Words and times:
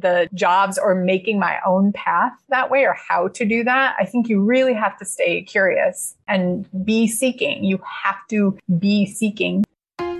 the 0.00 0.28
jobs 0.34 0.78
or 0.78 0.94
making 0.94 1.38
my 1.38 1.58
own 1.66 1.92
path 1.92 2.32
that 2.48 2.70
way 2.70 2.84
or 2.84 2.94
how 2.94 3.28
to 3.28 3.44
do 3.44 3.62
that, 3.64 3.94
I 3.98 4.04
think 4.04 4.28
you 4.28 4.42
really 4.42 4.74
have 4.74 4.96
to 4.98 5.04
stay 5.04 5.42
curious 5.42 6.14
and 6.26 6.66
be 6.84 7.06
seeking. 7.06 7.64
You 7.64 7.80
have 8.04 8.26
to 8.28 8.56
be 8.78 9.06
seeking. 9.06 9.64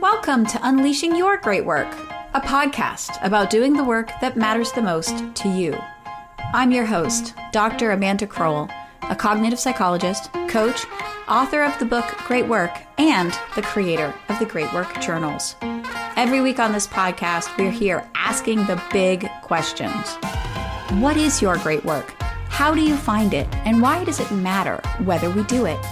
Welcome 0.00 0.46
to 0.46 0.60
Unleashing 0.62 1.16
Your 1.16 1.38
Great 1.38 1.64
Work, 1.64 1.92
a 2.34 2.40
podcast 2.40 3.24
about 3.24 3.50
doing 3.50 3.72
the 3.72 3.84
work 3.84 4.10
that 4.20 4.36
matters 4.36 4.72
the 4.72 4.82
most 4.82 5.34
to 5.36 5.48
you. 5.48 5.78
I'm 6.52 6.72
your 6.72 6.86
host, 6.86 7.34
Dr. 7.52 7.92
Amanda 7.92 8.26
Crowell, 8.26 8.68
a 9.02 9.16
cognitive 9.16 9.58
psychologist, 9.58 10.32
coach, 10.48 10.84
author 11.28 11.62
of 11.62 11.78
the 11.78 11.86
book 11.86 12.06
Great 12.26 12.46
Work, 12.46 12.76
and 12.98 13.32
the 13.54 13.62
creator 13.62 14.12
of 14.28 14.38
the 14.38 14.46
Great 14.46 14.72
Work 14.74 15.00
Journals. 15.00 15.56
Every 16.20 16.42
week 16.42 16.58
on 16.58 16.72
this 16.72 16.86
podcast, 16.86 17.56
we're 17.56 17.70
here 17.70 18.06
asking 18.14 18.66
the 18.66 18.78
big 18.92 19.26
questions 19.40 20.16
What 21.00 21.16
is 21.16 21.40
your 21.40 21.56
great 21.56 21.82
work? 21.82 22.10
How 22.50 22.74
do 22.74 22.82
you 22.82 22.94
find 22.94 23.32
it? 23.32 23.48
And 23.64 23.80
why 23.80 24.04
does 24.04 24.20
it 24.20 24.30
matter 24.30 24.82
whether 25.02 25.30
we 25.30 25.44
do 25.44 25.64
it? 25.64 25.82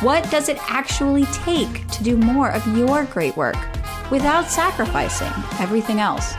What 0.00 0.28
does 0.32 0.48
it 0.48 0.58
actually 0.68 1.26
take 1.26 1.86
to 1.90 2.02
do 2.02 2.16
more 2.16 2.50
of 2.50 2.76
your 2.76 3.04
great 3.04 3.36
work 3.36 3.54
without 4.10 4.50
sacrificing 4.50 5.30
everything 5.60 6.00
else? 6.00 6.34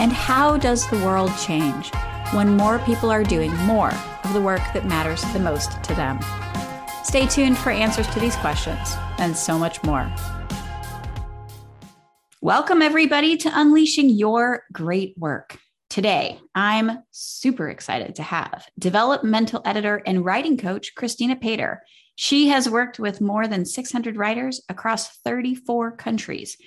And 0.00 0.12
how 0.12 0.56
does 0.56 0.90
the 0.90 0.98
world 0.98 1.30
change 1.38 1.92
when 2.32 2.56
more 2.56 2.80
people 2.80 3.08
are 3.08 3.22
doing 3.22 3.54
more 3.58 3.92
of 4.24 4.32
the 4.32 4.42
work 4.42 4.62
that 4.74 4.84
matters 4.84 5.22
the 5.32 5.38
most 5.38 5.80
to 5.84 5.94
them? 5.94 6.18
Stay 7.04 7.28
tuned 7.28 7.56
for 7.56 7.70
answers 7.70 8.08
to 8.08 8.18
these 8.18 8.34
questions 8.34 8.96
and 9.18 9.36
so 9.36 9.60
much 9.60 9.80
more. 9.84 10.12
Welcome, 12.44 12.82
everybody, 12.82 13.38
to 13.38 13.58
Unleashing 13.58 14.10
Your 14.10 14.64
Great 14.70 15.16
Work. 15.16 15.58
Today, 15.88 16.38
I'm 16.54 16.98
super 17.10 17.70
excited 17.70 18.16
to 18.16 18.22
have 18.22 18.68
developmental 18.78 19.62
editor 19.64 20.02
and 20.04 20.22
writing 20.22 20.58
coach 20.58 20.94
Kristina 20.94 21.40
Paider. 21.40 21.78
She 22.16 22.48
has 22.48 22.68
worked 22.68 22.98
with 22.98 23.22
more 23.22 23.48
than 23.48 23.64
600 23.64 24.18
writers 24.18 24.60
across 24.68 25.16
34 25.20 25.92
countries. 25.96 26.58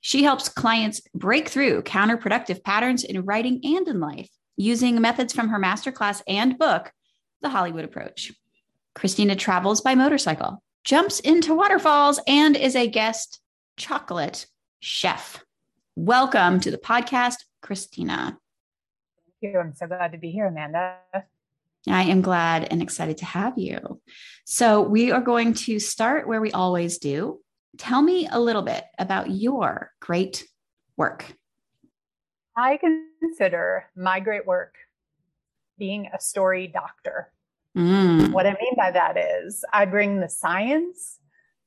She 0.00 0.22
helps 0.22 0.48
clients 0.48 1.02
break 1.14 1.50
through 1.50 1.82
counterproductive 1.82 2.64
patterns 2.64 3.04
in 3.04 3.26
writing 3.26 3.60
and 3.62 3.86
in 3.88 4.00
life 4.00 4.30
using 4.56 5.02
methods 5.02 5.34
from 5.34 5.50
her 5.50 5.60
masterclass 5.60 6.22
and 6.26 6.58
book, 6.58 6.92
The 7.42 7.50
Hollywood 7.50 7.84
Approach. 7.84 8.32
Christina 8.94 9.36
travels 9.36 9.82
by 9.82 9.94
motorcycle, 9.94 10.62
jumps 10.82 11.20
into 11.20 11.54
waterfalls, 11.54 12.18
and 12.26 12.56
is 12.56 12.74
a 12.74 12.88
guest 12.88 13.42
chocolate 13.76 14.46
chef. 14.80 15.44
Welcome 15.94 16.58
to 16.60 16.70
the 16.70 16.78
podcast, 16.78 17.36
Kristina. 17.62 18.36
Thank 18.36 19.54
you. 19.54 19.58
I'm 19.58 19.74
so 19.74 19.86
glad 19.86 20.12
to 20.12 20.18
be 20.18 20.30
here, 20.30 20.46
Amanda. 20.46 20.96
I 21.86 22.02
am 22.04 22.22
glad 22.22 22.68
and 22.70 22.82
excited 22.82 23.18
to 23.18 23.26
have 23.26 23.58
you. 23.58 24.00
So, 24.46 24.80
we 24.80 25.12
are 25.12 25.20
going 25.20 25.54
to 25.54 25.78
start 25.78 26.26
where 26.26 26.40
we 26.40 26.50
always 26.52 26.98
do. 26.98 27.40
Tell 27.78 28.00
me 28.00 28.26
a 28.30 28.40
little 28.40 28.62
bit 28.62 28.84
about 28.98 29.30
your 29.30 29.92
great 30.00 30.46
work. 30.96 31.26
I 32.56 32.78
consider 33.20 33.86
my 33.94 34.20
great 34.20 34.46
work 34.46 34.74
being 35.78 36.08
a 36.12 36.20
story 36.20 36.66
doctor. 36.66 37.32
Mm. 37.76 38.32
What 38.32 38.46
I 38.46 38.56
mean 38.60 38.74
by 38.76 38.90
that 38.90 39.16
is 39.16 39.64
I 39.72 39.84
bring 39.84 40.20
the 40.20 40.28
science, 40.28 41.18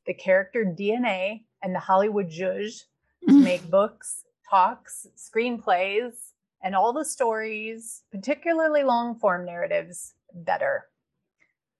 the 0.05 0.13
character 0.13 0.65
DNA, 0.65 1.45
and 1.61 1.73
the 1.73 1.79
Hollywood 1.79 2.29
zhuzh 2.29 2.81
to 3.27 3.33
make 3.33 3.69
books, 3.69 4.23
talks, 4.49 5.07
screenplays, 5.17 6.13
and 6.63 6.75
all 6.75 6.93
the 6.93 7.05
stories, 7.05 8.03
particularly 8.11 8.83
long 8.83 9.19
form 9.19 9.45
narratives, 9.45 10.13
better. 10.33 10.85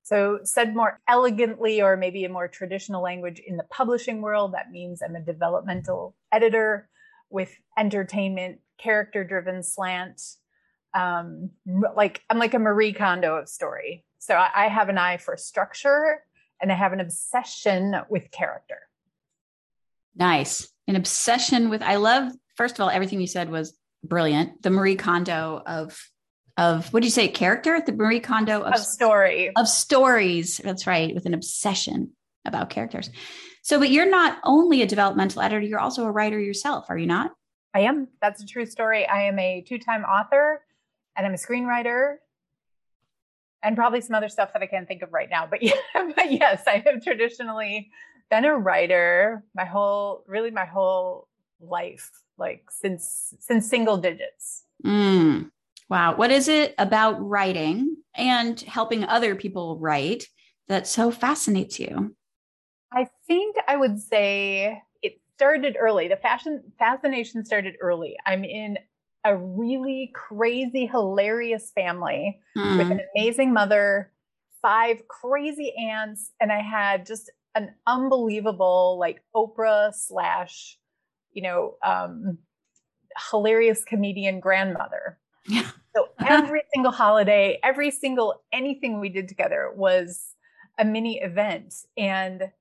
So, 0.04 0.40
said 0.44 0.76
more 0.76 1.00
elegantly, 1.08 1.82
or 1.82 1.96
maybe 1.96 2.26
a 2.26 2.30
more 2.30 2.50
traditional 2.50 3.02
language 3.02 3.40
in 3.40 3.56
the 3.56 3.64
publishing 3.64 4.22
world, 4.22 4.54
that 4.54 4.70
means 4.70 5.02
I'm 5.02 5.16
a 5.16 5.22
developmental 5.22 6.16
editor 6.32 6.90
with 7.30 7.56
entertainment, 7.78 8.60
character 8.78 9.24
driven 9.24 9.64
slant. 9.64 10.22
Um, 10.94 11.50
like 11.96 12.22
I'm 12.30 12.38
like 12.38 12.54
a 12.54 12.60
Marie 12.60 12.94
Kondo 12.94 13.36
of 13.36 13.50
story. 13.50 14.06
So 14.20 14.36
I, 14.36 14.50
I 14.56 14.68
have 14.68 14.90
an 14.90 14.98
eye 14.98 15.18
for 15.18 15.36
structure 15.38 16.20
and 16.62 16.72
I 16.72 16.76
have 16.76 16.94
an 16.94 17.00
obsession 17.00 17.96
with 18.10 18.30
character. 18.32 18.78
Nice. 20.16 20.72
An 20.88 20.96
obsession 20.96 21.70
with 21.70 21.82
I 21.82 21.96
love 21.96 22.32
first 22.56 22.76
of 22.76 22.82
all 22.82 22.90
everything 22.90 23.22
you 23.22 23.28
said 23.28 23.50
was 23.50 23.78
brilliant. 24.04 24.62
The 24.62 24.70
Marie 24.70 24.96
Kondo 24.96 25.62
of 25.66 26.00
of 26.58 26.94
what 26.94 27.02
did 27.02 27.08
you 27.08 27.12
say 27.12 27.28
character? 27.28 27.82
The 27.84 27.94
Marie 27.94 28.20
Kondo 28.20 28.62
of, 28.62 28.74
of 28.74 28.80
story. 28.80 29.52
Of 29.56 29.68
stories. 29.68 30.62
That's 30.64 30.86
right, 30.86 31.14
with 31.14 31.26
an 31.26 31.34
obsession 31.34 32.12
about 32.46 32.70
characters. 32.70 33.10
So 33.64 33.80
but 33.80 33.90
you're 33.90 34.10
not 34.10 34.40
only 34.44 34.82
a 34.82 34.86
developmental 34.86 35.42
editor, 35.42 35.62
you're 35.62 35.80
also 35.80 36.06
a 36.06 36.12
writer 36.12 36.40
yourself, 36.40 36.86
are 36.90 36.98
you 36.98 37.08
not? 37.08 37.32
I 37.74 37.82
am. 37.82 38.08
That's 38.22 38.44
a 38.44 38.46
true 38.46 38.66
story. 38.68 39.08
I 39.08 39.24
am 39.24 39.40
a 39.40 39.64
two-time 39.68 40.04
author 40.04 40.62
and 41.16 41.26
I'm 41.26 41.34
a 41.34 41.38
screenwriter 41.38 42.18
and 43.64 43.76
probably 43.76 44.02
some 44.02 44.14
other 44.14 44.30
stuff 44.30 44.54
that 44.54 44.62
I 44.62 44.68
can't 44.68 44.88
think 44.88 45.02
of 45.02 45.12
right 45.12 45.30
now. 45.30 45.48
But 45.48 45.64
yeah, 45.64 45.74
but 45.94 46.32
yes, 46.32 46.64
I 46.68 46.84
have 46.86 47.04
traditionally 47.04 47.90
been 48.34 48.46
a 48.46 48.58
writer 48.58 49.44
my 49.54 49.64
whole 49.64 50.24
really 50.28 50.50
my 50.50 50.66
whole 50.66 51.28
life 51.60 52.10
like 52.40 52.64
since 52.72 53.36
since 53.40 53.70
single 53.70 53.98
digits. 53.98 54.64
Mm. 54.84 55.52
wow. 55.88 56.16
What 56.16 56.32
is 56.32 56.48
it 56.48 56.74
about 56.80 57.24
writing 57.24 57.96
and 58.16 58.60
helping 58.62 59.04
other 59.04 59.36
people 59.36 59.78
write 59.78 60.28
that 60.68 60.88
so 60.88 61.12
fascinates 61.12 61.80
you? 61.80 62.16
I 62.92 63.08
think 63.28 63.56
i 63.68 63.78
would 63.78 64.02
say 64.02 64.82
it 65.04 65.22
started 65.38 65.78
early. 65.80 66.08
The 66.08 66.18
fashion 66.18 66.64
fascination 66.80 67.46
started 67.46 67.76
early. 67.82 68.16
I'm 68.26 68.44
in 68.44 68.80
a 69.24 69.38
really 69.38 70.12
crazy 70.16 70.88
hilarious 70.88 71.72
family 71.76 72.40
mm. 72.58 72.78
with 72.80 72.90
an 72.90 73.02
amazing 73.16 73.54
mother 73.54 74.12
five 74.60 75.08
crazy 75.10 75.74
aunts 75.78 76.32
and 76.40 76.52
i 76.52 76.62
had 76.62 77.06
just 77.06 77.30
an 77.56 77.74
unbelievable 77.88 78.98
like 79.00 79.22
Oprah 79.36 79.94
slash, 79.94 80.78
you 81.32 81.44
know, 81.44 81.76
um, 81.84 82.38
hilarious 83.32 83.84
comedian 83.84 84.40
grandmother. 84.40 85.20
Yeah. 85.48 85.70
So 85.96 86.10
every 86.26 86.64
single 86.74 86.92
holiday, 86.92 87.60
every 87.64 87.92
single 87.92 88.42
anything 88.52 89.00
we 89.00 89.10
did 89.10 89.28
together 89.28 89.72
was 89.76 90.34
a 90.78 90.86
mini 90.86 91.22
event. 91.22 91.74
And 91.98 92.52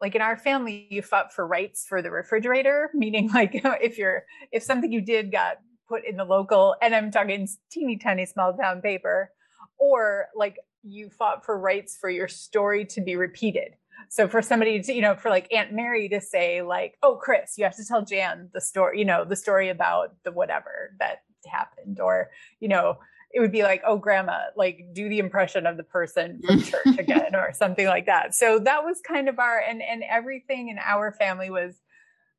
like 0.00 0.14
in 0.14 0.22
our 0.22 0.36
family, 0.36 0.86
you 0.90 1.02
fought 1.02 1.32
for 1.32 1.46
rights 1.46 1.86
for 1.86 2.02
the 2.02 2.10
refrigerator, 2.10 2.90
meaning 2.94 3.30
like 3.32 3.52
if 3.64 3.98
you're 3.98 4.24
if 4.52 4.62
something 4.62 4.92
you 4.92 5.00
did 5.00 5.30
got 5.32 5.58
put 5.88 6.04
in 6.04 6.16
the 6.16 6.24
local, 6.24 6.76
and 6.80 6.94
I'm 6.94 7.10
talking 7.10 7.48
teeny 7.70 7.96
tiny 7.96 8.26
small 8.26 8.54
town 8.54 8.80
paper, 8.80 9.30
or 9.78 10.26
like 10.34 10.56
you 10.82 11.10
fought 11.10 11.44
for 11.44 11.58
rights 11.58 11.96
for 12.00 12.08
your 12.08 12.28
story 12.28 12.84
to 12.86 13.00
be 13.00 13.16
repeated. 13.16 13.74
So 14.08 14.28
for 14.28 14.42
somebody 14.42 14.80
to, 14.82 14.92
you 14.92 15.02
know, 15.02 15.14
for 15.14 15.30
like 15.30 15.52
Aunt 15.52 15.72
Mary 15.72 16.08
to 16.08 16.20
say 16.20 16.62
like, 16.62 16.96
"Oh, 17.02 17.16
Chris, 17.16 17.54
you 17.56 17.64
have 17.64 17.76
to 17.76 17.84
tell 17.84 18.04
Jan 18.04 18.50
the 18.52 18.60
story, 18.60 18.98
you 18.98 19.04
know, 19.04 19.24
the 19.24 19.36
story 19.36 19.68
about 19.68 20.14
the 20.24 20.32
whatever 20.32 20.94
that 20.98 21.22
happened," 21.46 22.00
or 22.00 22.30
you 22.60 22.68
know, 22.68 22.98
it 23.32 23.40
would 23.40 23.52
be 23.52 23.62
like, 23.62 23.82
"Oh, 23.86 23.96
Grandma, 23.96 24.46
like 24.56 24.86
do 24.92 25.08
the 25.08 25.18
impression 25.18 25.66
of 25.66 25.76
the 25.76 25.84
person 25.84 26.40
from 26.46 26.62
church 26.62 26.98
again," 26.98 27.34
or 27.34 27.52
something 27.52 27.86
like 27.86 28.06
that. 28.06 28.34
So 28.34 28.58
that 28.60 28.84
was 28.84 29.00
kind 29.06 29.28
of 29.28 29.38
our 29.38 29.58
and 29.58 29.82
and 29.82 30.02
everything 30.08 30.68
in 30.68 30.78
our 30.78 31.12
family 31.12 31.50
was 31.50 31.76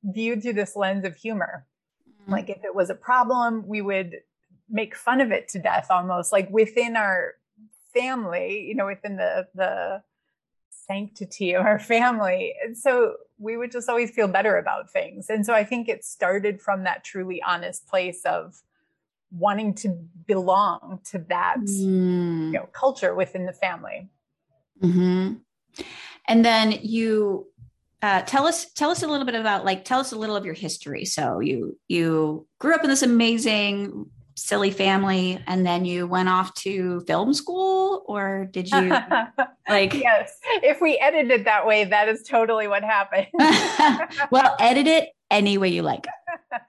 viewed 0.03 0.41
through 0.41 0.53
this 0.53 0.75
lens 0.75 1.05
of 1.05 1.16
humor. 1.16 1.66
Mm-hmm. 2.21 2.31
Like 2.31 2.50
if 2.50 2.63
it 2.63 2.75
was 2.75 2.89
a 2.89 2.95
problem, 2.95 3.67
we 3.67 3.81
would 3.81 4.17
make 4.69 4.95
fun 4.95 5.21
of 5.21 5.31
it 5.31 5.50
to 5.50 5.59
death 5.59 5.88
almost 5.89 6.31
like 6.31 6.50
within 6.50 6.95
our 6.95 7.33
family, 7.94 8.65
you 8.68 8.75
know, 8.75 8.86
within 8.86 9.18
the 9.18 9.47
the 9.53 10.03
sanctity 10.91 11.53
of 11.53 11.65
our 11.65 11.79
family. 11.79 12.53
And 12.63 12.77
so 12.77 13.15
we 13.38 13.57
would 13.57 13.71
just 13.71 13.89
always 13.89 14.11
feel 14.11 14.27
better 14.27 14.57
about 14.57 14.91
things. 14.91 15.29
And 15.29 15.45
so 15.45 15.53
I 15.53 15.63
think 15.63 15.88
it 15.88 16.03
started 16.03 16.61
from 16.61 16.83
that 16.83 17.03
truly 17.03 17.41
honest 17.41 17.88
place 17.88 18.21
of 18.25 18.61
wanting 19.38 19.73
to 19.73 19.89
belong 20.27 20.99
to 21.05 21.17
that 21.29 21.57
mm. 21.59 22.47
you 22.47 22.51
know 22.51 22.67
culture 22.73 23.15
within 23.15 23.45
the 23.45 23.53
family. 23.53 24.09
Mm-hmm. 24.83 25.35
And 26.27 26.45
then 26.45 26.73
you 26.81 27.47
uh, 28.01 28.21
tell 28.23 28.45
us 28.45 28.65
tell 28.73 28.89
us 28.89 29.03
a 29.03 29.07
little 29.07 29.25
bit 29.25 29.35
about 29.35 29.63
like 29.63 29.85
tell 29.85 29.99
us 29.99 30.11
a 30.11 30.17
little 30.17 30.35
of 30.35 30.45
your 30.45 30.53
history. 30.53 31.05
So 31.05 31.39
you 31.39 31.77
you 31.88 32.45
grew 32.59 32.75
up 32.75 32.83
in 32.83 32.89
this 32.89 33.03
amazing 33.03 34.07
silly 34.35 34.71
family 34.71 35.41
and 35.47 35.65
then 35.65 35.85
you 35.85 36.07
went 36.07 36.27
off 36.27 36.53
to 36.55 37.01
film 37.01 37.33
school 37.33 37.81
or 38.16 38.46
did 38.46 38.69
you 38.72 38.90
like 39.69 39.94
yes. 39.94 40.38
If 40.63 40.81
we 40.81 40.98
edit 40.98 41.31
it 41.31 41.46
that 41.46 41.66
way 41.66 41.86
that 41.86 42.10
is 42.10 42.24
totally 42.24 42.68
what 42.68 42.84
happened. 42.84 43.28
Well 44.31 44.56
edit 44.60 44.88
it 44.88 45.10
any 45.30 45.58
way 45.58 45.69
you 45.69 45.81
like. 45.81 46.06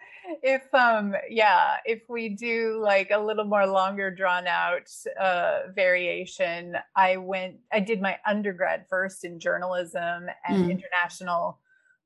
If 0.43 0.62
um 0.75 1.15
yeah 1.29 1.77
if 1.85 2.03
we 2.09 2.31
do 2.31 2.81
like 2.83 3.11
a 3.12 3.19
little 3.19 3.44
more 3.44 3.67
longer 3.67 4.11
drawn 4.11 4.47
out 4.47 4.89
uh 5.21 5.61
variation 5.75 6.77
i 6.97 7.17
went 7.17 7.56
i 7.71 7.79
did 7.81 8.00
my 8.00 8.17
undergrad 8.27 8.87
first 8.89 9.25
in 9.25 9.39
journalism 9.39 10.27
and 10.49 10.65
mm. 10.65 10.71
international 10.71 11.59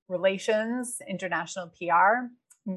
relations 0.09 0.99
international 1.09 1.69
pr 1.79 2.27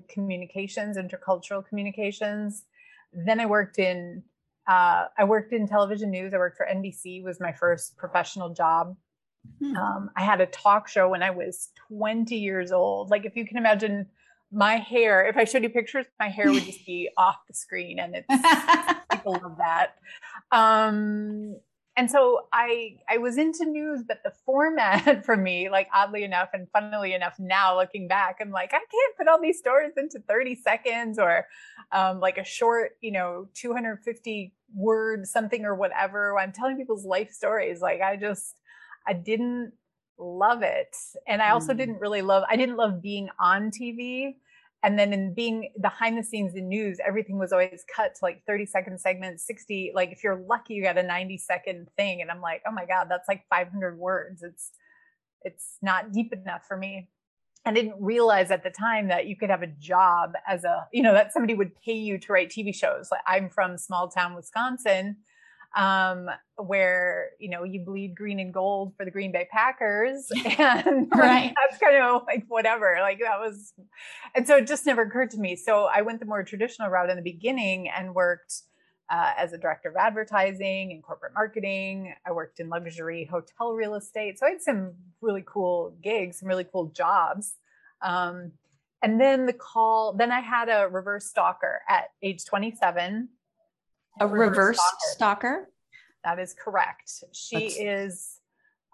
communications 0.08 0.98
intercultural 0.98 1.66
communications. 1.66 2.66
Then 3.14 3.40
i 3.40 3.46
worked 3.46 3.80
in 3.80 4.24
uh, 4.69 5.06
i 5.18 5.24
worked 5.24 5.51
in 5.51 5.68
television 5.68 6.10
news 6.10 6.33
i 6.33 6.38
worked 6.38 6.57
for 6.57 6.68
nbc 6.71 7.24
was 7.24 7.39
my 7.39 7.51
first 7.51 7.98
professional 7.98 8.50
job 8.54 8.95
hmm. 9.60 9.75
um, 9.75 10.10
i 10.16 10.24
had 10.24 10.39
a 10.39 10.45
talk 10.45 10.88
show 10.88 11.10
when 11.10 11.24
i 11.24 11.30
was 11.30 11.69
20 11.89 12.36
years 12.36 12.71
old 12.71 13.10
like 13.10 13.25
if 13.25 13.36
you 13.36 13.45
can 13.45 13.57
imagine 13.57 14.06
my 14.51 14.77
hair, 14.77 15.25
if 15.25 15.38
I 15.38 15.44
showed 15.44 15.63
you 15.63 15.69
pictures, 15.69 16.06
my 16.19 16.27
hair 16.27 16.51
would 16.51 16.63
just 16.63 16.86
be 16.86 17.10
off 17.18 17.38
the 17.48 17.54
screen 17.54 18.00
and 18.00 18.16
it's 18.16 18.27
people 19.12 19.33
love 19.33 19.57
that. 19.57 19.95
Um, 20.51 21.57
and 21.95 22.10
so 22.10 22.48
I 22.54 22.98
I 23.10 23.18
was 23.18 23.38
into 23.38 23.65
news, 23.65 24.04
but 24.07 24.24
the 24.24 24.31
format 24.45 25.25
for 25.25 25.36
me, 25.36 25.69
like 25.69 25.88
oddly 25.94 26.24
enough 26.24 26.50
and 26.54 26.68
funnily 26.72 27.13
enough, 27.13 27.36
now 27.38 27.77
looking 27.77 28.07
back, 28.07 28.38
I'm 28.39 28.51
like, 28.51 28.69
I 28.74 28.80
can't 28.80 29.18
put 29.18 29.27
all 29.27 29.42
these 29.42 29.60
stories 29.60 29.92
into 29.98 30.19
30 30.19 30.56
seconds 30.56 31.19
or 31.19 31.45
um, 31.92 32.19
like 32.19 32.38
a 32.38 32.44
short, 32.44 32.92
you 33.01 33.12
know, 33.12 33.50
250 33.54 34.54
words, 34.74 35.31
something 35.31 35.66
or 35.66 35.75
whatever. 35.75 36.38
I'm 36.38 36.51
telling 36.51 36.77
people's 36.77 37.06
life 37.06 37.31
stories. 37.31 37.81
Like 37.81 38.01
I 38.01 38.16
just 38.16 38.56
I 39.07 39.13
didn't 39.13 39.74
love 40.19 40.62
it. 40.62 40.95
And 41.27 41.42
I 41.42 41.51
also 41.51 41.74
mm. 41.74 41.77
didn't 41.77 42.00
really 42.00 42.21
love, 42.21 42.44
I 42.50 42.56
didn't 42.56 42.75
love 42.75 43.01
being 43.01 43.30
on 43.39 43.71
TV. 43.71 44.36
And 44.81 44.98
then 44.98 45.12
in 45.12 45.33
being 45.33 45.71
behind 45.81 46.18
the 46.18 46.24
scenes 46.24 46.56
in 46.56 46.69
news, 46.69 47.00
everything 47.06 47.38
was 47.38 47.51
always 47.51 47.83
cut 47.94 48.16
to 48.16 48.19
like 48.21 48.44
30 48.48 48.66
second 48.66 49.01
segments, 49.01 49.45
60. 49.45 49.92
Like 49.94 50.12
if 50.12 50.24
you're 50.24 50.42
lucky, 50.48 50.75
you 50.75 50.83
got 50.83 50.98
a 50.98 51.04
90 51.04 51.38
second 51.38 51.88
thing. 51.98 52.22
And 52.22 52.31
I'm 52.31 52.42
like, 52.42 52.62
oh 52.68 52.72
my 52.72 52.86
God, 52.86 53.07
that's 53.10 53.27
like 53.27 53.44
500 53.50 53.98
words. 53.98 54.42
It's, 54.42 54.72
it's 55.42 55.77
not 55.81 56.13
deep 56.13 56.31
enough 56.31 56.65
for 56.65 56.77
me. 56.77 57.10
I 57.69 57.74
didn't 57.74 57.95
realize 58.00 58.51
at 58.51 58.63
the 58.63 58.69
time 58.69 59.07
that 59.10 59.27
you 59.27 59.36
could 59.36 59.50
have 59.50 59.62
a 59.62 59.68
job 59.68 60.33
as 60.48 60.63
a, 60.63 60.88
you 60.92 61.01
know, 61.01 61.13
that 61.13 61.33
somebody 61.33 61.54
would 61.54 61.71
pay 61.81 61.94
you 61.94 62.18
to 62.18 62.33
write 62.33 62.50
TV 62.50 62.74
shows. 62.74 63.10
Like 63.12 63.21
I'm 63.27 63.50
from 63.50 63.77
small 63.77 64.10
town 64.10 64.36
Wisconsin 64.36 65.18
um, 65.75 66.30
where 66.56 67.31
you 67.39 67.50
know 67.50 67.63
you 67.63 67.81
bleed 67.81 68.16
green 68.16 68.39
and 68.39 68.54
gold 68.54 68.94
for 68.98 69.06
the 69.06 69.12
Green 69.12 69.31
Bay 69.31 69.48
Packers, 69.51 70.30
and 70.57 71.07
right. 71.16 71.54
that's 71.56 71.81
kind 71.81 72.04
of 72.04 72.24
like 72.25 72.45
whatever. 72.48 72.98
Like 73.01 73.19
that 73.19 73.39
was, 73.39 73.74
and 74.36 74.48
so 74.48 74.57
it 74.57 74.68
just 74.68 74.86
never 74.86 75.04
occurred 75.04 75.31
to 75.31 75.38
me. 75.38 75.56
So 75.56 75.86
I 75.94 76.01
went 76.01 76.19
the 76.19 76.25
more 76.25 76.44
traditional 76.44 76.89
route 76.89 77.10
in 77.10 77.15
the 77.15 77.24
beginning 77.24 77.89
and 77.89 78.15
worked. 78.15 78.63
Uh, 79.10 79.32
as 79.38 79.54
a 79.54 79.58
director 79.58 79.90
of 79.90 79.96
advertising 79.96 80.92
and 80.92 81.02
corporate 81.02 81.34
marketing. 81.34 82.14
I 82.28 82.32
worked 82.32 82.60
in 82.60 82.70
luxury 82.70 83.26
hotel 83.26 83.74
real 83.74 83.96
estate. 83.96 84.38
So 84.38 84.46
I 84.46 84.52
had 84.52 84.62
some 84.62 84.94
really 85.20 85.44
cool 85.48 85.96
gigs, 86.00 86.38
some 86.38 86.48
really 86.48 86.64
cool 86.72 86.92
jobs. 86.96 87.56
Um, 88.04 88.52
and 89.02 89.20
then 89.20 89.48
the 89.48 89.54
call, 89.54 90.14
then 90.14 90.32
I 90.32 90.42
had 90.42 90.70
a 90.70 90.88
reverse 90.88 91.26
stalker 91.26 91.82
at 91.90 92.12
age 92.22 92.46
27 92.46 93.30
a 94.20 94.28
reverse 94.28 94.78
stalker. 94.78 95.14
stalker. 95.14 95.70
That 96.24 96.40
is 96.40 96.54
correct. 96.54 97.12
She 97.34 97.60
That's... 97.60 97.78
is. 97.80 98.36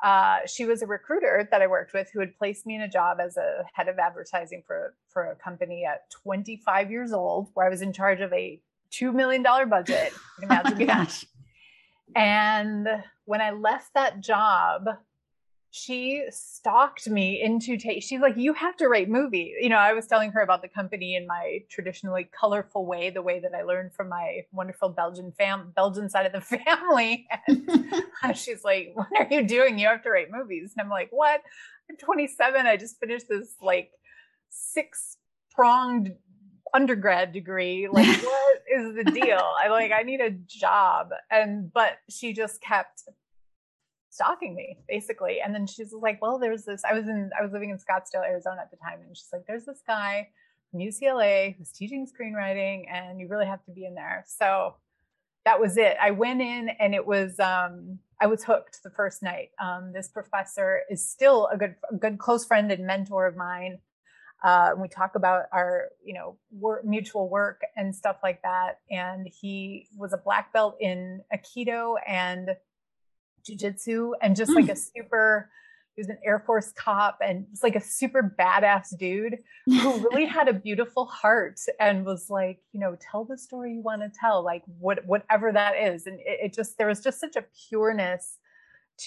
Uh, 0.04 0.40
she 0.46 0.66
was 0.66 0.82
a 0.82 0.88
recruiter 0.88 1.48
that 1.50 1.62
I 1.62 1.68
worked 1.68 1.94
with 1.94 2.10
who 2.14 2.20
had 2.20 2.38
placed 2.38 2.66
me 2.66 2.76
in 2.76 2.82
a 2.82 2.90
job 2.90 3.20
as 3.20 3.38
a 3.38 3.64
head 3.74 3.88
of 3.88 3.98
advertising 3.98 4.62
for 4.68 4.94
for 5.08 5.32
a 5.32 5.36
company 5.36 5.86
at 5.86 6.10
25 6.12 6.92
years 6.92 7.14
old, 7.14 7.50
where 7.54 7.66
I 7.66 7.70
was 7.70 7.82
in 7.82 7.94
charge 7.94 8.22
of 8.22 8.32
a 8.34 8.60
two 8.98 9.12
million 9.12 9.44
dollar 9.44 9.66
budget. 9.66 10.14
Oh 10.38 10.44
imagine. 10.44 10.90
oh 10.90 11.08
And 12.16 12.88
when 13.24 13.40
I 13.40 13.52
left 13.52 13.94
that 13.94 14.20
job, 14.20 14.84
she 15.78 16.24
stalked 16.30 17.10
me 17.10 17.42
into 17.42 17.78
ta- 17.78 18.00
she's 18.00 18.22
like 18.22 18.38
you 18.38 18.54
have 18.54 18.78
to 18.78 18.88
write 18.88 19.10
movie 19.10 19.54
you 19.60 19.68
know 19.68 19.76
i 19.76 19.92
was 19.92 20.08
telling 20.08 20.32
her 20.32 20.40
about 20.40 20.62
the 20.62 20.70
company 20.70 21.18
in 21.18 21.28
my 21.28 21.60
traditionally 21.70 22.30
colorful 22.40 22.86
way 22.86 23.10
the 23.10 23.22
way 23.22 23.42
that 23.42 23.52
i 23.54 23.62
learned 23.62 23.94
from 23.94 24.08
my 24.08 24.40
wonderful 24.54 24.88
belgian 24.88 25.34
fam 25.38 25.74
belgian 25.76 26.10
side 26.10 26.26
of 26.26 26.32
the 26.32 26.40
family. 26.66 27.28
And 28.24 28.38
she's 28.42 28.64
like 28.64 28.94
what 28.94 29.08
are 29.20 29.28
you 29.30 29.46
doing? 29.46 29.78
You 29.78 29.88
have 29.90 30.02
to 30.04 30.10
write 30.12 30.32
movies. 30.32 30.72
And 30.78 30.86
i'm 30.86 30.90
like 30.90 31.10
what? 31.12 31.42
I'm 31.90 31.98
27 31.98 32.66
i 32.66 32.78
just 32.78 32.98
finished 32.98 33.26
this 33.28 33.56
like 33.62 33.92
six 34.50 35.18
pronged 35.52 36.14
undergrad 36.76 37.32
degree 37.32 37.88
like 37.92 38.06
what 38.24 38.62
is 38.76 38.96
the 38.96 39.04
deal 39.12 39.42
i 39.64 39.70
like 39.70 39.92
i 39.92 40.04
need 40.04 40.20
a 40.20 40.32
job 40.32 41.10
and 41.32 41.72
but 41.74 41.98
she 42.10 42.34
just 42.34 42.62
kept 42.62 43.04
stalking 44.16 44.56
me 44.56 44.78
basically. 44.88 45.40
And 45.44 45.54
then 45.54 45.68
she's 45.68 45.94
like, 45.94 46.22
well, 46.22 46.40
there's 46.40 46.64
this, 46.64 46.84
I 46.90 46.94
was 46.94 47.08
in, 47.08 47.30
I 47.38 47.44
was 47.44 47.52
living 47.52 47.70
in 47.70 47.78
Scottsdale, 47.78 48.26
Arizona 48.26 48.62
at 48.62 48.72
the 48.72 48.78
time. 48.78 49.00
And 49.06 49.16
she's 49.16 49.30
like, 49.32 49.46
there's 49.46 49.66
this 49.66 49.82
guy 49.86 50.30
from 50.72 50.80
UCLA 50.80 51.56
who's 51.58 51.72
teaching 51.72 52.08
screenwriting 52.08 52.86
and 52.90 53.20
you 53.20 53.28
really 53.28 53.46
have 53.46 53.64
to 53.66 53.72
be 53.72 53.86
in 53.86 53.94
there. 53.94 54.24
So 54.26 54.76
that 55.44 55.60
was 55.60 55.78
it. 55.78 55.98
I 56.02 56.12
went 56.12 56.42
in 56.42 56.70
and 56.80 56.96
it 56.96 57.06
was, 57.06 57.40
um, 57.40 58.00
I 58.20 58.28
was 58.28 58.44
hooked 58.44 58.82
the 58.84 58.90
first 58.90 59.22
night. 59.22 59.50
Um, 59.62 59.92
this 59.94 60.08
professor 60.08 60.82
is 60.90 61.08
still 61.08 61.50
a 61.52 61.58
good, 61.58 61.76
a 61.92 61.96
good 61.96 62.18
close 62.18 62.46
friend 62.46 62.72
and 62.72 62.88
mentor 62.88 63.28
of 63.28 63.36
mine. 63.36 63.80
Uh, 64.46 64.70
and 64.74 64.82
we 64.82 64.88
talk 64.88 65.16
about 65.16 65.46
our, 65.52 65.86
you 66.04 66.14
know, 66.14 66.38
work, 66.52 66.86
mutual 66.86 67.28
work 67.28 67.62
and 67.76 67.96
stuff 67.96 68.18
like 68.22 68.44
that. 68.44 68.80
And 68.92 69.28
he 69.28 69.88
was 69.98 70.14
a 70.14 70.18
black 70.18 70.54
belt 70.54 70.78
in 70.80 71.22
Aikido 71.34 71.96
and 72.08 72.50
jujitsu 73.44 74.12
and 74.22 74.36
just 74.36 74.52
mm. 74.52 74.56
like 74.56 74.70
a 74.70 74.76
super 74.76 75.50
he 75.96 76.02
was 76.02 76.10
an 76.10 76.18
Air 76.26 76.44
Force 76.46 76.74
cop 76.74 77.20
and 77.26 77.48
just 77.50 77.64
like 77.64 77.76
a 77.76 77.82
super 77.82 78.36
badass 78.38 78.98
dude 79.00 79.38
who 79.66 80.10
really 80.12 80.26
had 80.26 80.50
a 80.50 80.54
beautiful 80.54 81.06
heart 81.06 81.58
and 81.80 82.06
was 82.06 82.30
like, 82.30 82.60
you 82.74 82.82
know, 82.82 82.98
tell 83.00 83.24
the 83.24 83.38
story 83.38 83.76
you 83.76 83.82
want 83.82 84.02
to 84.02 84.12
tell, 84.20 84.44
like 84.44 84.64
what 84.78 85.06
whatever 85.06 85.54
that 85.54 85.78
is. 85.78 86.06
And 86.06 86.20
it, 86.20 86.40
it, 86.44 86.54
just 86.54 86.78
there 86.78 86.88
was 86.88 87.00
just 87.00 87.22
such 87.22 87.38
a 87.38 87.46
pureness 87.70 88.40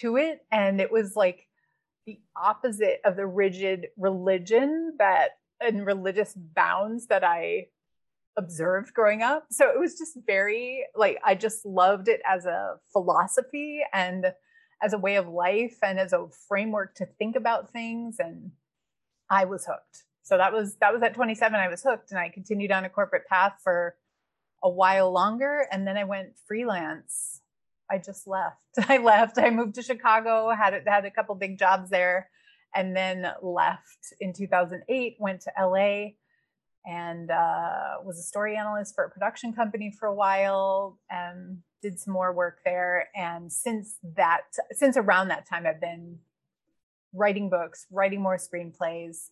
to 0.01 0.17
it. 0.17 0.47
And 0.51 0.81
it 0.81 0.91
was 0.91 1.15
like 1.15 1.48
the 2.09 2.19
opposite 2.35 3.03
of 3.05 3.17
the 3.17 3.27
rigid 3.27 3.89
religion 3.99 4.95
that 4.99 5.33
and 5.61 5.85
religious 5.85 6.33
bounds 6.35 7.09
that 7.09 7.23
I 7.23 7.67
observed 8.39 8.95
growing 8.95 9.23
up. 9.23 9.45
So 9.51 9.69
it 9.69 9.79
was 9.79 9.99
just 9.99 10.17
very 10.27 10.87
like 10.97 11.19
I 11.23 11.35
just 11.35 11.67
loved 11.67 12.09
it 12.09 12.23
as 12.25 12.47
a 12.47 12.77
philosophy 12.93 13.83
and 13.93 14.33
as 14.83 14.95
a 14.95 14.99
way 14.99 15.17
of 15.17 15.29
life 15.29 15.77
and 15.83 15.99
as 16.01 16.15
a 16.15 16.29
framework 16.49 16.95
to 16.95 17.07
think 17.19 17.37
about 17.37 17.71
things 17.71 18.17
and 18.19 18.53
I 19.29 19.45
was 19.45 19.67
hooked. 19.67 20.05
So 20.23 20.39
that 20.39 20.51
was 20.51 20.77
that 20.77 20.95
was 20.95 21.03
at 21.03 21.13
27 21.13 21.61
I 21.61 21.69
was 21.69 21.83
hooked 21.83 22.11
and 22.11 22.19
I 22.19 22.31
continued 22.31 22.73
on 22.73 22.87
a 22.87 22.89
corporate 22.89 23.27
path 23.27 23.61
for 23.63 23.97
a 24.63 24.71
while 24.71 25.13
longer 25.13 25.67
and 25.71 25.87
then 25.87 25.99
I 25.99 26.05
went 26.05 26.39
freelance. 26.47 27.43
I 27.91 27.99
just 27.99 28.27
left. 28.27 28.63
I 28.89 28.99
left. 28.99 29.39
I 29.39 29.51
moved 29.51 29.75
to 29.77 29.83
Chicago, 29.83 30.51
had 30.51 30.83
had 30.87 31.05
a 31.05 31.11
couple 31.11 31.35
big 31.35 31.59
jobs 31.59 31.91
there 31.91 32.31
and 32.75 32.95
then 32.95 33.27
left 33.43 34.13
in 34.21 34.33
2008, 34.33 35.17
went 35.19 35.41
to 35.43 35.53
LA 35.59 36.11
and 36.89 37.31
uh, 37.31 37.97
was 38.03 38.19
a 38.19 38.23
story 38.23 38.57
analyst 38.57 38.95
for 38.95 39.05
a 39.05 39.11
production 39.11 39.53
company 39.53 39.91
for 39.91 40.07
a 40.07 40.15
while 40.15 40.99
and 41.11 41.59
did 41.83 41.99
some 42.01 42.13
more 42.13 42.33
work 42.33 42.59
there 42.65 43.09
and 43.15 43.53
since 43.53 43.99
that 44.17 44.43
since 44.73 44.97
around 44.97 45.29
that 45.29 45.47
time 45.49 45.65
i've 45.65 45.81
been 45.81 46.19
writing 47.13 47.49
books 47.49 47.87
writing 47.91 48.21
more 48.21 48.37
screenplays 48.37 49.31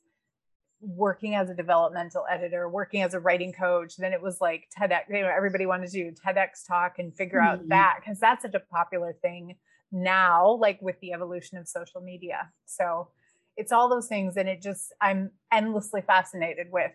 working 0.80 1.34
as 1.34 1.48
a 1.48 1.54
developmental 1.54 2.24
editor 2.30 2.68
working 2.68 3.02
as 3.02 3.14
a 3.14 3.20
writing 3.20 3.52
coach 3.52 3.96
then 3.96 4.12
it 4.12 4.20
was 4.20 4.40
like 4.40 4.68
tedx 4.78 5.00
you 5.08 5.22
know 5.22 5.32
everybody 5.34 5.66
wanted 5.66 5.90
to 5.90 5.92
do 5.92 6.12
tedx 6.12 6.66
talk 6.66 6.98
and 6.98 7.16
figure 7.16 7.38
mm-hmm. 7.38 7.60
out 7.60 7.68
that 7.68 7.96
because 8.00 8.20
that's 8.20 8.42
such 8.42 8.54
a 8.54 8.60
popular 8.60 9.16
thing 9.22 9.56
now 9.90 10.52
like 10.60 10.80
with 10.82 10.98
the 11.00 11.12
evolution 11.12 11.56
of 11.56 11.66
social 11.66 12.00
media 12.00 12.50
so 12.66 13.08
it's 13.56 13.72
all 13.72 13.88
those 13.88 14.06
things 14.06 14.36
and 14.36 14.48
it 14.48 14.60
just 14.60 14.92
i'm 15.00 15.30
endlessly 15.50 16.02
fascinated 16.02 16.66
with 16.70 16.92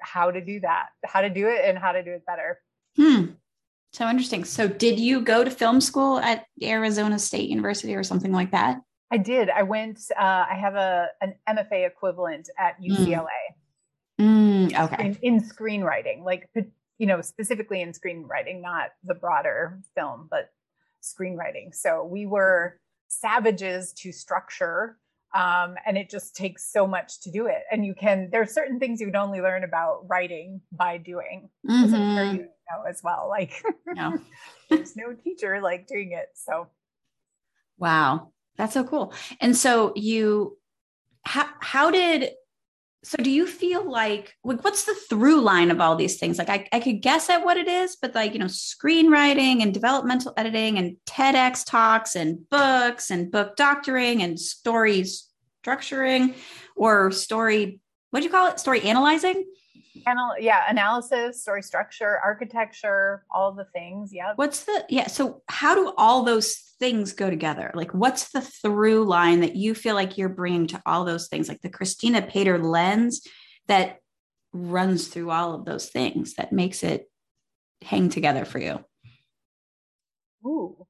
how 0.00 0.30
to 0.30 0.40
do 0.40 0.60
that, 0.60 0.88
how 1.04 1.20
to 1.20 1.30
do 1.30 1.48
it, 1.48 1.64
and 1.64 1.78
how 1.78 1.92
to 1.92 2.02
do 2.02 2.10
it 2.10 2.24
better. 2.26 2.60
Hmm. 2.96 3.32
So 3.92 4.08
interesting. 4.08 4.44
So, 4.44 4.68
did 4.68 5.00
you 5.00 5.20
go 5.20 5.44
to 5.44 5.50
film 5.50 5.80
school 5.80 6.18
at 6.18 6.44
Arizona 6.62 7.18
State 7.18 7.48
University 7.48 7.94
or 7.94 8.02
something 8.02 8.32
like 8.32 8.52
that? 8.52 8.80
I 9.10 9.18
did. 9.18 9.50
I 9.50 9.62
went. 9.62 10.00
Uh, 10.16 10.44
I 10.50 10.54
have 10.60 10.74
a 10.74 11.08
an 11.20 11.34
MFA 11.48 11.86
equivalent 11.86 12.48
at 12.58 12.80
UCLA. 12.80 13.26
Mm. 14.20 14.70
Mm, 14.70 14.84
okay. 14.84 15.06
In, 15.06 15.18
in 15.22 15.40
screenwriting, 15.40 16.24
like 16.24 16.48
you 16.98 17.06
know, 17.06 17.22
specifically 17.22 17.80
in 17.80 17.92
screenwriting, 17.92 18.60
not 18.60 18.90
the 19.02 19.14
broader 19.14 19.80
film, 19.94 20.28
but 20.30 20.50
screenwriting. 21.02 21.74
So 21.74 22.04
we 22.04 22.26
were 22.26 22.78
savages 23.08 23.92
to 23.94 24.12
structure 24.12 24.98
um, 25.34 25.76
and 25.86 25.96
it 25.96 26.10
just 26.10 26.34
takes 26.34 26.72
so 26.72 26.86
much 26.86 27.20
to 27.20 27.30
do 27.30 27.46
it 27.46 27.62
and 27.70 27.84
you 27.84 27.94
can 27.94 28.28
there 28.32 28.42
are 28.42 28.46
certain 28.46 28.78
things 28.78 29.00
you 29.00 29.06
can 29.06 29.16
only 29.16 29.40
learn 29.40 29.64
about 29.64 30.04
writing 30.08 30.60
by 30.72 30.96
doing 30.96 31.48
mm-hmm. 31.68 31.84
as 31.84 31.90
sure 31.90 32.24
you 32.34 32.40
know 32.40 32.88
as 32.88 33.00
well 33.02 33.26
like 33.28 33.62
no. 33.86 34.18
there's 34.70 34.96
no 34.96 35.12
teacher 35.12 35.60
like 35.60 35.86
doing 35.86 36.12
it 36.12 36.28
so 36.34 36.68
wow 37.78 38.30
that's 38.56 38.74
so 38.74 38.84
cool. 38.84 39.12
And 39.40 39.56
so 39.56 39.92
you 39.96 40.58
how, 41.22 41.48
how 41.60 41.90
did 41.90 42.30
so 43.02 43.16
do 43.16 43.30
you 43.30 43.46
feel 43.46 43.90
like 43.90 44.36
like 44.44 44.62
what's 44.62 44.84
the 44.84 44.94
through 44.94 45.40
line 45.40 45.70
of 45.70 45.80
all 45.80 45.96
these 45.96 46.18
things? 46.18 46.38
Like 46.38 46.50
I, 46.50 46.68
I 46.72 46.80
could 46.80 47.00
guess 47.00 47.30
at 47.30 47.44
what 47.44 47.56
it 47.56 47.68
is 47.68 47.96
but 47.96 48.14
like 48.14 48.32
you 48.34 48.38
know 48.38 48.46
screenwriting 48.46 49.62
and 49.62 49.72
developmental 49.72 50.34
editing 50.36 50.78
and 50.78 50.96
tedx 51.06 51.64
talks 51.64 52.14
and 52.14 52.48
books 52.50 53.10
and 53.10 53.30
book 53.30 53.56
doctoring 53.56 54.22
and 54.22 54.38
stories 54.38 55.28
structuring 55.64 56.34
or 56.76 57.10
story 57.10 57.80
what 58.10 58.20
do 58.20 58.26
you 58.26 58.30
call 58.30 58.48
it? 58.48 58.60
Story 58.60 58.82
analyzing 58.82 59.44
Anal- 60.08 60.38
yeah 60.38 60.64
analysis 60.68 61.42
story 61.42 61.62
structure 61.62 62.18
architecture 62.22 63.24
all 63.30 63.52
the 63.52 63.64
things 63.66 64.12
yeah 64.12 64.32
what's 64.36 64.64
the 64.64 64.84
yeah 64.88 65.06
so 65.06 65.42
how 65.48 65.74
do 65.74 65.92
all 65.96 66.22
those 66.22 66.70
things 66.80 67.12
go 67.12 67.30
together? 67.30 67.70
Like 67.74 67.92
what's 67.92 68.32
the 68.32 68.40
through 68.40 69.04
line 69.04 69.40
that 69.40 69.54
you 69.54 69.74
feel 69.74 69.94
like 69.94 70.18
you're 70.18 70.30
bringing 70.30 70.66
to 70.68 70.82
all 70.86 71.04
those 71.04 71.28
things? 71.28 71.48
Like 71.48 71.60
the 71.60 71.68
kristina 71.68 72.28
paider 72.28 72.60
lens 72.60 73.20
that 73.68 73.98
runs 74.52 75.08
through 75.08 75.30
all 75.30 75.54
of 75.54 75.66
those 75.66 75.90
things 75.90 76.34
that 76.34 76.52
makes 76.52 76.82
it 76.82 77.08
hang 77.82 78.08
together 78.08 78.44
for 78.44 78.58
you. 78.58 78.82
Ooh. 80.44 80.86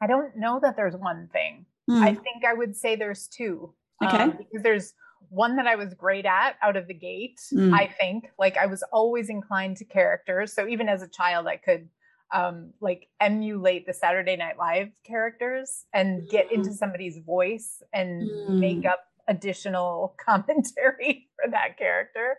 I 0.00 0.06
don't 0.06 0.36
know 0.36 0.60
that 0.62 0.76
there's 0.76 0.94
one 0.94 1.28
thing. 1.32 1.64
Mm. 1.88 2.02
i 2.02 2.12
think 2.12 2.44
i 2.46 2.52
would 2.52 2.76
say 2.76 2.96
there's 2.96 3.26
two 3.28 3.72
okay. 4.04 4.18
um, 4.18 4.32
because 4.32 4.62
there's 4.62 4.92
one 5.30 5.56
that 5.56 5.66
I 5.66 5.76
was 5.76 5.94
great 5.94 6.26
at 6.26 6.56
out 6.62 6.76
of 6.76 6.86
the 6.86 6.94
gate. 6.94 7.40
Mm. 7.52 7.74
I 7.74 7.86
think 7.86 8.30
like 8.38 8.56
I 8.56 8.66
was 8.66 8.82
always 8.92 9.28
inclined 9.28 9.76
to 9.78 9.84
characters. 9.84 10.52
So 10.52 10.66
even 10.66 10.88
as 10.88 11.02
a 11.02 11.08
child, 11.08 11.46
I 11.46 11.56
could 11.56 11.88
um, 12.32 12.72
like 12.80 13.08
emulate 13.20 13.86
the 13.86 13.94
Saturday 13.94 14.36
Night 14.36 14.58
Live 14.58 14.90
characters 15.04 15.84
and 15.92 16.28
get 16.28 16.52
into 16.52 16.70
mm. 16.70 16.76
somebody's 16.76 17.18
voice 17.18 17.82
and 17.92 18.22
mm. 18.22 18.48
make 18.50 18.84
up 18.84 19.04
additional 19.28 20.14
commentary 20.24 21.28
for 21.36 21.50
that 21.50 21.78
character. 21.78 22.38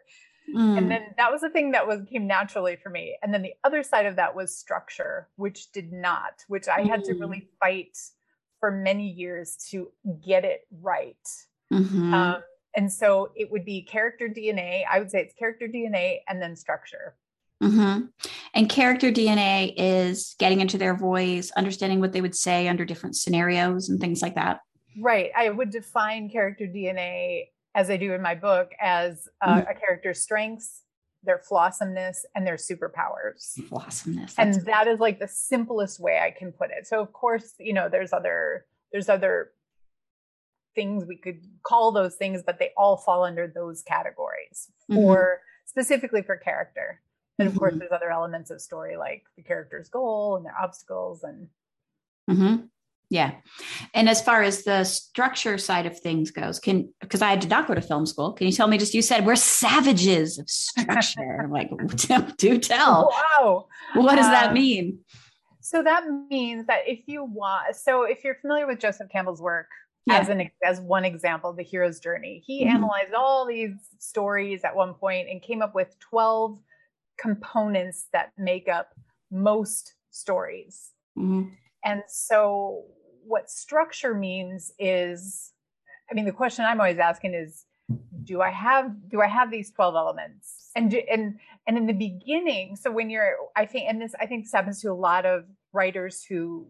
Mm. 0.55 0.77
And 0.77 0.91
then 0.91 1.01
that 1.17 1.31
was 1.31 1.41
the 1.41 1.49
thing 1.49 1.71
that 1.71 1.87
was 1.87 2.01
came 2.09 2.27
naturally 2.27 2.75
for 2.81 2.89
me. 2.89 3.17
And 3.21 3.33
then 3.33 3.41
the 3.41 3.53
other 3.63 3.83
side 3.83 4.05
of 4.05 4.15
that 4.15 4.35
was 4.35 4.55
structure, 4.55 5.27
which 5.35 5.71
did 5.71 5.91
not, 5.91 6.43
which 6.47 6.67
I 6.67 6.81
had 6.81 7.03
to 7.05 7.13
really 7.13 7.41
mm. 7.41 7.47
fight 7.59 7.97
for 8.59 8.71
many 8.71 9.07
years 9.07 9.55
to 9.69 9.91
get 10.25 10.43
it 10.43 10.61
right. 10.81 11.15
Mm-hmm. 11.71 12.13
Um, 12.13 12.41
and 12.75 12.91
so 12.91 13.31
it 13.35 13.51
would 13.51 13.65
be 13.65 13.81
character 13.81 14.27
DNA. 14.27 14.83
I 14.89 14.99
would 14.99 15.09
say 15.09 15.21
it's 15.21 15.33
character 15.33 15.67
DNA 15.67 16.19
and 16.27 16.41
then 16.41 16.55
structure. 16.55 17.15
Mm-hmm. 17.61 18.05
And 18.53 18.69
character 18.69 19.11
DNA 19.11 19.73
is 19.75 20.35
getting 20.39 20.61
into 20.61 20.77
their 20.77 20.95
voice, 20.95 21.51
understanding 21.57 21.99
what 21.99 22.13
they 22.13 22.21
would 22.21 22.35
say 22.35 22.67
under 22.67 22.85
different 22.85 23.15
scenarios 23.15 23.89
and 23.89 23.99
things 23.99 24.21
like 24.21 24.35
that. 24.35 24.61
Right. 24.99 25.31
I 25.35 25.49
would 25.49 25.69
define 25.69 26.29
character 26.29 26.65
DNA 26.65 27.47
as 27.75 27.89
I 27.89 27.97
do 27.97 28.13
in 28.13 28.21
my 28.21 28.35
book 28.35 28.71
as 28.79 29.27
uh, 29.41 29.55
mm-hmm. 29.55 29.69
a 29.69 29.73
character's 29.75 30.21
strengths, 30.21 30.83
their 31.23 31.37
flawsomeness, 31.37 32.25
and 32.33 32.47
their 32.47 32.55
superpowers. 32.55 33.61
Flawsomeness. 33.67 34.35
And 34.37 34.53
that 34.65 34.87
is 34.87 34.99
like 34.99 35.19
the 35.19 35.27
simplest 35.27 35.99
way 35.99 36.19
I 36.19 36.31
can 36.31 36.51
put 36.51 36.71
it. 36.71 36.87
So 36.87 37.01
of 37.01 37.11
course, 37.13 37.53
you 37.59 37.73
know, 37.73 37.89
there's 37.89 38.13
other 38.13 38.65
there's 38.91 39.09
other 39.09 39.51
things 40.79 41.03
we 41.05 41.17
could 41.17 41.41
call 41.63 41.91
those 41.91 42.15
things, 42.15 42.41
but 42.45 42.57
they 42.57 42.69
all 42.77 42.95
fall 42.95 43.25
under 43.25 43.47
those 43.47 43.81
categories 43.81 44.69
mm-hmm. 44.89 44.95
for 44.95 45.41
specifically 45.65 46.21
for 46.21 46.37
character. 46.37 47.01
And 47.37 47.47
of 47.47 47.53
mm-hmm. 47.53 47.59
course, 47.59 47.73
there's 47.77 47.91
other 47.91 48.11
elements 48.11 48.49
of 48.49 48.61
story 48.61 48.95
like 48.95 49.25
the 49.35 49.43
character's 49.43 49.89
goal 49.89 50.37
and 50.37 50.45
their 50.45 50.55
obstacles 50.57 51.23
and. 51.23 51.47
Mm-hmm. 52.29 52.65
Yeah. 53.09 53.31
And 53.95 54.07
as 54.07 54.21
far 54.21 54.43
as 54.43 54.63
the 54.63 54.83
structure 54.83 55.57
side 55.57 55.87
of 55.87 55.99
things 55.99 56.29
goes, 56.29 56.59
can 56.59 56.93
because 57.01 57.23
I 57.23 57.35
did 57.35 57.49
not 57.49 57.67
go 57.67 57.73
to 57.73 57.81
film 57.81 58.05
school. 58.05 58.33
Can 58.33 58.45
you 58.45 58.53
tell 58.53 58.67
me 58.67 58.77
just 58.77 58.93
you 58.93 59.01
said 59.01 59.25
we're 59.25 59.35
savages 59.35 60.37
of 60.37 60.47
structure? 60.47 61.41
I'm 61.43 61.51
like, 61.51 61.71
do 62.37 62.59
tell. 62.59 63.11
Wow. 63.11 63.65
What 63.95 64.15
does 64.15 64.27
um, 64.27 64.31
that 64.31 64.53
mean? 64.53 64.99
So 65.59 65.81
that 65.83 66.03
means 66.29 66.67
that 66.67 66.81
if 66.85 66.99
you 67.07 67.23
want, 67.23 67.75
so 67.75 68.03
if 68.03 68.23
you're 68.23 68.35
familiar 68.35 68.67
with 68.67 68.79
Joseph 68.79 69.09
Campbell's 69.09 69.41
work, 69.41 69.67
yeah. 70.05 70.19
as 70.19 70.29
an 70.29 70.49
as 70.63 70.79
one 70.81 71.05
example 71.05 71.53
the 71.53 71.63
hero's 71.63 71.99
journey 71.99 72.43
he 72.45 72.63
mm-hmm. 72.63 72.75
analyzed 72.75 73.13
all 73.13 73.45
these 73.45 73.73
stories 73.97 74.63
at 74.63 74.75
one 74.75 74.93
point 74.93 75.27
and 75.29 75.41
came 75.41 75.61
up 75.61 75.75
with 75.75 75.97
12 75.99 76.59
components 77.17 78.07
that 78.13 78.31
make 78.37 78.67
up 78.67 78.89
most 79.31 79.95
stories 80.11 80.91
mm-hmm. 81.17 81.49
and 81.83 82.03
so 82.07 82.83
what 83.23 83.49
structure 83.49 84.13
means 84.13 84.71
is 84.79 85.53
i 86.09 86.13
mean 86.13 86.25
the 86.25 86.31
question 86.31 86.65
i'm 86.65 86.79
always 86.79 86.99
asking 86.99 87.33
is 87.33 87.65
do 88.23 88.41
i 88.41 88.49
have 88.49 88.91
do 89.09 89.21
i 89.21 89.27
have 89.27 89.51
these 89.51 89.71
12 89.71 89.95
elements 89.95 90.71
and 90.75 90.93
and 90.93 91.39
and 91.67 91.77
in 91.77 91.85
the 91.85 91.93
beginning 91.93 92.75
so 92.75 92.91
when 92.91 93.09
you're 93.09 93.35
i 93.55 93.65
think 93.65 93.85
and 93.89 94.01
this 94.01 94.15
i 94.19 94.25
think 94.25 94.45
this 94.45 94.51
happens 94.51 94.81
to 94.81 94.91
a 94.91 94.93
lot 94.93 95.25
of 95.25 95.45
writers 95.73 96.23
who 96.23 96.67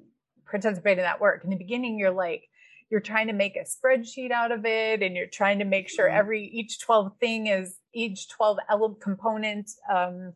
participate 0.49 0.97
in 0.97 1.03
that 1.03 1.21
work 1.21 1.43
in 1.43 1.49
the 1.49 1.55
beginning 1.55 1.97
you're 1.99 2.11
like 2.11 2.49
you're 2.89 3.01
trying 3.01 3.27
to 3.27 3.33
make 3.33 3.55
a 3.55 3.65
spreadsheet 3.65 4.31
out 4.31 4.51
of 4.51 4.65
it 4.65 5.03
and 5.03 5.15
you're 5.15 5.27
trying 5.27 5.59
to 5.59 5.65
make 5.65 5.89
sure 5.89 6.07
mm-hmm. 6.07 6.17
every 6.17 6.45
each 6.45 6.79
12 6.79 7.11
thing 7.19 7.47
is 7.47 7.77
each 7.93 8.29
12 8.29 8.57
element 8.69 9.01
component 9.01 9.69
um, 9.93 10.33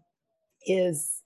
is 0.66 1.22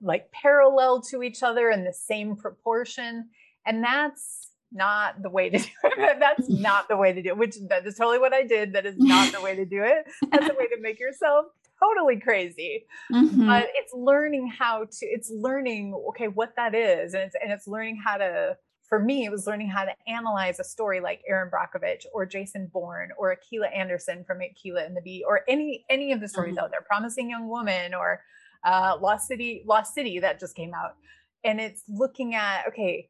like 0.00 0.30
parallel 0.32 1.00
to 1.00 1.22
each 1.22 1.42
other 1.42 1.70
in 1.70 1.84
the 1.84 1.92
same 1.92 2.36
proportion. 2.36 3.28
And 3.66 3.82
that's 3.82 4.50
not 4.70 5.22
the 5.22 5.30
way 5.30 5.50
to 5.50 5.58
do 5.58 5.64
it. 5.82 6.20
That's 6.20 6.48
not 6.48 6.88
the 6.88 6.96
way 6.96 7.12
to 7.12 7.22
do 7.22 7.30
it 7.30 7.38
which 7.38 7.56
that 7.68 7.86
is 7.86 7.96
totally 7.96 8.18
what 8.18 8.32
i 8.32 8.42
did. 8.44 8.72
That 8.74 8.86
is 8.86 8.96
not 8.98 9.32
the 9.32 9.40
way 9.40 9.56
to 9.56 9.64
do 9.64 9.82
it. 9.82 10.06
That's 10.30 10.48
the 10.48 10.54
way 10.54 10.68
to 10.68 10.80
make 10.80 11.00
yourself 11.00 11.46
totally 11.82 12.20
crazy. 12.20 12.86
Mm-hmm. 13.12 13.46
but 13.46 13.66
it's 13.74 13.92
learning 13.92 14.52
how 14.56 14.84
to 14.84 15.06
it's 15.06 15.30
learning 15.30 15.94
okay 16.10 16.28
what 16.28 16.54
that 16.56 16.74
is. 16.74 17.14
And 17.14 17.24
it's 17.24 17.36
and 17.42 17.52
it's 17.52 17.66
learning 17.66 18.00
how 18.04 18.18
to 18.18 18.56
for 18.88 18.98
me, 18.98 19.24
it 19.24 19.30
was 19.30 19.46
learning 19.46 19.68
how 19.68 19.84
to 19.84 19.92
analyze 20.06 20.60
a 20.60 20.64
story 20.64 21.00
like 21.00 21.22
Erin 21.26 21.50
Brockovich 21.50 22.04
or 22.12 22.26
Jason 22.26 22.66
Bourne 22.66 23.10
or 23.16 23.34
Akeelah 23.34 23.74
Anderson 23.74 24.24
from 24.24 24.40
Akeelah 24.40 24.86
and 24.86 24.96
the 24.96 25.00
Bee 25.00 25.24
or 25.26 25.40
any 25.48 25.84
any 25.88 26.12
of 26.12 26.20
the 26.20 26.28
stories 26.28 26.56
mm-hmm. 26.56 26.64
out 26.64 26.70
there, 26.70 26.82
Promising 26.82 27.30
Young 27.30 27.48
Woman 27.48 27.94
or 27.94 28.22
uh, 28.62 28.96
Lost 29.00 29.26
City, 29.26 29.62
Lost 29.66 29.94
City 29.94 30.18
that 30.20 30.38
just 30.38 30.54
came 30.54 30.74
out. 30.74 30.96
And 31.44 31.60
it's 31.60 31.82
looking 31.88 32.34
at, 32.34 32.68
okay, 32.68 33.08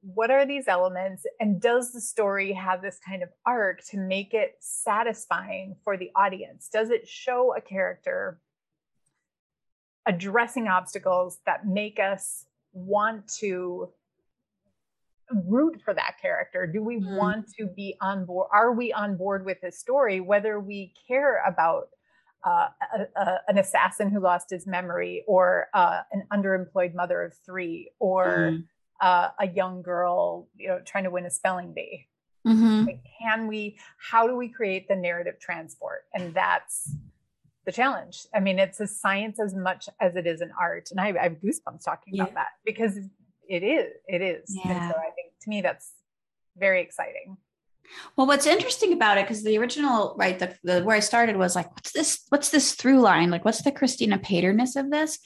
what 0.00 0.30
are 0.30 0.44
these 0.44 0.66
elements 0.66 1.24
and 1.38 1.60
does 1.60 1.92
the 1.92 2.00
story 2.00 2.52
have 2.52 2.82
this 2.82 2.98
kind 3.06 3.22
of 3.22 3.28
arc 3.46 3.84
to 3.90 3.98
make 3.98 4.34
it 4.34 4.56
satisfying 4.60 5.76
for 5.84 5.96
the 5.96 6.10
audience? 6.16 6.68
Does 6.72 6.90
it 6.90 7.06
show 7.06 7.54
a 7.54 7.60
character 7.60 8.40
addressing 10.06 10.68
obstacles 10.68 11.38
that 11.46 11.66
make 11.66 12.00
us 12.00 12.46
want 12.72 13.28
to 13.38 13.90
root 15.46 15.80
for 15.84 15.94
that 15.94 16.16
character? 16.20 16.66
Do 16.66 16.82
we 16.82 16.96
mm. 16.96 17.16
want 17.16 17.46
to 17.58 17.66
be 17.66 17.96
on 18.00 18.24
board? 18.24 18.48
Are 18.52 18.72
we 18.72 18.92
on 18.92 19.16
board 19.16 19.44
with 19.44 19.60
this 19.60 19.78
story, 19.78 20.20
whether 20.20 20.60
we 20.60 20.92
care 21.08 21.42
about 21.46 21.88
uh, 22.44 22.68
a, 22.96 23.20
a, 23.20 23.38
an 23.48 23.58
assassin 23.58 24.10
who 24.10 24.20
lost 24.20 24.50
his 24.50 24.66
memory, 24.66 25.24
or 25.28 25.68
uh, 25.74 26.00
an 26.10 26.24
underemployed 26.32 26.94
mother 26.94 27.22
of 27.22 27.34
three, 27.46 27.90
or 28.00 28.26
mm. 28.52 28.64
uh, 29.00 29.28
a 29.38 29.46
young 29.46 29.80
girl, 29.82 30.48
you 30.56 30.68
know, 30.68 30.80
trying 30.84 31.04
to 31.04 31.10
win 31.10 31.24
a 31.24 31.30
spelling 31.30 31.72
bee? 31.72 32.08
Mm-hmm. 32.46 32.86
Like, 32.86 33.00
can 33.20 33.46
we? 33.46 33.78
How 34.10 34.26
do 34.26 34.36
we 34.36 34.48
create 34.48 34.88
the 34.88 34.96
narrative 34.96 35.38
transport? 35.40 36.02
And 36.12 36.34
that's 36.34 36.92
the 37.64 37.70
challenge. 37.70 38.26
I 38.34 38.40
mean, 38.40 38.58
it's 38.58 38.80
a 38.80 38.88
science 38.88 39.38
as 39.38 39.54
much 39.54 39.88
as 40.00 40.16
it 40.16 40.26
is 40.26 40.40
an 40.40 40.50
art, 40.60 40.88
and 40.90 41.00
I, 41.00 41.14
I 41.18 41.22
have 41.24 41.34
goosebumps 41.34 41.84
talking 41.84 42.16
yeah. 42.16 42.24
about 42.24 42.34
that 42.34 42.48
because 42.64 42.98
it 43.48 43.62
is. 43.62 43.92
It 44.08 44.22
is. 44.22 44.44
Yeah. 44.48 44.70
And 44.70 44.92
so 44.92 44.98
I 44.98 45.10
think 45.14 45.32
to 45.42 45.50
me 45.50 45.60
that's 45.60 45.92
very 46.56 46.82
exciting. 46.82 47.36
Well, 48.16 48.26
what's 48.26 48.46
interesting 48.46 48.92
about 48.92 49.18
it, 49.18 49.24
because 49.24 49.42
the 49.42 49.58
original, 49.58 50.14
right, 50.18 50.38
the, 50.38 50.56
the 50.62 50.82
where 50.82 50.96
I 50.96 51.00
started 51.00 51.36
was 51.36 51.54
like, 51.54 51.70
what's 51.72 51.92
this? 51.92 52.20
What's 52.28 52.50
this 52.50 52.74
through 52.74 53.00
line? 53.00 53.30
Like, 53.30 53.44
what's 53.44 53.62
the 53.62 53.72
Kristina 53.72 54.22
Paiderness 54.22 54.76
of 54.76 54.90
this? 54.90 55.18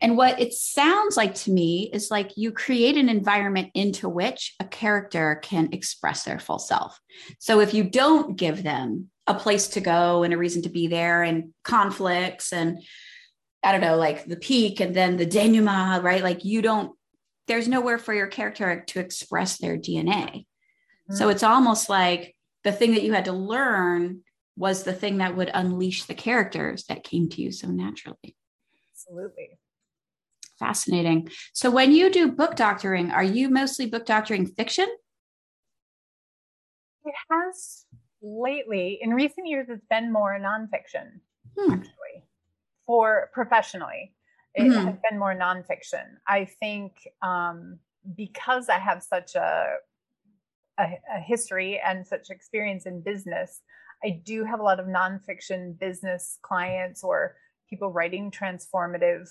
And 0.00 0.16
what 0.16 0.40
it 0.40 0.52
sounds 0.52 1.16
like 1.16 1.34
to 1.36 1.50
me 1.50 1.90
is 1.92 2.10
like 2.10 2.36
you 2.36 2.52
create 2.52 2.96
an 2.96 3.08
environment 3.08 3.70
into 3.74 4.08
which 4.08 4.54
a 4.60 4.64
character 4.64 5.40
can 5.42 5.70
express 5.72 6.22
their 6.22 6.38
full 6.38 6.58
self. 6.58 6.98
So 7.38 7.60
if 7.60 7.74
you 7.74 7.84
don't 7.84 8.36
give 8.36 8.62
them 8.62 9.10
a 9.26 9.34
place 9.34 9.68
to 9.68 9.80
go 9.80 10.22
and 10.22 10.32
a 10.32 10.38
reason 10.38 10.62
to 10.62 10.68
be 10.68 10.86
there 10.86 11.22
and 11.22 11.52
conflicts 11.64 12.52
and 12.52 12.82
I 13.62 13.72
don't 13.72 13.80
know, 13.80 13.96
like 13.96 14.24
the 14.24 14.36
peak 14.36 14.78
and 14.80 14.94
then 14.94 15.16
the 15.16 15.26
denouement, 15.26 16.04
right? 16.04 16.22
Like 16.22 16.44
you 16.44 16.62
don't 16.62 16.92
there's 17.48 17.68
nowhere 17.68 17.98
for 17.98 18.14
your 18.14 18.26
character 18.26 18.84
to 18.86 19.00
express 19.00 19.58
their 19.58 19.76
DNA. 19.76 20.28
Mm-hmm. 20.30 21.14
So 21.14 21.28
it's 21.28 21.42
almost 21.42 21.88
like 21.88 22.36
the 22.64 22.72
thing 22.72 22.92
that 22.94 23.02
you 23.02 23.12
had 23.12 23.24
to 23.26 23.32
learn 23.32 24.20
was 24.56 24.82
the 24.82 24.92
thing 24.92 25.18
that 25.18 25.36
would 25.36 25.50
unleash 25.54 26.04
the 26.04 26.14
characters 26.14 26.84
that 26.84 27.04
came 27.04 27.28
to 27.30 27.42
you 27.42 27.52
so 27.52 27.68
naturally. 27.68 28.36
Absolutely. 28.92 29.58
Fascinating. 30.58 31.28
So 31.52 31.70
when 31.70 31.92
you 31.92 32.10
do 32.10 32.32
book 32.32 32.56
doctoring, 32.56 33.10
are 33.10 33.22
you 33.22 33.48
mostly 33.48 33.86
book 33.86 34.04
doctoring 34.04 34.46
fiction? 34.46 34.88
It 37.04 37.14
has 37.30 37.86
lately, 38.20 38.98
in 39.00 39.10
recent 39.14 39.46
years, 39.46 39.68
it's 39.70 39.84
been 39.88 40.12
more 40.12 40.38
nonfiction, 40.38 41.20
hmm. 41.56 41.72
actually, 41.72 42.24
for 42.86 43.30
professionally. 43.32 44.12
It 44.54 44.62
mm-hmm. 44.62 44.86
has 44.86 44.96
been 45.08 45.18
more 45.18 45.34
nonfiction. 45.34 46.04
I 46.26 46.44
think 46.44 46.92
um, 47.22 47.78
because 48.16 48.68
I 48.68 48.78
have 48.78 49.02
such 49.02 49.34
a, 49.34 49.74
a, 50.78 50.84
a 51.16 51.20
history 51.20 51.80
and 51.84 52.06
such 52.06 52.30
experience 52.30 52.86
in 52.86 53.02
business, 53.02 53.60
I 54.04 54.20
do 54.24 54.44
have 54.44 54.60
a 54.60 54.62
lot 54.62 54.80
of 54.80 54.86
nonfiction 54.86 55.78
business 55.78 56.38
clients 56.42 57.02
or 57.02 57.36
people 57.68 57.92
writing 57.92 58.30
transformative 58.30 59.28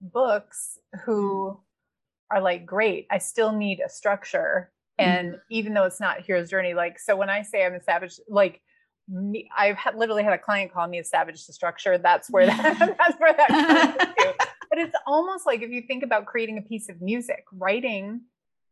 books 0.00 0.78
who 1.04 1.50
hmm. 1.50 2.36
are 2.36 2.40
like, 2.40 2.66
great, 2.66 3.06
I 3.10 3.18
still 3.18 3.52
need 3.52 3.80
a 3.84 3.88
structure. 3.88 4.70
And 4.98 5.30
mm-hmm. 5.30 5.38
even 5.50 5.74
though 5.74 5.84
it's 5.84 6.00
not 6.00 6.20
hero's 6.20 6.50
journey, 6.50 6.74
like, 6.74 6.98
so 6.98 7.16
when 7.16 7.30
I 7.30 7.42
say 7.42 7.64
I'm 7.64 7.74
a 7.74 7.82
savage, 7.82 8.20
like, 8.28 8.60
me, 9.08 9.48
I've 9.56 9.76
had, 9.76 9.96
literally 9.96 10.22
had 10.22 10.34
a 10.34 10.38
client 10.38 10.72
call 10.72 10.86
me 10.86 10.98
a 10.98 11.04
savage 11.04 11.46
to 11.46 11.52
structure. 11.52 11.98
That's 11.98 12.30
where 12.30 12.46
that, 12.46 12.78
that's 12.98 13.18
where 13.18 13.32
that 13.32 13.48
comes 14.18 14.38
to. 14.38 14.46
It's 14.80 14.96
almost 15.06 15.46
like 15.46 15.62
if 15.62 15.70
you 15.70 15.82
think 15.82 16.02
about 16.02 16.26
creating 16.26 16.58
a 16.58 16.62
piece 16.62 16.88
of 16.88 17.00
music, 17.00 17.44
writing 17.52 18.22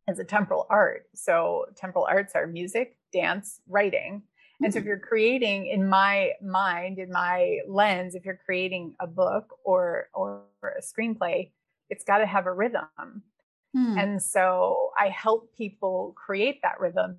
is 0.09 0.19
a 0.19 0.25
temporal 0.25 0.67
art. 0.71 1.05
So 1.15 1.67
temporal 1.77 2.07
arts 2.09 2.33
are 2.35 2.47
music, 2.47 2.97
dance, 3.13 3.61
writing. 3.69 4.23
And 4.61 4.73
so 4.73 4.79
if 4.79 4.83
mm-hmm. 4.83 4.89
you're 4.89 4.99
creating 4.99 5.67
in 5.67 5.89
my 5.89 6.33
mind, 6.43 6.99
in 6.99 7.13
my 7.13 7.59
lens, 7.69 8.17
if 8.17 8.25
you're 8.25 8.41
creating 8.45 8.95
a 8.99 9.07
book 9.07 9.57
or 9.65 10.09
or 10.15 10.43
a 10.65 10.83
screenplay, 10.83 11.53
it's 11.91 12.05
got 12.05 12.19
to 12.19 12.27
have 12.27 12.47
a 12.47 12.53
rhythm. 12.53 13.23
Hmm. 13.75 13.99
And 13.99 14.23
so 14.23 14.91
I 14.99 15.11
help 15.11 15.55
people 15.57 16.15
create 16.17 16.61
that 16.63 16.81
rhythm 16.81 17.19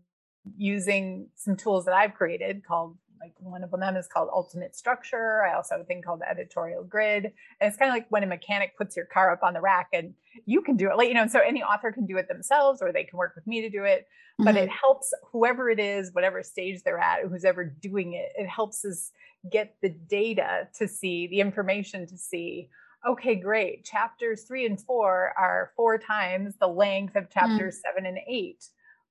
using 0.58 1.28
some 1.36 1.56
tools 1.56 1.86
that 1.86 1.94
I've 1.94 2.14
created 2.14 2.66
called 2.66 2.98
like 3.20 3.34
one 3.40 3.64
of 3.64 3.72
them 3.72 3.98
is 3.98 4.08
called 4.08 4.30
ultimate 4.34 4.76
structure. 4.76 5.44
I 5.44 5.56
also 5.56 5.76
have 5.76 5.82
a 5.82 5.86
thing 5.86 6.02
called 6.02 6.22
editorial 6.30 6.84
grid. 6.84 7.26
And 7.26 7.68
it's 7.68 7.78
kind 7.78 7.90
of 7.90 7.96
like 7.96 8.08
when 8.10 8.24
a 8.24 8.28
mechanic 8.28 8.78
puts 8.78 8.96
your 8.96 9.06
car 9.06 9.32
up 9.32 9.44
on 9.44 9.54
the 9.54 9.62
rack 9.62 9.90
and 9.94 10.14
you 10.46 10.62
can 10.62 10.78
do 10.78 10.90
it. 10.90 10.98
Like, 10.98 11.10
you 11.10 11.14
know, 11.14 11.28
so 11.28 11.40
any 11.40 11.62
author 11.62 11.92
can 11.92 12.06
do 12.06 12.18
it 12.18 12.28
themselves 12.28 12.82
or 12.82 12.92
they 12.92 13.04
can 13.04 13.18
work 13.18 13.36
with 13.36 13.46
me 13.46 13.62
to 13.62 13.70
do 13.70 13.84
it. 13.84 14.08
Mm-hmm. 14.40 14.46
But 14.46 14.56
it 14.56 14.70
helps 14.70 15.14
whoever 15.32 15.70
it 15.70 15.80
is, 15.80 16.14
whatever 16.14 16.42
stage 16.44 16.82
they're 16.84 17.00
at, 17.00 17.26
who's 17.28 17.44
ever 17.44 17.66
doing 17.66 18.14
it, 18.14 18.32
it 18.38 18.48
helps 18.48 18.86
us 18.86 19.12
get 19.52 19.76
the 19.82 19.90
data 19.90 20.68
to 20.78 20.88
see, 20.88 21.28
the 21.28 21.42
information 21.42 22.08
to 22.08 22.18
see. 22.18 22.70
Okay, 23.08 23.36
great. 23.36 23.86
Chapters 23.86 24.44
three 24.44 24.66
and 24.66 24.80
four 24.80 25.34
are 25.38 25.72
four 25.76 25.98
times 25.98 26.56
the 26.60 26.68
length 26.68 27.16
of 27.16 27.30
chapters 27.30 27.76
mm-hmm. 27.76 27.98
seven 27.98 28.06
and 28.06 28.20
eight. 28.28 28.66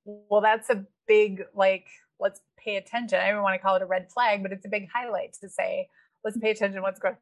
Well, 0.05 0.41
that's 0.41 0.71
a 0.71 0.85
big, 1.07 1.43
like, 1.55 1.87
let's 2.21 2.41
pay 2.63 2.77
attention. 2.77 3.21
I 3.21 3.31
don't 3.31 3.43
want 3.43 3.55
to 3.55 3.59
call 3.59 3.77
it 3.77 3.83
a 3.83 3.87
red 3.87 4.11
flag, 4.13 4.43
but 4.43 4.53
it's 4.53 4.67
a 4.67 4.69
big 4.69 4.89
highlight 4.93 5.35
to 5.41 5.49
say, 5.49 5.89
let's 6.25 6.39
pay 6.39 6.51
attention 6.51 6.83
what's 6.83 7.01
go- 7.01 7.17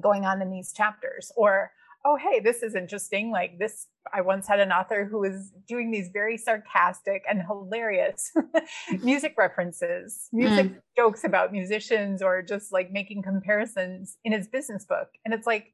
going 0.00 0.24
on 0.24 0.42
in 0.42 0.50
these 0.50 0.72
chapters. 0.72 1.30
Or, 1.36 1.70
oh, 2.04 2.16
hey, 2.16 2.40
this 2.40 2.62
is 2.62 2.74
interesting. 2.74 3.30
Like 3.30 3.58
this, 3.58 3.86
I 4.12 4.20
once 4.20 4.46
had 4.46 4.60
an 4.60 4.72
author 4.72 5.04
who 5.04 5.20
was 5.20 5.52
doing 5.66 5.90
these 5.90 6.10
very 6.12 6.38
sarcastic 6.38 7.22
and 7.28 7.42
hilarious 7.42 8.32
music 9.02 9.34
references, 9.36 10.28
music 10.32 10.66
mm. 10.66 10.80
jokes 10.96 11.24
about 11.24 11.52
musicians, 11.52 12.22
or 12.22 12.42
just 12.42 12.72
like 12.72 12.90
making 12.90 13.22
comparisons 13.22 14.16
in 14.24 14.32
his 14.32 14.48
business 14.48 14.84
book. 14.84 15.08
And 15.24 15.34
it's 15.34 15.46
like, 15.46 15.72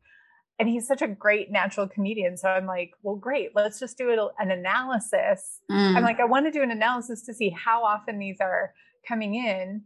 and 0.59 0.69
he's 0.69 0.87
such 0.87 1.03
a 1.03 1.09
great 1.09 1.51
natural 1.51 1.89
comedian. 1.89 2.37
So 2.37 2.49
I'm 2.49 2.67
like, 2.67 2.93
well, 3.03 3.17
great. 3.17 3.51
Let's 3.55 3.81
just 3.81 3.99
do 3.99 4.31
an 4.38 4.51
analysis. 4.51 5.61
Mm. 5.71 5.97
I'm 5.97 6.03
like, 6.03 6.21
I 6.21 6.25
want 6.25 6.47
to 6.47 6.53
do 6.53 6.62
an 6.62 6.71
analysis 6.71 7.23
to 7.23 7.35
see 7.35 7.51
how 7.51 7.83
often 7.83 8.19
these 8.19 8.40
are 8.40 8.73
coming 9.07 9.35
in 9.35 9.83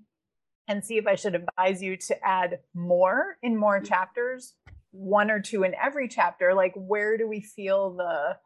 and 0.69 0.85
see 0.85 0.99
if 0.99 1.07
I 1.07 1.15
should 1.15 1.35
advise 1.35 1.83
you 1.83 1.97
to 1.97 2.17
add 2.23 2.59
more 2.75 3.39
in 3.43 3.57
more 3.57 3.81
chapters, 3.81 4.55
one 4.91 5.31
or 5.31 5.41
two 5.41 5.63
in 5.63 5.75
every 5.75 6.07
chapter. 6.07 6.53
Like, 6.53 6.75
where 6.77 7.17
do 7.17 7.27
we 7.27 7.41
feel 7.41 7.97
the, 7.97 8.37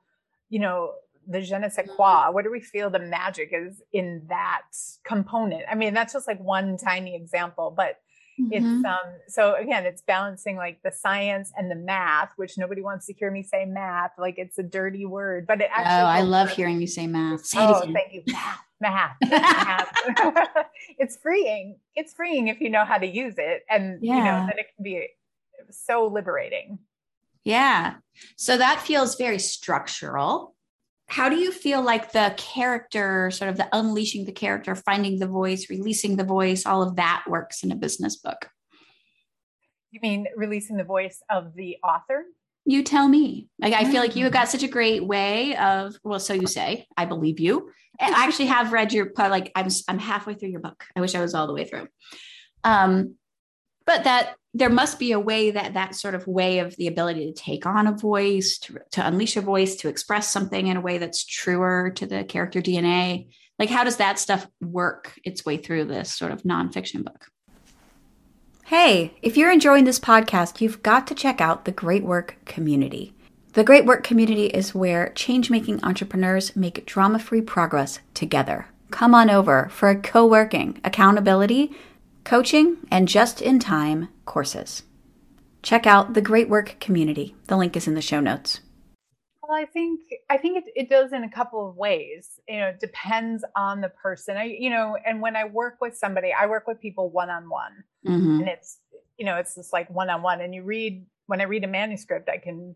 you 0.49 0.61
know, 0.61 0.93
the 1.27 1.41
je 1.41 1.59
ne 1.59 1.69
sais 1.69 1.89
quoi? 1.97 2.31
Where 2.31 2.45
do 2.45 2.53
we 2.53 2.61
feel 2.61 2.89
the 2.91 3.01
magic 3.01 3.51
is 3.53 3.83
in 3.93 4.27
that 4.29 4.63
component? 5.05 5.65
I 5.69 5.75
mean, 5.75 5.93
that's 5.93 6.13
just 6.13 6.29
like 6.29 6.41
one 6.41 6.77
tiny 6.77 7.17
example, 7.17 7.75
but 7.77 7.97
Mm-hmm. 8.41 8.53
It's 8.53 8.85
um 8.85 9.13
so 9.29 9.55
again, 9.55 9.85
it's 9.85 10.03
balancing 10.03 10.57
like 10.57 10.81
the 10.83 10.93
science 10.93 11.53
and 11.57 11.71
the 11.71 11.75
math, 11.75 12.33
which 12.37 12.57
nobody 12.57 12.83
wants 12.83 13.07
to 13.07 13.13
hear 13.13 13.31
me 13.31 13.43
say 13.43 13.65
math, 13.65 14.13
like 14.19 14.39
it's 14.39 14.59
a 14.59 14.63
dirty 14.63 15.05
word, 15.05 15.47
but 15.47 15.61
it 15.61 15.69
actually 15.71 16.03
Oh, 16.03 16.07
I 16.07 16.23
love 16.23 16.51
hearing 16.51 16.81
you 16.81 16.87
say 16.87 17.07
math. 17.07 17.45
Say 17.45 17.59
oh, 17.61 17.81
thank 17.81 18.13
you. 18.13 18.23
Math, 18.29 18.61
math, 18.81 19.17
math. 19.31 20.67
it's 20.99 21.17
freeing. 21.17 21.77
It's 21.95 22.13
freeing 22.13 22.49
if 22.49 22.61
you 22.61 22.71
know 22.71 22.85
how 22.85 22.99
to 22.99 23.07
use 23.07 23.35
it 23.37 23.65
and 23.69 23.99
yeah. 24.03 24.17
you 24.17 24.25
know 24.25 24.47
that 24.47 24.59
it 24.59 24.67
can 24.75 24.83
be 24.83 25.09
so 25.71 26.07
liberating. 26.07 26.79
Yeah. 27.45 27.95
So 28.37 28.57
that 28.57 28.81
feels 28.81 29.17
very 29.17 29.39
structural 29.39 30.52
how 31.13 31.29
do 31.29 31.37
you 31.37 31.53
feel 31.53 31.83
like 31.83 32.13
the 32.13 32.33
character 32.39 33.31
sort 33.31 33.51
of 33.51 33.59
the 33.59 33.69
unleashing 33.77 34.25
the 34.25 34.33
character 34.33 34.75
finding 34.75 35.19
the 35.19 35.27
voice 35.27 35.69
releasing 35.69 36.17
the 36.17 36.25
voice 36.25 36.65
all 36.65 36.83
of 36.83 36.97
that 36.97 37.23
works 37.29 37.63
in 37.63 37.71
a 37.71 37.77
business 37.77 38.17
book? 38.17 38.49
You 39.91 40.01
mean 40.03 40.27
releasing 40.35 40.79
the 40.79 40.85
voice 40.85 41.23
of 41.29 41.55
the 41.55 41.77
author? 41.85 42.25
You 42.65 42.83
tell 42.83 43.07
me. 43.07 43.49
Like 43.61 43.75
i 43.75 43.85
feel 43.85 44.01
like 44.01 44.17
you 44.17 44.25
have 44.25 44.33
got 44.33 44.49
such 44.49 44.63
a 44.63 44.69
great 44.69 45.07
way 45.07 45.55
of 45.57 45.95
well 46.03 46.19
so 46.19 46.33
you 46.33 46.47
say 46.47 46.87
i 46.97 47.05
believe 47.05 47.39
you. 47.39 47.71
And 48.01 48.15
i 48.15 48.25
actually 48.25 48.47
have 48.47 48.73
read 48.73 48.95
your 48.95 49.13
like 49.19 49.53
i'm 49.55 49.69
i'm 49.89 49.99
halfway 49.99 50.33
through 50.33 50.49
your 50.49 50.61
book. 50.61 50.83
I 50.97 51.03
wish 51.03 51.15
i 51.15 51.21
was 51.21 51.35
all 51.35 51.47
the 51.47 51.53
way 51.53 51.67
through. 51.67 51.89
Um 52.65 53.17
but 53.85 54.05
that 54.05 54.37
there 54.55 54.69
must 54.69 54.99
be 54.99 55.13
a 55.13 55.21
way 55.21 55.51
that 55.51 55.75
that 55.75 55.95
sort 55.95 56.15
of 56.15 56.27
way 56.27 56.59
of 56.59 56.77
the 56.77 56.87
ability 56.87 57.27
to 57.27 57.33
take 57.33 57.65
on 57.65 57.87
a 57.87 57.93
voice 57.93 58.59
to, 58.59 58.79
to 58.91 59.07
unleash 59.07 59.37
a 59.37 59.41
voice 59.41 59.77
to 59.77 59.89
express 59.89 60.31
something 60.31 60.67
in 60.67 60.77
a 60.77 60.81
way 60.81 60.99
that's 60.99 61.25
truer 61.25 61.91
to 61.91 62.07
the 62.07 62.25
character 62.25 62.61
dna 62.61 63.27
like 63.59 63.71
how 63.71 63.85
does 63.85 63.97
that 63.97 64.19
stuff 64.19 64.47
work 64.61 65.15
its 65.25 65.45
way 65.45 65.57
through 65.57 65.85
this 65.85 66.13
sort 66.13 66.33
of 66.33 66.43
nonfiction 66.43 67.05
book? 67.05 67.27
Hey 68.65 69.15
if 69.23 69.37
you're 69.37 69.53
enjoying 69.53 69.85
this 69.85 70.01
podcast 70.01 70.61
you've 70.61 70.83
got 70.83 71.07
to 71.07 71.15
check 71.15 71.41
out 71.41 71.65
the 71.65 71.73
great 71.73 72.03
work 72.03 72.37
community. 72.45 73.15
The 73.53 73.65
great 73.65 73.85
work 73.85 74.03
community 74.03 74.47
is 74.47 74.75
where 74.75 75.11
change-making 75.11 75.85
entrepreneurs 75.85 76.57
make 76.57 76.87
drama-free 76.87 77.43
progress 77.43 77.99
together. 78.15 78.67
Come 78.91 79.15
on 79.15 79.29
over 79.29 79.69
for 79.71 79.91
a 79.91 80.01
co-working 80.01 80.81
accountability 80.85 81.71
coaching, 82.25 82.79
and 82.91 83.09
just 83.09 83.41
in 83.41 83.59
time 83.59 84.09
courses. 84.25 84.83
Check 85.63 85.87
out 85.87 86.15
the 86.15 86.21
Great 86.21 86.49
Work 86.49 86.77
community. 86.81 87.37
The 87.47 87.57
link 87.57 87.77
is 87.77 87.87
in 87.87 87.95
the 87.95 88.03
show 88.03 88.21
notes. 88.21 88.61
Well, 89.43 89.57
I 89.57 89.65
think 89.67 90.01
I 90.31 90.37
think 90.37 90.59
it, 90.59 90.73
it 90.75 90.91
does 90.91 91.13
in 91.13 91.25
a 91.25 91.31
couple 91.31 91.69
of 91.69 91.77
ways. 91.77 92.41
You 92.49 92.61
know, 92.61 92.69
it 92.69 92.81
depends 92.81 93.45
on 93.57 93.81
the 93.81 93.89
person. 93.89 94.37
I, 94.37 94.45
you 94.45 94.71
know, 94.71 94.97
and 95.05 95.21
when 95.21 95.37
I 95.37 95.45
work 95.45 95.77
with 95.81 95.97
somebody, 95.97 96.33
I 96.33 96.47
work 96.47 96.67
with 96.67 96.81
people 96.81 97.11
one 97.11 97.31
on 97.31 97.49
one, 97.49 97.85
and 98.05 98.49
it's 98.49 98.79
you 99.19 99.27
know, 99.27 99.37
it's 99.37 99.55
just 99.55 99.73
like 99.73 99.89
one 99.91 100.11
on 100.11 100.23
one. 100.23 100.41
And 100.41 100.55
you 100.55 100.65
read 100.65 101.07
when 101.27 101.41
I 101.41 101.45
read 101.45 101.65
a 101.65 101.69
manuscript, 101.69 102.29
I 102.29 102.39
can 102.39 102.75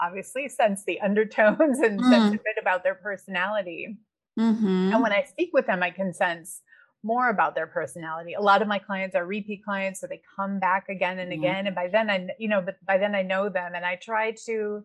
obviously 0.00 0.48
sense 0.48 0.84
the 0.84 1.00
undertones 1.00 1.78
and 1.80 2.00
mm. 2.00 2.10
sense 2.10 2.34
a 2.34 2.38
bit 2.38 2.56
about 2.60 2.82
their 2.82 2.94
personality. 2.94 3.96
Mm-hmm. 4.38 4.92
And 4.92 5.02
when 5.02 5.12
I 5.12 5.24
speak 5.24 5.50
with 5.52 5.66
them, 5.66 5.82
I 5.82 5.90
can 5.90 6.12
sense 6.12 6.60
more 7.06 7.28
about 7.30 7.54
their 7.54 7.68
personality. 7.68 8.34
A 8.34 8.40
lot 8.40 8.62
of 8.62 8.68
my 8.68 8.78
clients 8.78 9.14
are 9.14 9.24
repeat 9.24 9.64
clients, 9.64 10.00
so 10.00 10.06
they 10.06 10.20
come 10.36 10.58
back 10.58 10.88
again 10.88 11.18
and 11.18 11.32
again. 11.32 11.64
Mm-hmm. 11.64 11.66
And 11.68 11.76
by 11.76 11.88
then 11.88 12.10
I, 12.10 12.28
you 12.38 12.48
know, 12.48 12.60
but 12.60 12.76
by 12.84 12.98
then 12.98 13.14
I 13.14 13.22
know 13.22 13.48
them 13.48 13.72
and 13.74 13.84
I 13.84 13.94
try 13.96 14.34
to 14.46 14.84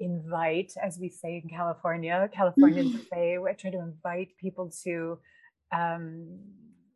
invite, 0.00 0.72
as 0.82 0.98
we 1.00 1.08
say 1.08 1.40
in 1.42 1.48
California, 1.48 2.28
Californians 2.32 2.92
mm-hmm. 2.92 3.14
say, 3.14 3.38
I 3.38 3.52
try 3.52 3.70
to 3.70 3.78
invite 3.78 4.30
people 4.40 4.72
to 4.84 5.18
um, 5.72 6.38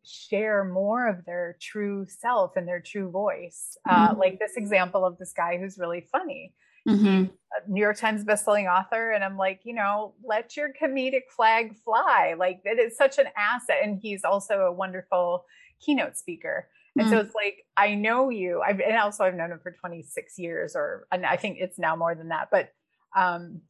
share 0.03 0.63
more 0.65 1.07
of 1.07 1.25
their 1.25 1.57
true 1.61 2.05
self 2.07 2.51
and 2.57 2.67
their 2.67 2.81
true 2.81 3.09
voice. 3.09 3.77
Uh, 3.89 4.09
mm-hmm. 4.09 4.19
Like 4.19 4.39
this 4.39 4.57
example 4.57 5.05
of 5.05 5.17
this 5.17 5.33
guy 5.33 5.57
who's 5.57 5.77
really 5.77 6.07
funny. 6.11 6.53
Mm-hmm. 6.87 7.25
New 7.67 7.81
York 7.81 7.97
Times 7.97 8.23
bestselling 8.25 8.71
author. 8.71 9.11
And 9.11 9.23
I'm 9.23 9.37
like, 9.37 9.61
you 9.63 9.73
know, 9.73 10.13
let 10.23 10.57
your 10.57 10.69
comedic 10.81 11.29
flag 11.35 11.75
fly. 11.83 12.35
Like 12.37 12.61
it 12.65 12.79
is 12.79 12.97
such 12.97 13.19
an 13.19 13.27
asset. 13.37 13.77
And 13.83 13.99
he's 14.01 14.23
also 14.23 14.61
a 14.61 14.71
wonderful 14.71 15.45
keynote 15.79 16.17
speaker. 16.17 16.67
And 16.95 17.05
mm-hmm. 17.05 17.13
so 17.13 17.21
it's 17.21 17.35
like, 17.35 17.65
I 17.77 17.95
know 17.95 18.29
you. 18.29 18.61
I've, 18.61 18.79
and 18.79 18.97
also 18.97 19.23
I've 19.23 19.35
known 19.35 19.51
him 19.51 19.59
for 19.61 19.71
26 19.71 20.37
years, 20.37 20.75
or 20.75 21.07
and 21.11 21.25
I 21.25 21.37
think 21.37 21.57
it's 21.59 21.79
now 21.79 21.95
more 21.95 22.13
than 22.13 22.29
that. 22.29 22.49
But 22.51 22.71
um, 23.15 23.61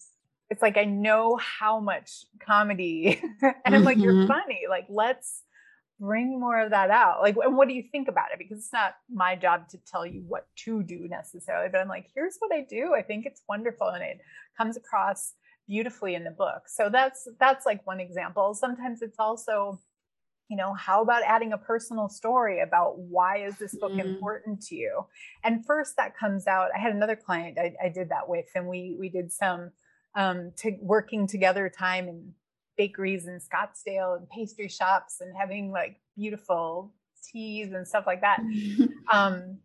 it's 0.49 0.61
like 0.61 0.77
I 0.77 0.85
know 0.85 1.37
how 1.37 1.79
much 1.79 2.25
comedy 2.39 3.21
and 3.41 3.75
I'm 3.75 3.83
like, 3.83 3.97
you're 3.97 4.13
Mhm. 4.13 4.27
funny. 4.27 4.61
Like, 4.69 4.87
let's 4.89 5.43
bring 5.99 6.39
more 6.39 6.59
of 6.59 6.71
that 6.71 6.89
out. 6.89 7.21
Like, 7.21 7.35
and 7.43 7.55
what 7.55 7.67
do 7.67 7.73
you 7.73 7.83
think 7.83 8.07
about 8.07 8.31
it? 8.33 8.39
Because 8.39 8.57
it's 8.57 8.73
not 8.73 8.95
my 9.11 9.35
job 9.35 9.69
to 9.69 9.77
tell 9.85 10.05
you 10.05 10.23
what 10.27 10.47
to 10.65 10.83
do 10.83 11.07
necessarily, 11.07 11.69
but 11.71 11.79
I'm 11.79 11.87
like, 11.87 12.07
here's 12.13 12.37
what 12.39 12.53
I 12.53 12.65
do. 12.69 12.93
I 12.93 13.01
think 13.01 13.25
it's 13.25 13.41
wonderful 13.47 13.87
and 13.89 14.03
it 14.03 14.19
comes 14.57 14.77
across 14.77 15.33
beautifully 15.67 16.15
in 16.15 16.23
the 16.23 16.31
book. 16.31 16.63
So 16.67 16.89
that's 16.89 17.27
that's 17.39 17.65
like 17.65 17.85
one 17.87 17.99
example. 17.99 18.53
Sometimes 18.53 19.01
it's 19.01 19.19
also 19.19 19.79
you 20.49 20.57
know 20.57 20.73
how 20.73 21.01
about 21.01 21.23
adding 21.23 21.53
a 21.53 21.57
personal 21.57 22.09
story 22.09 22.59
about 22.59 22.99
why 22.99 23.37
is 23.37 23.57
this 23.57 23.75
book 23.75 23.93
Mm. 23.93 24.01
important 24.01 24.61
to 24.63 24.75
you 24.75 25.05
and 25.43 25.65
first 25.65 25.95
that 25.97 26.17
comes 26.17 26.47
out 26.47 26.69
i 26.75 26.79
had 26.79 26.93
another 26.93 27.15
client 27.15 27.57
i, 27.57 27.73
I 27.83 27.89
did 27.89 28.09
that 28.09 28.27
with 28.27 28.45
and 28.53 28.67
we 28.67 28.95
we 28.99 29.09
did 29.09 29.31
some 29.31 29.71
um 30.15 30.51
to 30.57 30.77
working 30.81 31.27
together 31.27 31.69
time 31.69 32.07
in 32.07 32.33
bakeries 32.77 33.27
in 33.27 33.39
scottsdale 33.39 34.17
and 34.17 34.27
pastry 34.29 34.67
shops 34.67 35.21
and 35.21 35.35
having 35.37 35.71
like 35.71 35.99
beautiful 36.15 36.93
teas 37.31 37.71
and 37.73 37.87
stuff 37.87 38.05
like 38.07 38.21
that. 38.21 38.39
Um 39.11 39.57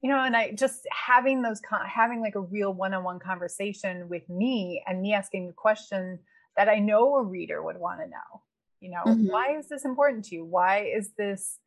you 0.00 0.08
know 0.10 0.20
and 0.22 0.36
i 0.36 0.52
just 0.52 0.86
having 0.92 1.42
those 1.42 1.60
con- 1.60 1.84
having 1.84 2.20
like 2.20 2.36
a 2.36 2.40
real 2.40 2.72
one-on-one 2.72 3.18
conversation 3.18 4.08
with 4.08 4.26
me 4.28 4.80
and 4.86 5.02
me 5.02 5.12
asking 5.12 5.48
the 5.48 5.52
question 5.52 6.18
that 6.56 6.68
i 6.68 6.78
know 6.78 7.16
a 7.16 7.22
reader 7.24 7.60
would 7.62 7.76
want 7.76 7.98
to 8.00 8.06
know 8.06 8.42
you 8.80 8.90
know 8.90 9.02
Mhm. 9.04 9.28
why 9.28 9.56
is 9.58 9.68
this 9.68 9.84
important 9.84 10.24
to 10.26 10.36
you? 10.36 10.44
Why 10.44 10.84
is 10.98 11.10
this 11.18 11.58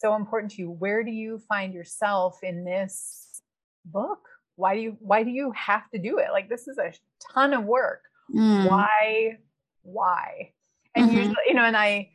so 0.00 0.14
important 0.14 0.52
to 0.52 0.62
you? 0.62 0.70
Where 0.70 1.02
do 1.02 1.10
you 1.10 1.38
find 1.48 1.74
yourself 1.74 2.38
in 2.44 2.64
this 2.64 3.42
book? 3.84 4.20
Why 4.54 4.74
do 4.76 4.80
you 4.80 4.96
why 5.00 5.24
do 5.24 5.30
you 5.30 5.50
have 5.52 5.90
to 5.90 5.98
do 5.98 6.18
it? 6.18 6.28
Like 6.30 6.48
this 6.48 6.68
is 6.68 6.78
a 6.78 6.92
ton 7.32 7.52
of 7.54 7.64
work. 7.64 8.02
Mm. 8.34 8.68
why 8.70 9.38
why 9.84 10.52
and 10.94 11.08
Mhm. 11.10 11.14
usually 11.14 11.36
you 11.46 11.54
know 11.54 11.62
and 11.64 11.76
i 11.76 12.10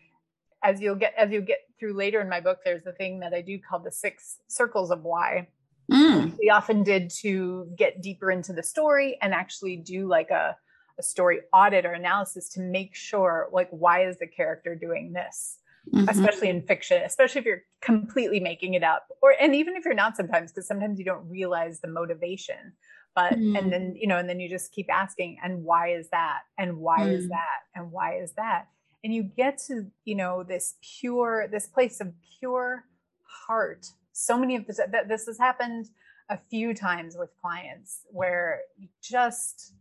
as 0.64 0.82
you'll 0.82 0.96
get 0.96 1.14
as 1.18 1.32
you'll 1.32 1.42
get 1.46 1.60
through 1.80 1.94
later 1.94 2.20
in 2.20 2.28
my 2.30 2.42
book 2.42 2.60
there's 2.66 2.86
a 2.86 2.92
thing 2.92 3.20
that 3.22 3.34
i 3.34 3.42
do 3.42 3.58
called 3.60 3.84
the 3.84 3.92
six 3.92 4.40
circles 4.48 4.92
of 4.92 5.04
why 5.04 5.48
Mm. 5.92 6.38
we 6.38 6.52
often 6.52 6.84
did 6.84 7.10
to 7.22 7.68
get 7.76 8.00
deeper 8.00 8.30
into 8.30 8.54
the 8.54 8.62
story 8.62 9.18
and 9.24 9.34
actually 9.34 9.76
do 9.76 10.08
like 10.08 10.30
a, 10.30 10.56
a 11.00 11.02
story 11.02 11.40
audit 11.52 11.84
or 11.84 11.94
analysis 11.94 12.48
to 12.50 12.62
make 12.62 12.94
sure 12.94 13.50
like 13.52 13.70
why 13.72 14.06
is 14.06 14.18
the 14.20 14.28
character 14.28 14.76
doing 14.76 15.14
this 15.14 15.58
Mhm. 15.92 16.08
especially 16.10 16.50
in 16.50 16.62
fiction 16.62 17.02
especially 17.04 17.40
if 17.40 17.46
you're 17.46 17.64
completely 17.82 18.40
making 18.40 18.76
it 18.76 18.84
up 18.84 19.08
or 19.24 19.34
and 19.40 19.56
even 19.56 19.76
if 19.76 19.84
you're 19.86 19.96
not 19.96 20.16
sometimes 20.16 20.52
because 20.52 20.68
sometimes 20.68 21.00
you 21.00 21.06
don't 21.06 21.28
realize 21.28 21.80
the 21.80 21.88
motivation 21.88 22.74
but 23.16 23.34
Mm. 23.34 23.58
and 23.58 23.74
then 23.74 23.96
you 23.96 24.08
know 24.08 24.18
and 24.18 24.30
then 24.30 24.40
you 24.40 24.50
just 24.50 24.72
keep 24.72 24.92
asking 24.92 25.40
and 25.44 25.64
why 25.64 25.90
is 25.90 26.10
that? 26.10 26.42
And 26.58 26.78
why 26.78 27.08
is 27.10 27.26
Mm. 27.26 27.30
that? 27.30 27.60
And 27.76 27.92
why 27.92 28.16
is 28.18 28.34
that? 28.34 28.68
And 29.04 29.14
you 29.14 29.24
get 29.24 29.58
to 29.68 29.92
you 30.06 30.16
know 30.16 30.44
this 30.44 30.76
pure 30.82 31.48
this 31.48 31.68
place 31.68 32.00
of 32.02 32.14
pure 32.40 32.86
heart. 33.24 33.88
So 34.14 34.38
many 34.38 34.56
of 34.56 34.66
this 34.68 34.78
that 34.78 35.08
this 35.08 35.26
has 35.26 35.38
happened 35.38 35.90
a 36.30 36.38
few 36.38 36.74
times 36.74 37.18
with 37.18 37.36
clients 37.42 38.06
where 38.12 38.62
just 39.02 39.74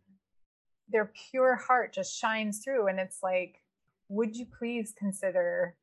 their 0.89 1.13
pure 1.31 1.57
heart 1.57 1.93
just 1.93 2.17
shines 2.17 2.65
through 2.65 2.87
and 2.89 2.99
it's 2.99 3.23
like 3.23 3.63
would 4.09 4.35
you 4.35 4.47
please 4.47 4.95
consider 4.99 5.77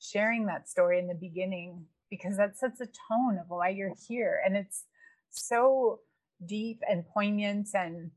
sharing 0.00 0.46
that 0.46 0.68
story 0.68 0.98
in 0.98 1.06
the 1.06 1.14
beginning? 1.14 1.86
Because 2.10 2.36
that 2.36 2.58
sets 2.58 2.80
a 2.80 2.86
tone 3.08 3.38
of 3.38 3.48
why 3.48 3.68
you're 3.68 3.94
here. 4.08 4.42
And 4.44 4.56
it's 4.56 4.86
so 5.30 6.00
deep 6.46 6.80
and 6.88 7.06
poignant 7.06 7.68
and 7.74 8.10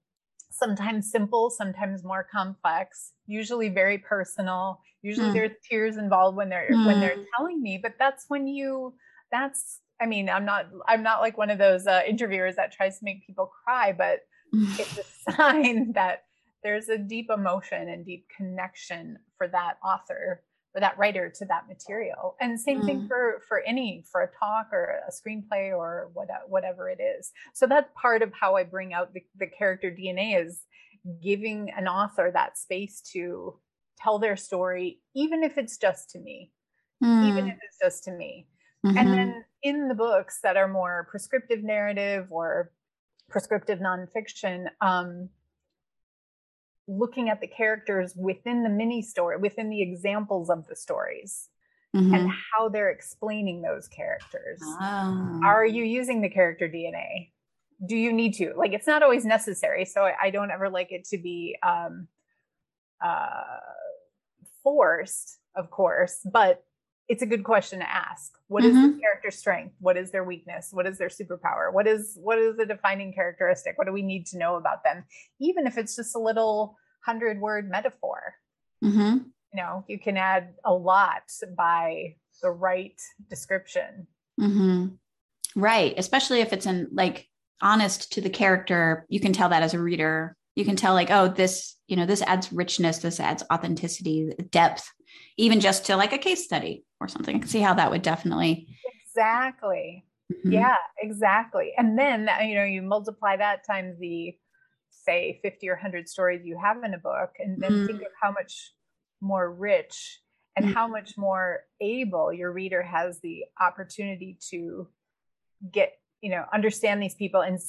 sometimes 0.52 1.10
simple 1.12 1.50
sometimes 1.50 2.04
more 2.04 2.24
complex 2.32 3.14
usually 3.26 3.70
very 3.70 3.98
personal 3.98 4.80
usually 5.02 5.30
Mm. 5.30 5.34
there's 5.34 5.52
tears 5.70 5.98
involved 5.98 6.38
when 6.38 6.50
they're 6.50 6.80
when 6.84 7.00
they're 7.00 7.18
Mm. 7.18 7.26
telling 7.36 7.62
me 7.62 7.78
but 7.82 7.96
that's 7.98 8.26
when 8.28 8.48
you 8.48 8.94
that's 9.32 9.82
i 10.00 10.06
mean 10.06 10.30
i'm 10.30 10.46
not 10.46 10.68
i'm 10.88 11.04
not 11.04 11.22
like 11.22 11.38
one 11.38 11.50
of 11.50 11.58
those 11.58 11.88
uh, 11.88 12.02
interviewers 12.08 12.56
that 12.56 12.72
tries 12.72 13.00
to 13.00 13.06
make 13.06 13.26
people 13.26 13.48
cry 13.66 13.92
but 13.92 14.20
it's 14.78 14.98
a 14.98 15.32
sign 15.34 15.92
that 15.94 16.26
there's 16.64 16.88
a 16.90 16.98
deep 16.98 17.30
emotion 17.30 17.90
and 17.90 18.06
deep 18.06 18.28
connection 18.36 19.18
for 19.38 19.48
that 19.48 19.78
author 19.84 20.44
for 20.74 20.80
that 20.82 20.98
writer 20.98 21.30
to 21.30 21.46
that 21.46 21.68
material 21.68 22.36
and 22.42 22.60
same 22.60 22.84
thing 22.84 23.04
Mm. 23.04 23.08
for 23.08 23.42
for 23.48 23.62
any 23.62 24.04
for 24.12 24.22
a 24.22 24.32
talk 24.40 24.70
or 24.74 25.00
a 25.08 25.12
screenplay 25.12 25.76
or 25.76 26.10
what, 26.14 26.28
whatever 26.48 26.90
it 26.90 27.00
is 27.00 27.32
so 27.54 27.68
that's 27.68 27.90
part 27.96 28.22
of 28.24 28.34
how 28.34 28.56
i 28.56 28.64
bring 28.64 28.94
out 28.94 29.14
the, 29.14 29.24
the 29.38 29.48
character 29.48 29.92
dna 29.92 30.44
is 30.46 30.66
giving 31.22 31.70
an 31.72 31.88
author 31.88 32.32
that 32.34 32.58
space 32.58 33.02
to 33.02 33.60
tell 33.98 34.20
their 34.20 34.36
story 34.36 35.00
even 35.16 35.44
if 35.44 35.58
it's 35.58 35.78
just 35.78 36.10
to 36.10 36.20
me 36.20 36.52
even 37.22 37.46
Mm. 37.46 37.50
if 37.50 37.58
it's 37.64 37.78
just 37.82 38.04
to 38.06 38.12
me 38.12 38.48
Mhm. 38.84 38.98
and 39.00 39.14
then 39.14 39.46
in 39.64 39.88
the 39.90 39.96
books 39.96 40.40
that 40.42 40.58
are 40.58 40.68
more 40.68 41.08
prescriptive 41.12 41.64
narrative 41.64 42.28
or 42.32 42.72
prescriptive 43.30 43.80
nonfiction, 43.80 44.68
um, 44.82 45.30
looking 46.88 47.30
at 47.30 47.40
the 47.42 47.48
characters 47.48 48.14
within 48.16 48.64
the 48.64 48.70
mini 48.70 49.02
story, 49.02 49.38
within 49.38 49.70
the 49.70 49.82
examples 49.82 50.50
of 50.50 50.68
the 50.68 50.76
stories, 50.76 51.50
Mhm. 51.96 52.14
and 52.18 52.30
how 52.32 52.70
they're 52.70 52.90
explaining 52.90 53.62
those 53.62 53.88
characters. 53.88 54.60
Ah. 54.80 55.40
Are 55.46 55.66
you 55.66 55.84
using 55.84 56.22
the 56.22 56.30
character 56.30 56.68
DNA? 56.68 57.32
Do 57.86 57.96
you 57.96 58.12
need 58.12 58.34
to? 58.36 58.54
Like, 58.56 58.74
it's 58.74 58.88
not 58.88 59.04
always 59.04 59.26
necessary. 59.26 59.86
So 59.86 60.02
I, 60.04 60.14
I 60.24 60.30
don't 60.32 60.52
ever 60.52 60.70
like 60.70 60.92
it 60.92 61.06
to 61.06 61.18
be 61.18 61.58
um, 61.64 62.08
uh, 63.04 63.60
forced, 64.64 65.40
of 65.56 65.70
course, 65.70 66.20
but 66.32 66.64
it's 67.10 67.22
a 67.22 67.26
good 67.26 67.44
question 67.44 67.80
to 67.80 67.90
ask. 67.90 68.34
What 68.48 68.64
is 68.64 68.76
Mhm. 68.76 68.96
the 68.96 69.02
character's 69.02 69.38
strength? 69.38 69.76
What 69.80 69.98
is 69.98 70.12
their 70.12 70.24
weakness? 70.24 70.72
What 70.72 70.88
is 70.88 70.98
their 70.98 71.10
superpower? 71.10 71.72
What 71.72 71.88
is 71.88 72.18
what 72.22 72.40
is 72.40 72.56
the 72.58 72.66
defining 72.66 73.14
characteristic? 73.14 73.78
What 73.78 73.88
do 73.88 73.94
we 73.94 74.02
need 74.02 74.26
to 74.28 74.38
know 74.38 74.56
about 74.56 74.84
them? 74.84 75.06
Even 75.40 75.68
if 75.68 75.78
it's 75.78 75.96
just 75.96 76.16
a 76.16 76.20
little 76.20 76.78
hundred 77.06 77.42
word 77.42 77.70
metaphor, 77.70 78.36
Mhm. 78.82 79.26
you 79.26 79.58
know, 79.62 79.84
you 79.88 80.00
can 80.00 80.16
add 80.18 80.56
a 80.64 80.74
lot 80.74 81.24
by 81.58 82.16
the 82.42 82.52
right 82.52 83.00
description. 83.30 84.08
Mhm. 84.40 84.98
Right, 85.56 85.94
especially 85.98 86.40
if 86.42 86.54
it's 86.54 86.66
in 86.66 86.88
like 86.94 87.30
honest 87.62 88.12
to 88.14 88.22
the 88.22 88.30
character, 88.30 89.06
you 89.10 89.20
can 89.20 89.34
tell 89.34 89.50
that 89.50 89.64
as 89.64 89.74
a 89.74 89.80
reader. 89.82 90.36
You 90.56 90.66
can 90.66 90.76
tell 90.76 90.94
like, 90.94 91.10
oh, 91.10 91.28
this, 91.28 91.76
you 91.88 91.96
know, 91.96 92.06
this 92.06 92.22
adds 92.22 92.52
richness, 92.54 93.00
this 93.00 93.20
adds 93.20 93.44
authenticity, 93.52 94.32
depth, 94.52 94.90
even 95.38 95.60
just 95.60 95.86
to 95.88 95.96
like 95.96 96.14
a 96.14 96.18
case 96.18 96.44
study 96.44 96.86
or 97.00 97.08
something. 97.08 97.36
I 97.36 97.40
can 97.40 97.48
see 97.48 97.60
how 97.62 97.74
that 97.74 97.90
would 97.92 98.02
definitely. 98.04 98.68
Exactly. 99.06 100.06
Mhm. 100.32 100.54
Yeah, 100.54 100.76
exactly. 101.00 101.74
And 101.78 101.98
then 101.98 102.30
uh, 102.30 102.42
you 102.44 102.56
know 102.56 102.64
you 102.64 102.82
multiply 102.82 103.38
that 103.38 103.66
times 103.66 103.98
the 104.00 104.36
say 104.90 105.40
50 105.44 105.70
or 105.70 105.74
100 105.76 106.08
stories 106.08 106.46
you 106.46 106.58
have 106.62 106.84
in 106.84 106.94
a 106.94 106.98
book 107.00 107.32
and 107.40 107.62
then 107.62 107.86
think 107.86 108.02
Mm. 108.02 108.06
of 108.06 108.12
how 108.22 108.32
much 108.32 108.74
more 109.22 109.52
rich 109.52 110.22
and 110.56 110.66
Mm. 110.68 110.74
how 110.74 110.88
much 110.88 111.18
more 111.18 111.62
able 111.82 112.32
your 112.32 112.52
reader 112.52 112.82
has 112.84 113.20
the 113.22 113.46
opportunity 113.60 114.38
to 114.50 114.88
get, 115.72 115.94
you 116.22 116.30
know, 116.30 116.46
understand 116.54 117.02
these 117.02 117.16
people 117.16 117.42
and 117.42 117.60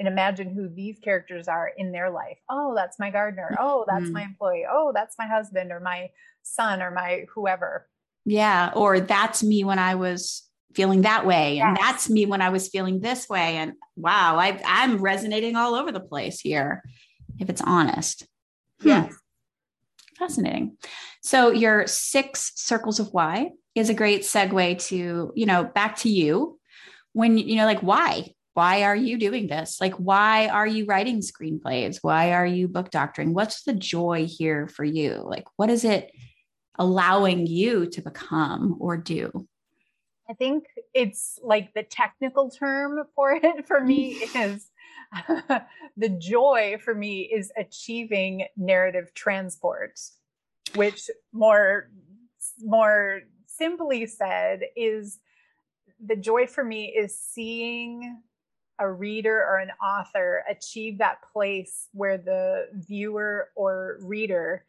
and 0.00 0.08
imagine 0.08 0.52
who 0.52 0.66
these 0.66 0.98
characters 0.98 1.46
are 1.46 1.70
in 1.76 1.92
their 1.92 2.10
life. 2.10 2.38
Oh, 2.48 2.74
that's 2.74 2.98
my 2.98 3.10
gardener. 3.10 3.54
Oh, 3.60 3.84
that's 3.86 4.08
Mhm. 4.08 4.12
my 4.14 4.22
employee. 4.22 4.64
Oh, 4.68 4.92
that's 4.94 5.18
my 5.18 5.26
husband 5.26 5.70
or 5.70 5.78
my 5.78 6.10
son 6.42 6.82
or 6.82 6.90
my 6.90 7.26
whoever. 7.34 7.86
Yeah. 8.24 8.72
Or 8.74 8.98
that's 8.98 9.42
me 9.42 9.62
when 9.62 9.78
I 9.78 9.96
was 9.96 10.48
feeling 10.74 11.02
that 11.02 11.26
way. 11.26 11.58
And 11.58 11.76
that's 11.76 12.08
me 12.08 12.24
when 12.24 12.40
I 12.40 12.48
was 12.48 12.68
feeling 12.68 13.00
this 13.00 13.28
way. 13.28 13.56
And 13.56 13.74
wow, 13.94 14.38
I, 14.38 14.58
I'm 14.64 15.02
resonating 15.02 15.54
all 15.54 15.74
over 15.74 15.92
the 15.92 16.00
place 16.00 16.40
here, 16.40 16.82
if 17.38 17.50
it's 17.50 17.60
honest. 17.60 18.26
Hmm. 18.80 19.08
Fascinating. 20.18 20.78
So 21.22 21.50
your 21.50 21.86
six 21.86 22.52
circles 22.54 23.00
of 23.00 23.12
why 23.12 23.50
is 23.74 23.90
a 23.90 23.94
great 23.94 24.22
segue 24.22 24.82
to, 24.88 25.32
you 25.34 25.46
know, 25.46 25.64
back 25.64 25.96
to 25.96 26.08
you 26.08 26.58
when, 27.12 27.36
you 27.36 27.56
know, 27.56 27.66
like 27.66 27.80
why? 27.80 28.34
Why 28.60 28.82
are 28.82 28.94
you 28.94 29.16
doing 29.16 29.46
this? 29.46 29.80
Like, 29.80 29.94
why 29.94 30.48
are 30.48 30.66
you 30.66 30.84
writing 30.84 31.20
screenplays? 31.20 32.00
Why 32.02 32.34
are 32.34 32.44
you 32.44 32.68
book 32.68 32.90
doctoring? 32.90 33.32
What's 33.32 33.62
the 33.62 33.72
joy 33.72 34.26
here 34.28 34.68
for 34.68 34.84
you? 34.84 35.22
Like, 35.24 35.46
what 35.56 35.70
is 35.70 35.82
it 35.82 36.10
allowing 36.78 37.46
you 37.46 37.86
to 37.86 38.02
become 38.02 38.76
or 38.78 38.98
do? 38.98 39.48
I 40.28 40.34
think 40.34 40.64
it's 40.92 41.38
like 41.42 41.72
the 41.72 41.84
technical 41.84 42.50
term 42.50 43.04
for 43.14 43.32
it 43.42 43.66
for 43.66 43.80
me 43.80 44.10
is 44.34 44.68
the 45.96 46.10
joy 46.10 46.76
for 46.84 46.94
me 46.94 47.22
is 47.32 47.50
achieving 47.56 48.44
narrative 48.58 49.14
transport, 49.14 49.98
which 50.74 51.08
more 51.32 51.88
more 52.60 53.22
simply 53.46 54.04
said 54.04 54.64
is 54.76 55.18
the 55.98 56.16
joy 56.16 56.46
for 56.46 56.62
me 56.62 56.88
is 56.88 57.18
seeing 57.18 58.18
a 58.80 58.90
reader 58.90 59.36
or 59.38 59.58
an 59.58 59.70
author 59.82 60.42
achieve 60.48 60.98
that 60.98 61.18
place 61.32 61.88
where 61.92 62.18
the 62.18 62.66
viewer 62.72 63.50
or 63.54 63.98
reader 64.00 64.64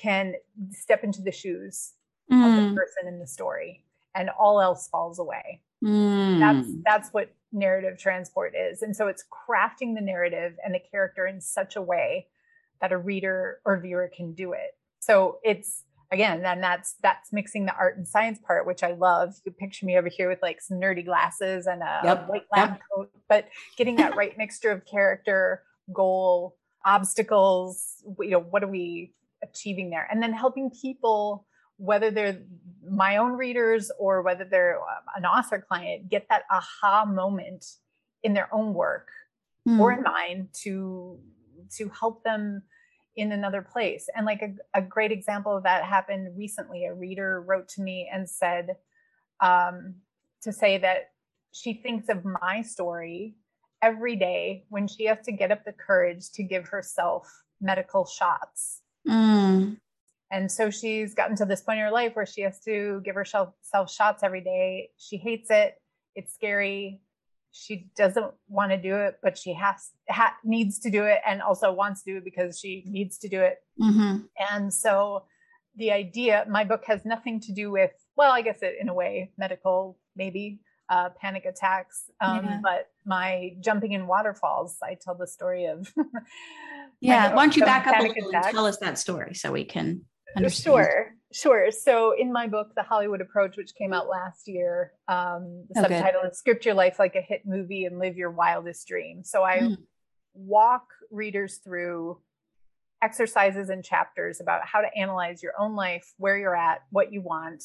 can 0.00 0.34
step 0.70 1.04
into 1.04 1.20
the 1.20 1.32
shoes 1.32 1.94
mm. 2.32 2.36
of 2.36 2.56
the 2.56 2.68
mm. 2.70 2.76
person 2.76 3.08
in 3.08 3.18
the 3.18 3.26
story 3.26 3.84
and 4.14 4.30
all 4.30 4.60
else 4.60 4.88
falls 4.88 5.18
away. 5.18 5.60
Mm. 5.84 6.38
That's 6.38 6.68
that's 6.84 7.08
what 7.10 7.34
narrative 7.52 7.98
transport 7.98 8.54
is. 8.56 8.82
And 8.82 8.94
so 8.96 9.08
it's 9.08 9.24
crafting 9.30 9.94
the 9.94 10.00
narrative 10.00 10.56
and 10.64 10.74
the 10.74 10.80
character 10.90 11.26
in 11.26 11.40
such 11.40 11.76
a 11.76 11.82
way 11.82 12.28
that 12.80 12.92
a 12.92 12.98
reader 12.98 13.60
or 13.64 13.78
viewer 13.78 14.10
can 14.14 14.32
do 14.32 14.52
it. 14.52 14.76
So 15.00 15.38
it's 15.42 15.84
again, 16.10 16.44
and 16.44 16.62
that's 16.62 16.94
that's 17.02 17.32
mixing 17.32 17.66
the 17.66 17.74
art 17.74 17.96
and 17.96 18.06
science 18.06 18.38
part, 18.38 18.66
which 18.66 18.82
I 18.82 18.92
love. 18.92 19.34
You 19.44 19.52
picture 19.52 19.86
me 19.86 19.98
over 19.98 20.08
here 20.08 20.28
with 20.28 20.40
like 20.42 20.60
some 20.60 20.78
nerdy 20.78 21.04
glasses 21.04 21.66
and 21.66 21.82
a 21.82 22.00
yep. 22.04 22.28
white 22.28 22.46
lab 22.52 22.70
yep. 22.70 22.80
coat, 22.94 23.10
but 23.28 23.48
getting 23.76 23.96
that 23.96 24.16
right 24.16 24.36
mixture 24.38 24.70
of 24.70 24.84
character, 24.86 25.62
goal, 25.92 26.56
obstacles. 26.84 28.02
You 28.20 28.30
know, 28.30 28.40
what 28.40 28.62
are 28.62 28.68
we 28.68 29.14
achieving 29.42 29.90
there? 29.90 30.08
And 30.10 30.22
then 30.22 30.32
helping 30.32 30.70
people, 30.70 31.46
whether 31.76 32.10
they're 32.10 32.40
my 32.88 33.16
own 33.16 33.32
readers 33.32 33.90
or 33.98 34.22
whether 34.22 34.44
they're 34.44 34.78
um, 34.78 35.04
an 35.16 35.24
author 35.24 35.64
client, 35.66 36.08
get 36.08 36.26
that 36.30 36.42
aha 36.50 37.04
moment 37.04 37.64
in 38.22 38.32
their 38.34 38.52
own 38.54 38.74
work 38.74 39.08
mm. 39.68 39.78
or 39.78 39.92
in 39.92 40.02
mine 40.02 40.48
to 40.62 41.18
to 41.76 41.88
help 41.88 42.22
them 42.22 42.62
in 43.16 43.32
another 43.32 43.62
place. 43.62 44.08
And 44.14 44.26
like 44.26 44.42
a, 44.42 44.78
a, 44.78 44.82
great 44.82 45.10
example 45.10 45.56
of 45.56 45.62
that 45.62 45.84
happened 45.84 46.36
recently. 46.36 46.84
A 46.84 46.94
reader 46.94 47.40
wrote 47.40 47.68
to 47.70 47.82
me 47.82 48.08
and 48.12 48.28
said 48.28 48.76
um, 49.40 49.94
to 50.42 50.52
say 50.52 50.78
that 50.78 51.10
she 51.52 51.74
thinks 51.74 52.08
of 52.08 52.24
my 52.24 52.62
story 52.62 53.36
every 53.82 54.16
day 54.16 54.64
when 54.68 54.86
she 54.86 55.06
has 55.06 55.18
to 55.24 55.32
get 55.32 55.50
up 55.50 55.64
the 55.64 55.72
courage 55.72 56.30
to 56.34 56.42
give 56.42 56.68
herself 56.68 57.26
medical 57.60 58.04
shots. 58.04 58.82
Mm. 59.08 59.78
And 60.30 60.50
so 60.50 60.70
she's 60.70 61.14
gotten 61.14 61.36
to 61.36 61.44
this 61.44 61.62
point 61.62 61.78
in 61.78 61.84
her 61.84 61.90
life 61.90 62.16
where 62.16 62.26
she 62.26 62.42
has 62.42 62.60
to 62.60 63.00
give 63.04 63.14
herself 63.14 63.54
shots 63.88 64.22
every 64.22 64.42
day. 64.42 64.90
She 64.98 65.16
hates 65.16 65.50
it. 65.50 65.74
It's 66.14 66.34
scary 66.34 67.00
she 67.52 67.88
doesn't 67.96 68.32
want 68.48 68.70
to 68.72 68.76
do 68.76 68.96
it, 68.96 69.18
but 69.22 69.38
she 69.38 69.54
has 69.54 69.90
ha, 70.08 70.34
needs 70.44 70.78
to 70.80 70.90
do 70.90 71.04
it, 71.04 71.20
and 71.26 71.40
also 71.42 71.72
wants 71.72 72.02
to 72.02 72.12
do 72.12 72.16
it 72.18 72.24
because 72.24 72.58
she 72.58 72.84
needs 72.86 73.18
to 73.18 73.28
do 73.28 73.40
it. 73.40 73.58
Mm-hmm. 73.80 74.18
And 74.50 74.72
so, 74.72 75.24
the 75.76 75.92
idea, 75.92 76.44
my 76.48 76.64
book 76.64 76.84
has 76.86 77.04
nothing 77.04 77.40
to 77.40 77.52
do 77.52 77.70
with, 77.70 77.92
well, 78.16 78.32
I 78.32 78.42
guess 78.42 78.58
it 78.62 78.76
in 78.80 78.88
a 78.88 78.94
way, 78.94 79.30
medical 79.36 79.98
maybe 80.16 80.60
uh, 80.88 81.10
panic 81.20 81.44
attacks, 81.44 82.10
um, 82.20 82.44
yeah. 82.44 82.60
but 82.62 82.88
my 83.04 83.52
jumping 83.60 83.92
in 83.92 84.06
waterfalls. 84.06 84.76
I 84.82 84.96
tell 85.00 85.14
the 85.14 85.26
story 85.26 85.66
of. 85.66 85.92
yeah, 87.00 87.34
why 87.34 87.44
don't 87.44 87.56
you 87.56 87.64
back 87.64 87.86
up 87.86 87.98
a 87.98 88.02
little 88.02 88.34
and 88.34 88.44
tell 88.44 88.66
us 88.66 88.78
that 88.78 88.98
story 88.98 89.34
so 89.34 89.52
we 89.52 89.64
can 89.64 90.02
understand? 90.36 90.74
Sure. 90.74 91.12
Sure. 91.32 91.70
So 91.70 92.14
in 92.16 92.32
my 92.32 92.46
book, 92.46 92.72
The 92.74 92.82
Hollywood 92.82 93.20
Approach, 93.20 93.56
which 93.56 93.74
came 93.74 93.92
out 93.92 94.08
last 94.08 94.48
year, 94.48 94.92
um, 95.08 95.64
the 95.70 95.84
okay. 95.84 95.94
subtitle 95.94 96.22
is 96.22 96.38
Script 96.38 96.64
Your 96.64 96.74
Life 96.74 96.98
Like 96.98 97.14
a 97.14 97.20
Hit 97.20 97.42
Movie 97.44 97.84
and 97.84 97.98
Live 97.98 98.16
Your 98.16 98.30
Wildest 98.30 98.86
Dream. 98.86 99.22
So 99.22 99.42
I 99.42 99.58
mm. 99.58 99.76
walk 100.34 100.86
readers 101.10 101.56
through 101.56 102.18
exercises 103.02 103.68
and 103.68 103.84
chapters 103.84 104.40
about 104.40 104.64
how 104.64 104.80
to 104.80 104.88
analyze 104.96 105.42
your 105.42 105.52
own 105.58 105.76
life, 105.76 106.14
where 106.16 106.38
you're 106.38 106.56
at, 106.56 106.82
what 106.90 107.12
you 107.12 107.20
want, 107.20 107.62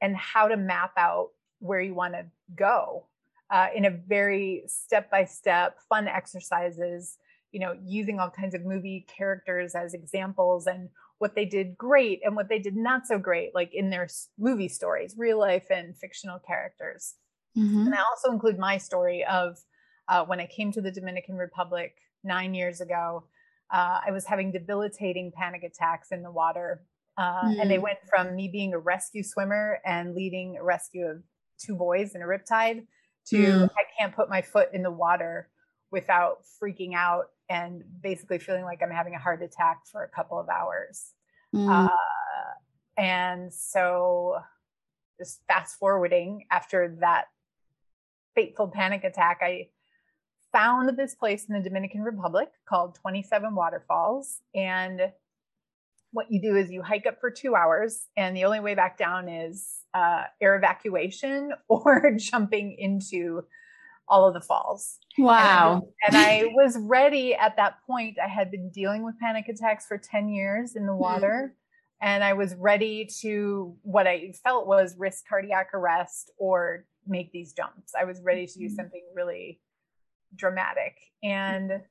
and 0.00 0.16
how 0.16 0.48
to 0.48 0.56
map 0.56 0.92
out 0.96 1.30
where 1.58 1.80
you 1.80 1.94
want 1.94 2.14
to 2.14 2.26
go 2.54 3.06
uh, 3.50 3.68
in 3.74 3.84
a 3.84 3.90
very 3.90 4.64
step 4.66 5.10
by 5.10 5.24
step, 5.24 5.78
fun 5.88 6.08
exercises, 6.08 7.18
you 7.52 7.60
know, 7.60 7.76
using 7.84 8.18
all 8.18 8.30
kinds 8.30 8.54
of 8.54 8.64
movie 8.64 9.06
characters 9.14 9.74
as 9.74 9.92
examples 9.92 10.66
and 10.66 10.88
what 11.18 11.34
they 11.34 11.44
did 11.44 11.76
great 11.76 12.20
and 12.24 12.34
what 12.34 12.48
they 12.48 12.58
did 12.58 12.76
not 12.76 13.06
so 13.06 13.18
great, 13.18 13.54
like 13.54 13.70
in 13.72 13.90
their 13.90 14.08
movie 14.38 14.68
stories, 14.68 15.14
real 15.16 15.38
life 15.38 15.66
and 15.70 15.96
fictional 15.96 16.38
characters. 16.38 17.14
Mm-hmm. 17.56 17.86
And 17.86 17.94
I 17.94 17.98
also 17.98 18.32
include 18.32 18.58
my 18.58 18.78
story 18.78 19.24
of 19.24 19.58
uh, 20.08 20.24
when 20.24 20.40
I 20.40 20.46
came 20.46 20.72
to 20.72 20.80
the 20.80 20.90
Dominican 20.90 21.36
Republic 21.36 21.94
nine 22.24 22.54
years 22.54 22.80
ago. 22.80 23.24
Uh, 23.72 24.00
I 24.06 24.10
was 24.10 24.26
having 24.26 24.52
debilitating 24.52 25.32
panic 25.34 25.62
attacks 25.62 26.08
in 26.10 26.22
the 26.22 26.30
water. 26.30 26.84
Uh, 27.16 27.22
mm-hmm. 27.22 27.60
And 27.60 27.70
they 27.70 27.76
mm. 27.76 27.82
went 27.82 27.98
from 28.08 28.34
me 28.34 28.48
being 28.48 28.72
a 28.72 28.78
rescue 28.78 29.22
swimmer 29.22 29.78
and 29.84 30.14
leading 30.14 30.56
a 30.56 30.64
rescue 30.64 31.06
of 31.06 31.22
two 31.58 31.74
boys 31.74 32.14
in 32.14 32.22
a 32.22 32.24
riptide 32.24 32.86
to 33.28 33.36
mm-hmm. 33.36 33.64
I 33.64 33.84
can't 33.98 34.14
put 34.14 34.28
my 34.28 34.42
foot 34.42 34.70
in 34.72 34.82
the 34.82 34.90
water 34.90 35.48
without 35.90 36.38
freaking 36.60 36.94
out 36.94 37.26
and 37.52 37.82
basically 38.02 38.38
feeling 38.38 38.64
like 38.64 38.80
I'm 38.82 38.90
having 38.90 39.14
a 39.14 39.18
heart 39.18 39.42
attack 39.42 39.86
for 39.86 40.02
a 40.02 40.08
couple 40.08 40.40
of 40.40 40.48
hours. 40.48 41.12
Mm. 41.54 41.68
Uh, 41.68 41.88
and 42.96 43.52
so, 43.52 44.38
just 45.18 45.42
fast 45.46 45.78
forwarding 45.78 46.46
after 46.50 46.96
that 47.00 47.26
fateful 48.34 48.68
panic 48.68 49.04
attack, 49.04 49.40
I 49.42 49.68
found 50.50 50.96
this 50.96 51.14
place 51.14 51.44
in 51.46 51.54
the 51.54 51.60
Dominican 51.62 52.00
Republic 52.00 52.50
called 52.66 52.94
27 52.94 53.54
Waterfalls. 53.54 54.40
And 54.54 55.12
what 56.12 56.26
you 56.30 56.40
do 56.40 56.56
is 56.56 56.70
you 56.70 56.82
hike 56.82 57.06
up 57.06 57.20
for 57.20 57.30
two 57.30 57.54
hours, 57.54 58.06
and 58.16 58.34
the 58.34 58.44
only 58.44 58.60
way 58.60 58.74
back 58.74 58.96
down 58.96 59.28
is 59.28 59.80
uh, 59.92 60.24
air 60.40 60.56
evacuation 60.56 61.52
or 61.68 62.14
jumping 62.16 62.76
into 62.78 63.44
all 64.08 64.26
of 64.26 64.34
the 64.34 64.40
falls. 64.40 64.98
Wow. 65.18 65.88
And, 66.06 66.14
and, 66.14 66.16
I 66.16 66.44
was 66.54 66.76
ready 66.78 67.34
at 67.34 67.56
that 67.56 67.76
point. 67.86 68.18
I 68.22 68.28
had 68.28 68.50
been 68.50 68.70
dealing 68.70 69.04
with 69.04 69.18
panic 69.20 69.48
attacks 69.48 69.86
for 69.86 69.98
10 69.98 70.28
years 70.28 70.76
in 70.76 70.86
the 70.86 70.94
water. 70.94 71.54
Mm. 71.54 71.56
And 72.04 72.24
I 72.24 72.32
was 72.32 72.54
ready 72.54 73.08
to 73.20 73.76
what 73.82 74.06
I 74.06 74.32
felt 74.42 74.66
was 74.66 74.96
risk 74.98 75.24
cardiac 75.28 75.68
arrest 75.72 76.32
or 76.36 76.84
make 77.06 77.30
these 77.32 77.52
jumps. 77.52 77.92
I 77.98 78.04
was 78.04 78.20
ready 78.22 78.46
to 78.46 78.58
do 78.58 78.66
mm-hmm. 78.66 78.74
something 78.74 79.02
really 79.14 79.60
dramatic. 80.34 80.96
And 81.22 81.82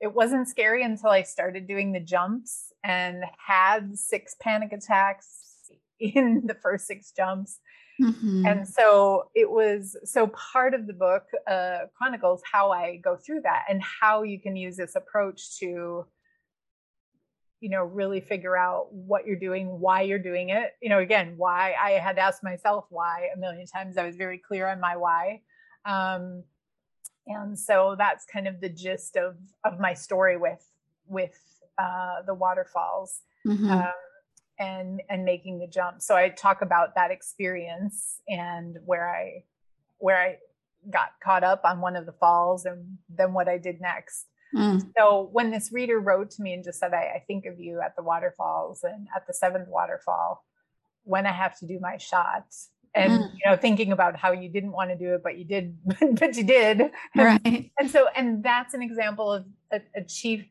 it 0.00 0.14
wasn't 0.14 0.48
scary 0.48 0.82
until 0.82 1.10
I 1.10 1.22
started 1.22 1.66
doing 1.66 1.92
the 1.92 2.00
jumps 2.00 2.72
and 2.84 3.24
had 3.44 3.96
six 3.98 4.36
panic 4.40 4.72
attacks 4.72 5.70
in 6.00 6.42
the 6.46 6.54
first 6.54 6.86
six 6.86 7.12
jumps 7.12 7.58
Mm-hmm. 8.00 8.46
And 8.46 8.68
so 8.68 9.30
it 9.34 9.50
was 9.50 9.96
so 10.04 10.28
part 10.28 10.74
of 10.74 10.86
the 10.86 10.92
book 10.92 11.24
uh, 11.50 11.86
chronicles 11.96 12.42
how 12.50 12.70
I 12.70 12.96
go 12.96 13.16
through 13.16 13.42
that 13.42 13.64
and 13.68 13.82
how 13.82 14.22
you 14.22 14.40
can 14.40 14.56
use 14.56 14.76
this 14.76 14.94
approach 14.94 15.58
to, 15.58 16.06
you 17.60 17.68
know, 17.70 17.82
really 17.82 18.20
figure 18.20 18.56
out 18.56 18.92
what 18.92 19.26
you're 19.26 19.38
doing, 19.38 19.80
why 19.80 20.02
you're 20.02 20.18
doing 20.20 20.50
it. 20.50 20.74
You 20.80 20.90
know, 20.90 21.00
again, 21.00 21.34
why 21.36 21.74
I 21.80 21.92
had 21.92 22.18
asked 22.18 22.44
myself 22.44 22.84
why 22.90 23.30
a 23.34 23.38
million 23.38 23.66
times. 23.66 23.96
I 23.96 24.06
was 24.06 24.16
very 24.16 24.38
clear 24.38 24.68
on 24.68 24.80
my 24.80 24.96
why. 24.96 25.42
Um, 25.84 26.44
and 27.26 27.58
so 27.58 27.94
that's 27.98 28.24
kind 28.24 28.46
of 28.46 28.60
the 28.60 28.68
gist 28.68 29.16
of 29.16 29.36
of 29.64 29.80
my 29.80 29.94
story 29.94 30.36
with 30.36 30.64
with 31.06 31.38
uh, 31.78 32.22
the 32.26 32.34
waterfalls. 32.34 33.20
Mm-hmm. 33.46 33.70
Um, 33.70 33.92
and 34.58 35.02
and 35.08 35.24
making 35.24 35.58
the 35.58 35.66
jump 35.66 36.00
so 36.02 36.16
i 36.16 36.28
talk 36.28 36.62
about 36.62 36.94
that 36.94 37.10
experience 37.10 38.20
and 38.28 38.78
where 38.84 39.08
i 39.08 39.42
where 39.98 40.18
i 40.18 40.36
got 40.90 41.10
caught 41.22 41.44
up 41.44 41.62
on 41.64 41.80
one 41.80 41.96
of 41.96 42.06
the 42.06 42.12
falls 42.12 42.64
and 42.64 42.98
then 43.08 43.32
what 43.32 43.48
i 43.48 43.58
did 43.58 43.80
next 43.80 44.26
mm. 44.54 44.80
so 44.96 45.28
when 45.32 45.50
this 45.50 45.70
reader 45.72 45.98
wrote 45.98 46.30
to 46.30 46.42
me 46.42 46.52
and 46.52 46.64
just 46.64 46.78
said 46.78 46.92
I, 46.94 47.14
I 47.16 47.24
think 47.26 47.46
of 47.46 47.58
you 47.60 47.80
at 47.80 47.96
the 47.96 48.02
waterfalls 48.02 48.84
and 48.84 49.08
at 49.14 49.26
the 49.26 49.34
seventh 49.34 49.68
waterfall 49.68 50.44
when 51.04 51.26
i 51.26 51.32
have 51.32 51.58
to 51.58 51.66
do 51.66 51.78
my 51.80 51.96
shot 51.96 52.46
and 52.94 53.12
mm. 53.12 53.32
you 53.32 53.50
know 53.50 53.56
thinking 53.56 53.92
about 53.92 54.16
how 54.16 54.32
you 54.32 54.48
didn't 54.48 54.72
want 54.72 54.90
to 54.90 54.96
do 54.96 55.14
it 55.14 55.22
but 55.22 55.38
you 55.38 55.44
did 55.44 55.76
but 56.18 56.36
you 56.36 56.44
did 56.44 56.90
right 57.14 57.70
and 57.78 57.90
so 57.90 58.08
and 58.16 58.42
that's 58.42 58.74
an 58.74 58.82
example 58.82 59.32
of 59.32 59.44
achieve 59.94 60.44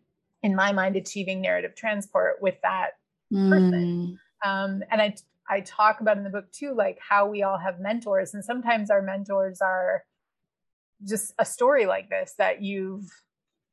in 0.44 0.56
my 0.56 0.72
mind 0.72 0.96
achieving 0.96 1.42
narrative 1.42 1.76
transport 1.76 2.42
with 2.42 2.56
that 2.62 2.92
person. 3.32 4.18
Mm. 4.44 4.50
Um, 4.50 4.84
and 4.92 5.02
I 5.02 5.16
I 5.50 5.62
talk 5.62 6.02
about 6.02 6.18
in 6.18 6.24
the 6.24 6.30
book 6.30 6.52
too, 6.52 6.74
like 6.76 7.00
how 7.08 7.28
we 7.28 7.44
all 7.44 7.58
have 7.58 7.80
mentors, 7.80 8.34
and 8.34 8.44
sometimes 8.44 8.90
our 8.90 9.02
mentors 9.02 9.62
are 9.62 10.04
just 11.08 11.34
a 11.38 11.46
story 11.46 11.86
like 11.86 12.10
this 12.10 12.34
that 12.38 12.62
you've 12.62 13.10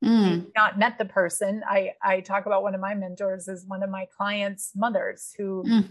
mm. 0.05 0.47
not 0.55 0.79
met 0.79 0.99
the 0.99 1.05
person. 1.05 1.62
I 1.69 1.93
I 2.03 2.21
talk 2.21 2.47
about 2.47 2.62
one 2.62 2.75
of 2.75 2.81
my 2.81 2.95
mentors 2.95 3.49
is 3.49 3.64
one 3.67 3.83
of 3.83 3.90
my 3.90 4.07
clients' 4.17 4.73
mothers 4.75 5.33
who 5.37 5.64
mm. 5.67 5.88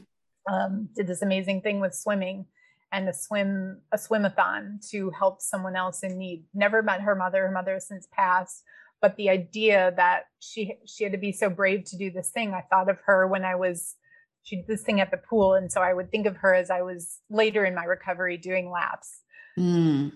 um, 0.51 0.89
did 0.95 1.07
this 1.07 1.21
amazing 1.21 1.61
thing 1.61 1.79
with 1.79 1.93
swimming 1.93 2.45
and 2.93 3.09
a 3.09 3.13
swim 3.13 3.81
a 3.91 3.97
swimathon 3.97 4.87
to 4.91 5.09
help 5.09 5.41
someone 5.41 5.75
else 5.75 6.03
in 6.03 6.17
need. 6.17 6.45
Never 6.53 6.81
met 6.81 7.01
her 7.01 7.15
mother. 7.15 7.47
Her 7.47 7.51
mother 7.51 7.73
has 7.73 7.87
since 7.87 8.07
passed, 8.11 8.63
but 9.03 9.17
the 9.17 9.29
idea 9.29 9.93
that 9.97 10.23
she 10.39 10.77
she 10.87 11.03
had 11.03 11.13
to 11.13 11.19
be 11.19 11.31
so 11.31 11.49
brave 11.49 11.83
to 11.83 11.97
do 11.97 12.09
this 12.09 12.31
thing 12.31 12.53
i 12.53 12.61
thought 12.61 12.89
of 12.89 12.97
her 13.05 13.27
when 13.27 13.45
i 13.45 13.53
was 13.53 13.95
she 14.43 14.55
did 14.55 14.67
this 14.67 14.81
thing 14.81 14.99
at 14.99 15.11
the 15.11 15.17
pool 15.17 15.53
and 15.53 15.71
so 15.71 15.81
i 15.81 15.93
would 15.93 16.09
think 16.09 16.25
of 16.25 16.37
her 16.37 16.55
as 16.55 16.71
i 16.71 16.81
was 16.81 17.19
later 17.29 17.63
in 17.65 17.75
my 17.75 17.83
recovery 17.83 18.37
doing 18.37 18.71
laps 18.71 19.19
mm. 19.57 20.11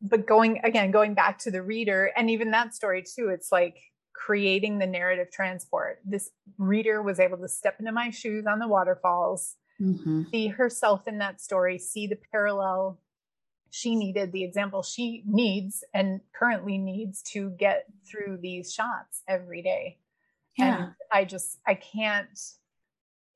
but 0.00 0.26
going 0.26 0.60
again, 0.64 0.90
going 0.90 1.14
back 1.14 1.38
to 1.40 1.50
the 1.50 1.62
reader, 1.62 2.12
and 2.16 2.30
even 2.30 2.50
that 2.50 2.74
story 2.74 3.02
too, 3.02 3.28
it's 3.28 3.52
like 3.52 3.76
creating 4.12 4.78
the 4.78 4.86
narrative 4.86 5.28
transport. 5.32 6.00
This 6.04 6.30
reader 6.58 7.02
was 7.02 7.20
able 7.20 7.38
to 7.38 7.48
step 7.48 7.76
into 7.78 7.92
my 7.92 8.10
shoes 8.10 8.44
on 8.46 8.58
the 8.58 8.68
waterfalls, 8.68 9.56
mm-hmm. 9.80 10.22
see 10.30 10.48
herself 10.48 11.06
in 11.06 11.18
that 11.18 11.40
story, 11.40 11.78
see 11.78 12.06
the 12.06 12.18
parallel 12.30 13.00
she 13.70 13.96
needed, 13.96 14.32
the 14.32 14.44
example 14.44 14.82
she 14.82 15.22
needs 15.26 15.84
and 15.94 16.20
currently 16.32 16.78
needs 16.78 17.22
to 17.22 17.50
get 17.50 17.86
through 18.08 18.38
these 18.40 18.72
shots 18.72 19.22
every 19.28 19.62
day. 19.62 19.98
Yeah. 20.58 20.76
And 20.76 20.94
I 21.12 21.24
just, 21.24 21.58
I 21.66 21.74
can't 21.74 22.38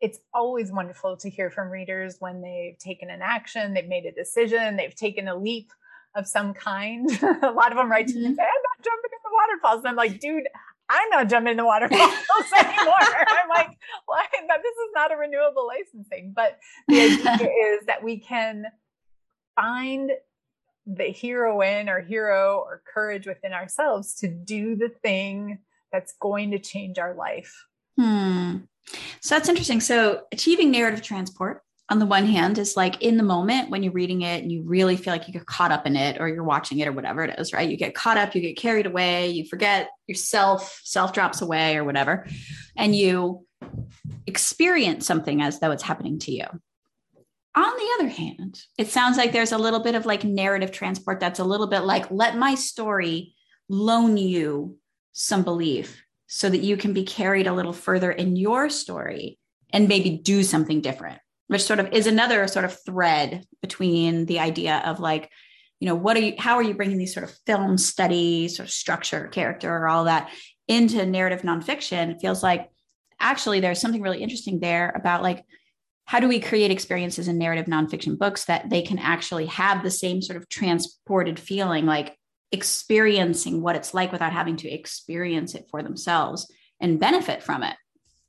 it's 0.01 0.19
always 0.35 0.71
wonderful 0.71 1.17
to 1.17 1.31
hear 1.31 1.51
from 1.51 1.71
readers 1.71 2.17
when 2.19 2.43
they've 2.43 2.79
taken 2.79 3.09
an 3.09 3.23
action, 3.23 3.73
they've 3.73 3.89
made 3.89 4.05
a 4.05 4.13
decision, 4.13 4.77
they've 4.77 4.95
taken 4.95 5.29
a 5.29 5.35
leap 5.35 5.73
of 6.15 6.27
some 6.27 6.53
kind. 6.53 7.11
a 7.23 7.51
lot 7.51 7.71
of 7.71 7.79
them 7.79 7.91
write 7.91 8.09
to 8.09 8.15
me 8.15 8.27
and 8.27 8.35
mm-hmm. 8.35 8.37
say, 8.37 8.43
I'm 8.43 8.63
not 8.63 8.85
jumping 8.85 9.11
in 9.13 9.19
the 9.25 9.31
waterfalls. 9.33 9.79
And 9.79 9.89
I'm 9.89 9.97
like, 9.97 10.21
dude, 10.21 10.47
I'm 10.91 11.09
not 11.11 11.29
jumping 11.29 11.53
in 11.53 11.57
the 11.57 11.65
waterfalls 11.65 12.01
anymore. 12.59 12.95
I'm 13.01 13.49
like, 13.49 13.79
well, 14.07 14.21
this 14.31 14.73
is 14.73 14.91
not 14.95 15.13
a 15.13 15.17
renewable 15.17 15.67
licensing. 15.67 16.33
But 16.37 16.59
the 16.89 17.01
idea 17.01 17.49
is 17.73 17.87
that 17.87 18.03
we 18.03 18.19
can 18.19 18.67
find 19.57 20.11
the 20.87 21.13
heroine 21.13 21.89
or 21.89 22.01
hero 22.01 22.63
or 22.65 22.83
courage 22.93 23.27
within 23.27 23.53
ourselves 23.53 24.15
to 24.17 24.29
do 24.29 24.77
the 24.77 24.89
thing 24.89 25.59
that's 25.93 26.15
going 26.21 26.51
to 26.51 26.59
change 26.59 26.99
our 26.99 27.15
life. 27.15 27.55
Hmm. 27.99 28.59
So 29.21 29.35
that's 29.35 29.49
interesting. 29.49 29.81
So 29.81 30.23
achieving 30.33 30.71
narrative 30.71 31.03
transport 31.03 31.63
on 31.91 31.99
the 31.99 32.07
one 32.07 32.27
hand 32.27 32.59
is 32.59 32.77
like 32.77 33.01
in 33.03 33.17
the 33.17 33.23
moment 33.23 33.71
when 33.71 33.83
you're 33.83 33.93
reading 33.93 34.23
it 34.23 34.43
and 34.43 34.51
you 34.51 34.63
really 34.63 34.97
feel 34.97 35.13
like 35.13 35.27
you 35.27 35.35
get 35.35 35.47
caught 35.47 35.71
up 35.71 35.87
in 35.87 35.97
it 35.97 36.21
or 36.21 36.29
you're 36.29 36.45
watching 36.45 36.79
it 36.79 36.89
or 36.89 36.93
whatever 36.93 37.23
it 37.23 37.39
is, 37.39 37.53
right? 37.53 37.69
You 37.69 37.77
get 37.77 37.95
caught 37.95 38.17
up, 38.17 38.35
you 38.35 38.41
get 38.41 38.57
carried 38.57 38.87
away, 38.87 39.29
you 39.29 39.47
forget 39.47 39.91
yourself, 40.07 40.81
self 40.85 41.13
drops 41.13 41.43
away 41.43 41.77
or 41.77 41.85
whatever, 41.85 42.27
and 42.77 42.97
you 42.97 43.47
experience 44.27 45.07
something 45.07 45.43
as 45.43 45.61
though 45.61 45.71
it's 45.71 45.83
happening 45.83 46.19
to 46.21 46.33
you. 46.33 46.47
On 47.57 47.71
the 47.77 47.91
other 47.99 48.09
hand, 48.09 48.61
it 48.79 48.89
sounds 48.89 49.17
like 49.17 49.33
there's 49.33 49.53
a 49.53 49.59
little 49.59 49.81
bit 49.81 49.95
of 49.95 50.07
like 50.07 50.25
narrative 50.25 50.73
transport 50.73 51.21
that's 51.21 51.39
a 51.39 51.45
little 51.45 51.69
bit 51.69 51.81
like, 51.81 52.11
let 52.11 52.37
my 52.37 52.55
story 52.55 53.35
loan 53.69 54.17
you 54.17 54.77
some 55.13 55.45
belief 55.45 56.03
so 56.27 56.49
that 56.49 56.63
you 56.63 56.77
can 56.77 56.93
be 56.93 57.05
carried 57.05 57.47
a 57.47 57.53
little 57.53 57.73
further 57.73 58.11
in 58.11 58.35
your 58.37 58.69
story 58.69 59.39
and 59.73 59.89
maybe 59.89 60.11
do 60.11 60.43
something 60.43 60.81
different 60.81 61.19
which 61.49 61.63
sort 61.63 61.79
of 61.79 61.93
is 61.93 62.07
another 62.07 62.47
sort 62.49 62.65
of 62.65 62.79
thread 62.85 63.45
between 63.61 64.27
the 64.27 64.39
idea 64.39 64.83
of 64.85 65.01
like 65.01 65.31
you 65.81 65.89
know 65.89 65.95
what 65.95 66.17
are 66.17 66.21
you 66.21 66.35
how 66.39 66.57
are 66.57 66.63
you 66.63 66.75
bringing 66.75 66.99
these 66.99 67.13
sort 67.13 67.25
of 67.25 67.37
film 67.47 67.77
study 67.77 68.49
sort 68.49 68.69
of 68.69 68.73
structure 68.73 69.29
character 69.29 69.75
or 69.75 69.89
all 69.89 70.05
that 70.05 70.31
into 70.67 71.05
narrative 71.05 71.43
nonfiction? 71.43 72.11
It 72.11 72.21
feels 72.21 72.43
like 72.43 72.71
actually 73.21 73.61
there's 73.61 73.81
something 73.81 74.01
really 74.01 74.23
interesting 74.23 74.61
there 74.61 74.93
about 74.97 75.23
like 75.23 75.45
how 76.07 76.21
do 76.21 76.29
we 76.29 76.41
create 76.41 76.71
experiences 76.71 77.29
in 77.29 77.39
narrative 77.39 77.67
nonfiction 77.67 78.19
books 78.19 78.45
that 78.45 78.69
they 78.69 78.83
can 78.83 78.99
actually 78.99 79.47
have 79.47 79.83
the 79.83 79.91
same 79.91 80.21
sort 80.21 80.37
of 80.37 80.49
transported 80.49 81.39
feeling 81.39 81.87
like 81.87 82.17
experiencing 82.53 83.63
what 83.63 83.77
it's 83.77 83.95
like 83.95 84.13
without 84.13 84.33
having 84.33 84.57
to 84.57 84.71
experience 84.71 85.55
it 85.55 85.67
for 85.71 85.83
themselves 85.83 86.51
and 86.81 87.01
benefit 87.01 87.43
from 87.43 87.63
it, 87.63 87.77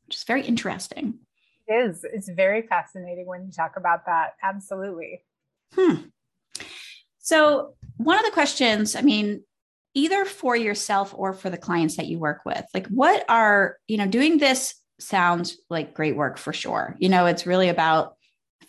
which 0.08 0.16
is 0.16 0.24
very 0.24 0.42
interesting. 0.44 1.20
It 1.68 1.74
is. 1.74 2.06
It's 2.06 2.30
very 2.30 2.62
fascinating 2.62 3.26
when 3.26 3.46
you 3.46 3.52
talk 3.52 3.74
about 3.76 4.06
that. 4.06 4.34
Absolutely. 4.42 5.24
Hmm. 5.74 5.96
So, 7.20 7.74
one 7.98 8.20
of 8.20 8.26
the 8.26 8.32
questions, 8.32 8.96
I 8.96 9.02
mean, 9.02 9.44
either 9.96 10.26
for 10.26 10.56
yourself 10.56 11.14
or 11.18 11.34
for 11.34 11.50
the 11.50 11.58
clients 11.58 11.98
that 11.98 12.06
you 12.08 12.20
work 12.20 12.42
with, 12.46 12.64
like 12.74 12.88
what 12.88 13.26
are, 13.30 13.78
you 13.88 13.98
know, 13.98 14.08
doing 14.08 14.38
this 14.38 14.76
sounds 15.00 15.58
like 15.70 15.94
great 15.94 16.16
work 16.16 16.38
for 16.38 16.54
sure. 16.54 16.96
You 17.00 17.10
know, 17.10 17.26
it's 17.26 17.46
really 17.46 17.70
about 17.70 18.16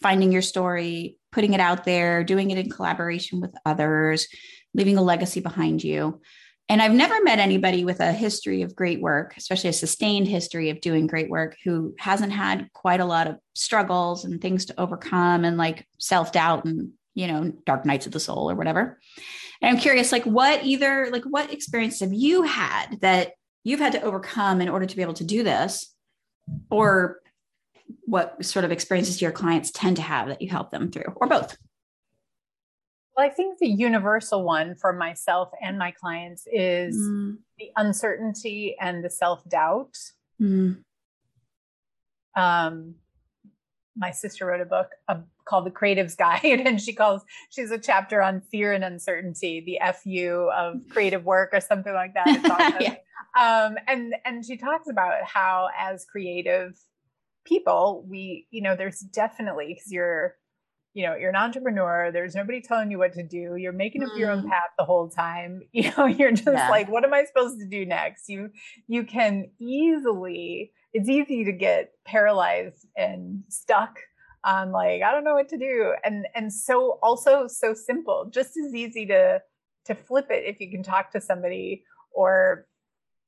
finding 0.01 0.33
your 0.33 0.43
story, 0.43 1.19
putting 1.33 1.55
it 1.55 1.61
out 1.61 1.85
there, 1.85 2.25
doing 2.25 2.51
it 2.51 2.59
in 2.59 2.71
collaboration 2.71 3.41
with 3.41 3.55
others, 3.65 4.29
leaving 4.75 4.97
a 4.99 5.03
legacy 5.03 5.41
behind 5.41 5.83
you. 5.83 6.21
And 6.69 6.83
I've 6.83 6.93
never 6.93 7.23
met 7.23 7.39
anybody 7.39 7.85
with 7.85 8.01
a 8.01 8.13
history 8.13 8.63
of 8.63 8.75
great 8.75 9.01
work, 9.01 9.35
especially 9.37 9.71
a 9.71 9.73
sustained 9.73 10.27
history 10.27 10.71
of 10.71 10.81
doing 10.81 11.07
great 11.07 11.31
work, 11.31 11.57
who 11.65 11.95
hasn't 11.99 12.33
had 12.33 12.73
quite 12.73 12.99
a 12.99 13.05
lot 13.05 13.29
of 13.29 13.37
struggles 13.55 14.25
and 14.25 14.41
things 14.41 14.65
to 14.67 14.81
overcome 14.81 15.45
and 15.45 15.57
like 15.57 15.87
self 15.99 16.33
doubt 16.33 16.65
and, 16.65 16.91
you 17.15 17.29
know, 17.29 17.53
dark 17.65 17.85
nights 17.85 18.07
of 18.07 18.13
the 18.13 18.19
soul 18.19 18.51
or 18.51 18.57
whatever. 18.57 18.99
And 19.63 19.71
I'm 19.71 19.81
curious, 19.81 20.13
like, 20.13 20.25
what 20.25 20.65
either, 20.65 21.09
like, 21.11 21.25
what 21.25 21.53
experience 21.53 22.01
have 22.01 22.13
you 22.13 22.43
had 22.43 23.01
that 23.01 23.33
you've 23.65 23.81
had 23.81 23.93
to 23.93 24.03
overcome 24.03 24.61
in 24.61 24.69
order 24.69 24.87
to 24.87 24.97
be 24.97 25.03
able 25.03 25.15
to 25.15 25.25
do 25.25 25.43
this? 25.43 25.95
Or 26.71 27.21
what 28.05 28.45
sort 28.45 28.65
of 28.65 28.73
experiences 28.73 29.19
do 29.19 29.25
your 29.25 29.33
clients 29.33 29.71
tend 29.71 29.97
to 29.97 30.03
have 30.03 30.29
that 30.29 30.43
you 30.43 30.49
help 30.49 30.71
them 30.71 30.91
through, 30.91 31.13
or 31.17 31.27
both? 31.27 31.57
Well, 33.17 33.27
I 33.27 33.31
think 33.31 33.59
the 33.59 33.69
universal 33.69 34.45
one 34.45 34.75
for 34.75 34.93
myself 34.93 35.51
and 35.63 35.79
my 35.79 35.91
clients 35.91 36.47
is 36.53 36.97
mm. 36.97 37.37
the 37.59 37.71
uncertainty 37.77 38.77
and 38.81 39.03
the 39.03 39.11
self 39.11 39.49
doubt. 39.49 39.97
Mm. 40.41 40.83
Um, 42.37 42.97
my 43.97 44.11
sister 44.11 44.45
wrote 44.45 44.61
a 44.61 44.67
book 44.67 44.91
uh, 45.09 45.21
called 45.47 45.65
The 45.65 45.71
Creative's 45.71 46.15
Guide, 46.15 46.45
and 46.67 46.81
she 46.81 46.93
calls 46.93 47.23
she's 47.51 47.71
a 47.71 47.79
chapter 47.79 48.21
on 48.21 48.43
fear 48.43 48.73
and 48.73 48.85
uncertainty, 48.85 49.63
the 49.65 49.81
FU 49.95 50.51
of 50.55 50.83
creative 50.91 51.25
work 51.25 51.51
or 51.55 51.61
something 51.61 51.95
like 51.95 52.13
that. 52.15 52.27
Awesome. 52.45 52.77
yeah. 52.81 52.97
Um, 53.39 53.77
and 53.87 54.15
and 54.25 54.45
she 54.45 54.57
talks 54.57 54.89
about 54.89 55.25
how 55.25 55.69
as 55.79 56.05
creative 56.11 56.79
people, 57.45 58.05
we 58.09 58.47
you 58.51 58.63
know 58.63 58.77
there's 58.77 59.01
definitely 59.01 59.69
because 59.69 59.93
you're 59.93 60.35
you 60.97 61.07
know 61.07 61.15
you're 61.15 61.29
an 61.29 61.37
entrepreneur 61.37 62.11
there's 62.11 62.35
nobody 62.35 62.63
telling 62.63 62.91
you 62.91 62.97
what 62.97 63.13
to 63.13 63.23
do 63.23 63.57
you're 63.57 63.71
making 63.71 64.03
up 64.03 64.09
your 64.17 64.31
own 64.31 64.45
mm. 64.45 64.49
path 64.49 64.71
the 64.79 64.85
whole 64.85 65.11
time 65.11 65.61
you 65.73 65.93
know 65.97 66.07
you're 66.07 66.33
just 66.33 66.47
yeah. 66.47 66.71
like 66.71 66.89
what 66.89 67.05
am 67.05 67.13
i 67.13 67.23
supposed 67.23 67.59
to 67.61 67.69
do 67.69 67.85
next 67.85 68.31
you 68.31 68.49
you 68.89 69.05
can 69.05 69.45
easily 69.61 70.73
it's 70.95 71.09
easy 71.09 71.45
to 71.45 71.53
get 71.53 71.91
paralyzed 72.07 72.87
and 72.97 73.43
stuck 73.51 73.99
on 74.43 74.73
like 74.73 75.03
i 75.03 75.13
don't 75.13 75.23
know 75.23 75.35
what 75.35 75.51
to 75.51 75.59
do 75.59 75.93
and 76.03 76.27
and 76.35 76.51
so 76.51 76.99
also 77.03 77.47
so 77.47 77.75
simple 77.75 78.31
just 78.33 78.57
as 78.57 78.75
easy 78.75 79.05
to 79.05 79.39
to 79.85 79.95
flip 79.95 80.29
it 80.31 80.45
if 80.47 80.61
you 80.61 80.71
can 80.71 80.83
talk 80.83 81.13
to 81.13 81.21
somebody 81.21 81.85
or 82.11 82.67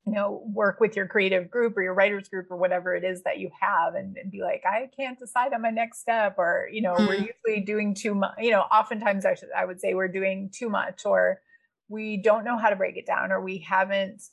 you 0.09 0.15
know 0.15 0.41
work 0.45 0.79
with 0.79 0.95
your 0.95 1.07
creative 1.07 1.49
group 1.49 1.77
or 1.77 1.83
your 1.83 1.93
writers 1.93 2.27
group 2.27 2.47
or 2.49 2.57
whatever 2.57 2.95
it 2.95 3.03
is 3.03 3.21
that 3.23 3.37
you 3.37 3.49
have 3.59 3.95
and, 3.95 4.17
and 4.17 4.31
be 4.31 4.41
like 4.41 4.63
i 4.65 4.89
can't 4.95 5.19
decide 5.19 5.53
on 5.53 5.61
my 5.61 5.69
next 5.69 5.99
step 5.99 6.35
or 6.37 6.67
you 6.71 6.81
know 6.81 6.93
mm. 6.95 7.07
we're 7.07 7.13
usually 7.13 7.63
doing 7.65 7.93
too 7.93 8.15
much 8.15 8.33
you 8.39 8.51
know 8.51 8.61
oftentimes 8.61 9.25
i 9.25 9.35
should 9.35 9.49
i 9.55 9.65
would 9.65 9.79
say 9.79 9.93
we're 9.93 10.07
doing 10.07 10.49
too 10.51 10.69
much 10.69 11.05
or 11.05 11.41
we 11.87 12.17
don't 12.17 12.43
know 12.43 12.57
how 12.57 12.69
to 12.69 12.75
break 12.75 12.97
it 12.97 13.05
down 13.05 13.31
or 13.31 13.41
we 13.41 13.59
haven't 13.59 14.23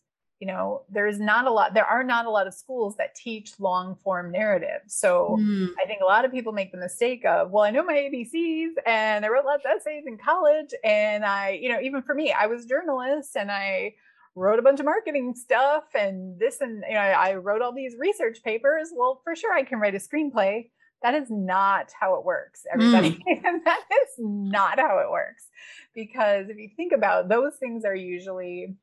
you 0.40 0.46
know 0.46 0.82
there's 0.90 1.18
not 1.18 1.46
a 1.46 1.50
lot 1.50 1.72
there 1.72 1.86
are 1.86 2.04
not 2.04 2.26
a 2.26 2.30
lot 2.30 2.46
of 2.46 2.52
schools 2.52 2.96
that 2.96 3.14
teach 3.14 3.58
long 3.58 3.96
form 4.04 4.30
narrative 4.30 4.80
so 4.86 5.36
mm. 5.40 5.68
i 5.82 5.86
think 5.86 6.00
a 6.02 6.04
lot 6.04 6.24
of 6.24 6.32
people 6.32 6.52
make 6.52 6.70
the 6.72 6.78
mistake 6.78 7.24
of 7.24 7.50
well 7.50 7.64
i 7.64 7.70
know 7.70 7.82
my 7.82 7.94
abcs 7.94 8.72
and 8.84 9.24
i 9.24 9.28
wrote 9.28 9.46
lots 9.46 9.64
of 9.64 9.70
essays 9.76 10.04
in 10.06 10.18
college 10.18 10.74
and 10.84 11.24
i 11.24 11.58
you 11.60 11.70
know 11.70 11.80
even 11.80 12.02
for 12.02 12.14
me 12.14 12.32
i 12.32 12.46
was 12.46 12.64
a 12.64 12.68
journalist 12.68 13.36
and 13.36 13.50
i 13.50 13.94
wrote 14.36 14.58
a 14.58 14.62
bunch 14.62 14.78
of 14.78 14.86
marketing 14.86 15.34
stuff 15.34 15.84
and 15.98 16.38
this 16.38 16.60
and 16.60 16.84
you 16.88 16.94
know, 16.94 17.00
I 17.00 17.34
wrote 17.34 17.62
all 17.62 17.74
these 17.74 17.96
research 17.98 18.42
papers. 18.44 18.90
Well, 18.94 19.20
for 19.24 19.34
sure 19.34 19.52
I 19.52 19.64
can 19.64 19.80
write 19.80 19.94
a 19.94 19.98
screenplay. 19.98 20.70
That 21.02 21.14
is 21.14 21.26
not 21.30 21.90
how 21.98 22.16
it 22.16 22.24
works, 22.24 22.62
everybody. 22.72 23.12
Mm. 23.12 23.42
that 23.64 23.82
is 23.90 24.14
not 24.18 24.78
how 24.78 24.98
it 25.00 25.10
works. 25.10 25.46
Because 25.94 26.48
if 26.48 26.56
you 26.56 26.70
think 26.76 26.92
about 26.92 27.28
those 27.28 27.56
things 27.56 27.84
are 27.84 27.94
usually 27.94 28.76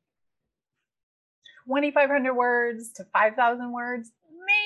2,500 1.66 2.34
words 2.34 2.92
to 2.92 3.04
5,000 3.12 3.72
words. 3.72 4.10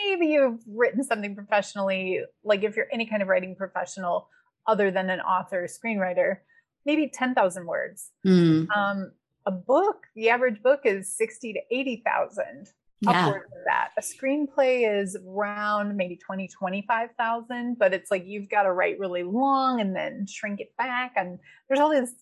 Maybe 0.07 0.27
you've 0.27 0.61
written 0.67 1.05
something 1.05 1.35
professionally, 1.35 2.23
like 2.43 2.65
if 2.65 2.77
you're 2.77 2.89
any 2.93 3.07
kind 3.07 3.23
of 3.23 3.29
writing 3.29 3.55
professional 3.55 4.29
other 4.67 4.91
than 4.91 5.09
an 5.09 5.21
author, 5.21 5.67
screenwriter, 5.67 6.39
maybe 6.85 7.09
10,000 7.09 7.67
words. 7.67 8.11
Mm. 8.27 8.69
Um, 8.77 9.13
a 9.49 9.51
book, 9.51 10.07
the 10.15 10.29
average 10.29 10.63
book 10.63 10.81
is 10.85 11.17
60 11.17 11.55
to 11.55 11.61
80,000 11.71 12.69
yeah. 13.01 13.11
upwards 13.11 13.47
of 13.47 13.65
that. 13.65 13.93
A 13.97 14.03
screenplay 14.03 15.01
is 15.01 15.17
around 15.27 15.97
maybe 15.97 16.17
20, 16.17 16.49
25,000, 16.49 17.79
but 17.79 17.95
it's 17.95 18.11
like 18.11 18.27
you've 18.27 18.51
got 18.51 18.65
to 18.65 18.73
write 18.73 18.99
really 18.99 19.23
long 19.23 19.81
and 19.81 19.97
then 19.97 20.27
shrink 20.29 20.61
it 20.61 20.77
back. 20.77 21.15
And 21.17 21.39
there's 21.67 21.81
all 21.81 21.89
this, 21.89 22.13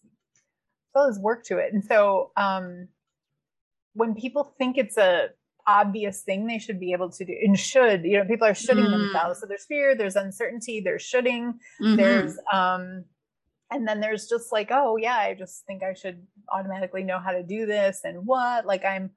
all 0.94 1.08
this 1.08 1.18
work 1.18 1.44
to 1.46 1.58
it. 1.58 1.72
And 1.72 1.84
so, 1.84 2.30
um, 2.36 2.86
when 3.94 4.14
people 4.14 4.54
think 4.56 4.78
it's 4.78 4.96
a 4.96 5.30
obvious 5.66 6.22
thing 6.22 6.46
they 6.46 6.60
should 6.60 6.78
be 6.78 6.92
able 6.92 7.10
to 7.10 7.24
do 7.24 7.34
and 7.42 7.58
should, 7.58 8.04
you 8.04 8.18
know, 8.18 8.24
people 8.24 8.46
are 8.46 8.54
shooting 8.54 8.84
mm. 8.84 8.90
themselves. 8.90 9.40
So 9.40 9.46
there's 9.46 9.64
fear, 9.64 9.96
there's 9.96 10.14
uncertainty, 10.14 10.80
there's 10.80 11.02
shooting, 11.02 11.54
mm-hmm. 11.82 11.96
there's, 11.96 12.38
um, 12.52 13.04
and 13.70 13.86
then 13.86 14.00
there's 14.00 14.28
just 14.28 14.52
like 14.52 14.68
oh 14.70 14.96
yeah 14.96 15.16
i 15.16 15.34
just 15.34 15.64
think 15.66 15.82
i 15.82 15.92
should 15.92 16.26
automatically 16.50 17.02
know 17.02 17.18
how 17.18 17.32
to 17.32 17.42
do 17.42 17.66
this 17.66 18.00
and 18.04 18.26
what 18.26 18.66
like 18.66 18.84
i'm 18.84 19.10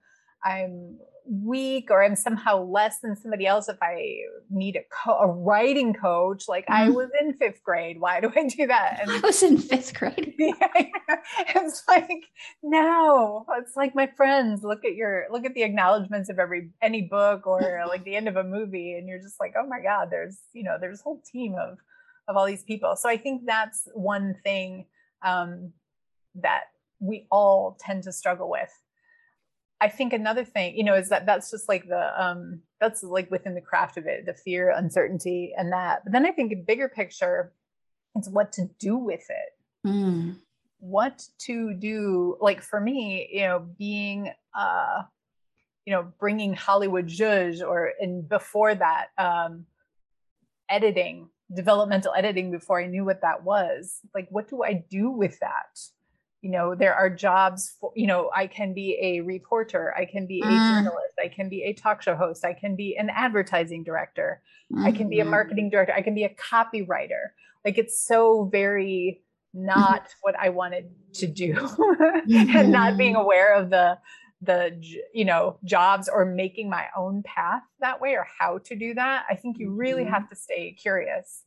i'm 0.43 0.97
weak 1.29 1.89
or 1.91 2.03
I'm 2.03 2.15
somehow 2.15 2.63
less 2.63 2.99
than 3.01 3.15
somebody 3.15 3.45
else 3.45 3.69
if 3.69 3.77
I 3.81 4.17
need 4.49 4.75
a, 4.75 4.83
co- 4.91 5.19
a 5.19 5.27
writing 5.27 5.93
coach. 5.93 6.45
Like 6.47 6.65
mm. 6.65 6.73
I 6.73 6.85
mm-hmm. 6.85 6.93
was 6.93 7.09
in 7.19 7.33
fifth 7.33 7.63
grade. 7.63 7.99
Why 7.99 8.19
do 8.19 8.31
I 8.35 8.47
do 8.47 8.67
that? 8.67 8.99
And 9.01 9.11
I 9.11 9.19
was 9.19 9.43
in 9.43 9.57
fifth 9.57 9.93
grade. 9.93 10.33
it's 10.39 11.83
like, 11.87 12.25
no, 12.63 13.45
it's 13.59 13.75
like 13.75 13.95
my 13.95 14.07
friends 14.17 14.63
look 14.63 14.83
at 14.85 14.95
your, 14.95 15.27
look 15.31 15.45
at 15.45 15.53
the 15.53 15.63
acknowledgments 15.63 16.29
of 16.29 16.39
every, 16.39 16.71
any 16.81 17.03
book 17.03 17.45
or 17.45 17.83
like 17.87 18.03
the 18.03 18.15
end 18.15 18.27
of 18.27 18.35
a 18.35 18.43
movie. 18.43 18.93
And 18.93 19.07
you're 19.07 19.21
just 19.21 19.39
like, 19.39 19.53
oh 19.57 19.67
my 19.67 19.81
God, 19.81 20.07
there's, 20.09 20.37
you 20.53 20.63
know, 20.63 20.77
there's 20.79 21.01
a 21.01 21.03
whole 21.03 21.21
team 21.31 21.55
of, 21.59 21.77
of 22.29 22.37
all 22.37 22.45
these 22.45 22.63
people. 22.63 22.95
So 22.95 23.09
I 23.09 23.17
think 23.17 23.41
that's 23.45 23.89
one 23.93 24.37
thing 24.43 24.85
um, 25.21 25.73
that 26.35 26.65
we 27.01 27.27
all 27.29 27.77
tend 27.81 28.03
to 28.03 28.13
struggle 28.13 28.49
with 28.49 28.71
I 29.81 29.87
think 29.87 30.11
another 30.13 30.43
thing, 30.43 30.75
you 30.75 30.83
know, 30.83 30.95
is 30.95 31.09
that 31.09 31.25
that's 31.25 31.51
just 31.51 31.69
like 31.69 31.87
the 31.87 32.21
um 32.21 32.61
that's 32.81 33.01
like 33.01 33.31
within 33.31 33.55
the 33.55 33.61
craft 33.61 33.97
of 33.97 34.05
it, 34.07 34.25
the 34.25 34.33
fear, 34.33 34.73
uncertainty, 34.75 35.53
and 35.57 35.71
that. 35.71 36.03
But 36.03 36.13
then 36.13 36.25
I 36.25 36.31
think 36.31 36.51
a 36.51 36.57
bigger 36.57 36.89
picture 36.89 37.53
is 38.17 38.29
what 38.29 38.51
to 38.53 38.69
do 38.79 38.97
with 38.97 39.25
it. 39.29 39.87
Mm. 39.87 40.35
What 40.79 41.23
to 41.39 41.73
do, 41.73 42.37
like 42.41 42.61
for 42.61 42.79
me, 42.79 43.29
you 43.31 43.41
know, 43.41 43.65
being 43.77 44.31
uh, 44.57 45.03
you 45.85 45.93
know, 45.93 46.11
bringing 46.19 46.53
Hollywood 46.53 47.07
zhuzh 47.07 47.65
or 47.65 47.93
and 48.01 48.27
before 48.27 48.75
that, 48.75 49.07
um, 49.17 49.65
editing, 50.67 51.29
developmental 51.55 52.13
editing 52.15 52.51
before 52.51 52.81
I 52.81 52.87
knew 52.87 53.05
what 53.05 53.21
that 53.21 53.43
was. 53.43 53.99
Like, 54.13 54.27
what 54.29 54.49
do 54.49 54.63
I 54.63 54.85
do 54.89 55.09
with 55.09 55.39
that? 55.39 55.79
you 56.41 56.51
know 56.51 56.73
there 56.73 56.95
are 56.95 57.09
jobs 57.09 57.75
for 57.79 57.91
you 57.95 58.07
know 58.07 58.29
i 58.35 58.47
can 58.47 58.73
be 58.73 58.97
a 59.01 59.21
reporter 59.21 59.93
i 59.97 60.05
can 60.05 60.25
be 60.25 60.41
a 60.41 60.45
mm. 60.45 60.75
journalist 60.75 61.13
i 61.23 61.27
can 61.27 61.49
be 61.49 61.63
a 61.63 61.73
talk 61.73 62.01
show 62.01 62.15
host 62.15 62.45
i 62.45 62.53
can 62.53 62.75
be 62.75 62.95
an 62.97 63.09
advertising 63.09 63.83
director 63.83 64.41
mm-hmm. 64.73 64.85
i 64.85 64.91
can 64.91 65.09
be 65.09 65.19
a 65.19 65.23
mm-hmm. 65.23 65.31
marketing 65.31 65.69
director 65.69 65.93
i 65.93 66.01
can 66.01 66.15
be 66.15 66.23
a 66.23 66.35
copywriter 66.35 67.29
like 67.65 67.77
it's 67.77 68.05
so 68.05 68.47
very 68.51 69.21
not 69.53 70.07
what 70.21 70.35
i 70.39 70.49
wanted 70.49 70.89
to 71.13 71.27
do 71.27 71.53
mm-hmm. 71.53 72.55
and 72.57 72.71
not 72.71 72.97
being 72.97 73.13
mm-hmm. 73.13 73.21
aware 73.21 73.55
of 73.55 73.69
the 73.69 73.97
the 74.41 74.79
you 75.13 75.25
know 75.25 75.57
jobs 75.65 76.07
or 76.07 76.25
making 76.25 76.69
my 76.69 76.85
own 76.95 77.21
path 77.23 77.63
that 77.81 77.99
way 77.99 78.13
or 78.13 78.25
how 78.39 78.57
to 78.59 78.75
do 78.75 78.93
that 78.93 79.25
i 79.29 79.35
think 79.35 79.57
you 79.59 79.71
really 79.71 80.03
mm-hmm. 80.03 80.13
have 80.13 80.29
to 80.29 80.35
stay 80.35 80.71
curious 80.71 81.43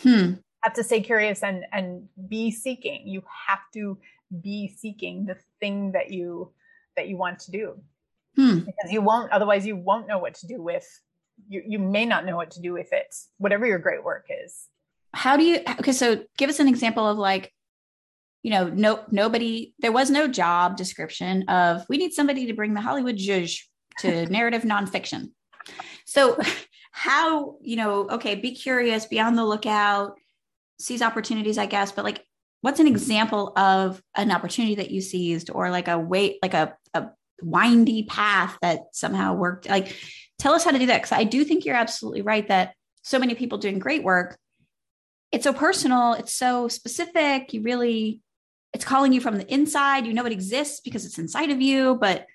hmm. 0.00 0.32
have 0.60 0.74
to 0.74 0.84
stay 0.84 1.00
curious 1.00 1.42
and 1.42 1.64
and 1.72 2.06
be 2.28 2.50
seeking 2.50 3.06
you 3.06 3.22
have 3.46 3.60
to 3.72 3.96
be 4.42 4.68
seeking 4.68 5.24
the 5.24 5.36
thing 5.60 5.92
that 5.92 6.10
you 6.10 6.50
that 6.94 7.08
you 7.08 7.16
want 7.16 7.38
to 7.38 7.50
do 7.50 7.74
hmm. 8.36 8.58
because 8.58 8.92
you 8.92 9.00
won't 9.00 9.32
otherwise 9.32 9.66
you 9.66 9.76
won't 9.76 10.06
know 10.06 10.18
what 10.18 10.34
to 10.34 10.46
do 10.46 10.62
with 10.62 10.86
you 11.48 11.62
you 11.66 11.78
may 11.78 12.04
not 12.04 12.26
know 12.26 12.36
what 12.36 12.50
to 12.50 12.60
do 12.60 12.72
with 12.72 12.92
it 12.92 13.14
whatever 13.38 13.64
your 13.64 13.78
great 13.78 14.04
work 14.04 14.26
is 14.44 14.68
how 15.14 15.38
do 15.38 15.44
you 15.44 15.60
okay 15.80 15.92
so 15.92 16.22
give 16.36 16.50
us 16.50 16.60
an 16.60 16.68
example 16.68 17.06
of 17.06 17.16
like 17.16 17.54
you 18.46 18.52
know 18.52 18.68
no 18.68 19.00
nobody 19.10 19.74
there 19.80 19.90
was 19.90 20.08
no 20.08 20.28
job 20.28 20.76
description 20.76 21.42
of 21.48 21.84
we 21.88 21.96
need 21.96 22.12
somebody 22.12 22.46
to 22.46 22.54
bring 22.54 22.74
the 22.74 22.80
hollywood 22.80 23.16
zhuzh 23.16 23.60
to 23.98 24.24
narrative 24.30 24.62
nonfiction. 24.62 25.32
So 26.04 26.38
how 26.92 27.56
you 27.60 27.74
know 27.74 28.08
okay 28.08 28.36
be 28.36 28.54
curious 28.54 29.06
be 29.06 29.18
on 29.18 29.34
the 29.34 29.44
lookout 29.44 30.14
seize 30.78 31.02
opportunities 31.02 31.58
i 31.58 31.66
guess 31.66 31.90
but 31.90 32.04
like 32.04 32.24
what's 32.60 32.78
an 32.78 32.86
example 32.86 33.52
of 33.58 34.00
an 34.14 34.30
opportunity 34.30 34.76
that 34.76 34.92
you 34.92 35.00
seized 35.00 35.50
or 35.50 35.70
like 35.70 35.88
a 35.88 35.98
wait 35.98 36.38
like 36.40 36.54
a, 36.54 36.74
a 36.94 37.08
windy 37.42 38.04
path 38.04 38.56
that 38.62 38.80
somehow 38.92 39.34
worked? 39.34 39.68
Like 39.68 39.94
tell 40.38 40.54
us 40.54 40.64
how 40.64 40.70
to 40.70 40.78
do 40.78 40.86
that 40.86 40.98
because 40.98 41.12
i 41.12 41.24
do 41.24 41.44
think 41.44 41.64
you're 41.64 41.74
absolutely 41.74 42.22
right 42.22 42.46
that 42.46 42.74
so 43.02 43.18
many 43.18 43.34
people 43.34 43.58
doing 43.58 43.80
great 43.80 44.04
work 44.04 44.38
it's 45.32 45.44
so 45.44 45.52
personal 45.52 46.12
it's 46.12 46.32
so 46.32 46.68
specific 46.68 47.52
you 47.52 47.62
really 47.62 48.20
it's 48.76 48.84
calling 48.84 49.12
you 49.12 49.20
from 49.20 49.38
the 49.38 49.52
inside 49.52 50.06
you 50.06 50.14
know 50.14 50.26
it 50.26 50.32
exists 50.32 50.80
because 50.80 51.04
it's 51.04 51.18
inside 51.18 51.50
of 51.50 51.60
you 51.60 51.96
but 51.96 52.26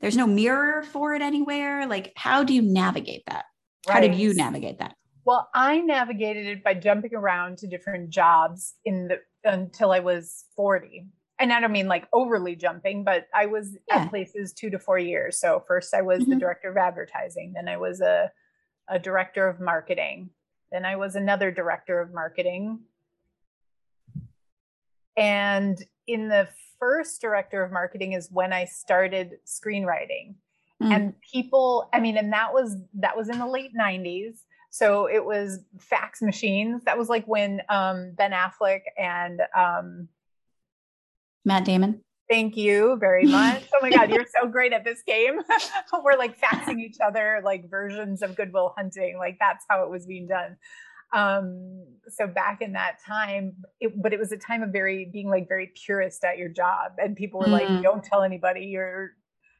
there's 0.00 0.16
no 0.16 0.26
mirror 0.26 0.82
for 0.82 1.14
it 1.14 1.22
anywhere 1.22 1.86
like 1.86 2.12
how 2.16 2.44
do 2.44 2.52
you 2.52 2.60
navigate 2.62 3.22
that 3.26 3.44
right. 3.88 3.94
how 3.94 4.00
did 4.00 4.14
you 4.14 4.34
navigate 4.34 4.78
that 4.78 4.94
well 5.24 5.48
i 5.54 5.78
navigated 5.78 6.46
it 6.46 6.62
by 6.62 6.74
jumping 6.74 7.14
around 7.14 7.56
to 7.56 7.66
different 7.66 8.10
jobs 8.10 8.74
in 8.84 9.08
the 9.08 9.18
until 9.46 9.92
I 9.92 10.00
was 10.00 10.44
40. 10.56 11.06
And 11.38 11.52
I 11.52 11.60
don't 11.60 11.72
mean 11.72 11.88
like 11.88 12.06
overly 12.12 12.56
jumping, 12.56 13.04
but 13.04 13.26
I 13.34 13.46
was 13.46 13.76
yeah. 13.88 14.02
at 14.02 14.10
places 14.10 14.52
two 14.52 14.70
to 14.70 14.78
four 14.78 14.98
years. 14.98 15.38
So 15.38 15.62
first 15.66 15.94
I 15.94 16.02
was 16.02 16.20
mm-hmm. 16.20 16.30
the 16.30 16.36
director 16.36 16.70
of 16.70 16.76
advertising, 16.76 17.52
then 17.54 17.68
I 17.68 17.76
was 17.76 18.00
a, 18.00 18.30
a 18.88 18.98
director 18.98 19.46
of 19.48 19.60
marketing, 19.60 20.30
then 20.72 20.84
I 20.84 20.96
was 20.96 21.14
another 21.14 21.50
director 21.50 22.00
of 22.00 22.12
marketing. 22.12 22.80
And 25.16 25.82
in 26.06 26.28
the 26.28 26.48
first 26.78 27.20
director 27.20 27.62
of 27.62 27.72
marketing 27.72 28.12
is 28.12 28.30
when 28.30 28.52
I 28.52 28.64
started 28.64 29.38
screenwriting. 29.46 30.34
Mm. 30.82 30.94
And 30.94 31.20
people, 31.20 31.88
I 31.92 32.00
mean, 32.00 32.16
and 32.16 32.32
that 32.32 32.52
was 32.52 32.76
that 32.94 33.16
was 33.16 33.28
in 33.28 33.38
the 33.38 33.46
late 33.46 33.72
90s. 33.74 34.36
So 34.70 35.06
it 35.06 35.24
was 35.24 35.60
fax 35.78 36.20
machines. 36.20 36.84
That 36.84 36.98
was 36.98 37.08
like 37.08 37.24
when 37.26 37.62
um, 37.70 38.12
Ben 38.14 38.32
Affleck 38.32 38.82
and 38.98 39.40
um, 39.56 40.08
Matt 41.46 41.64
Damon. 41.64 42.02
Thank 42.28 42.56
you 42.56 42.96
very 43.00 43.24
much. 43.26 43.64
Oh 43.72 43.78
my 43.80 43.90
God, 43.90 44.10
you're 44.10 44.26
so 44.38 44.48
great 44.48 44.72
at 44.72 44.84
this 44.84 45.02
game. 45.06 45.40
We're 46.04 46.18
like 46.18 46.38
faxing 46.38 46.80
each 46.80 46.96
other 47.02 47.40
like 47.42 47.70
versions 47.70 48.20
of 48.20 48.36
Good 48.36 48.52
Will 48.52 48.74
Hunting. 48.76 49.16
Like 49.16 49.38
that's 49.40 49.64
how 49.68 49.84
it 49.84 49.90
was 49.90 50.04
being 50.04 50.26
done. 50.26 50.56
Um, 51.12 51.84
so 52.08 52.26
back 52.26 52.60
in 52.60 52.72
that 52.72 52.96
time, 53.06 53.54
it, 53.80 53.92
but 54.00 54.12
it 54.12 54.18
was 54.18 54.32
a 54.32 54.36
time 54.36 54.62
of 54.62 54.70
very 54.70 55.08
being 55.12 55.28
like 55.28 55.48
very 55.48 55.72
purist 55.84 56.24
at 56.24 56.38
your 56.38 56.48
job, 56.48 56.92
and 56.98 57.16
people 57.16 57.40
were 57.40 57.46
mm. 57.46 57.52
like, 57.52 57.82
"Don't 57.82 58.02
tell 58.02 58.22
anybody 58.22 58.66
you're 58.66 59.12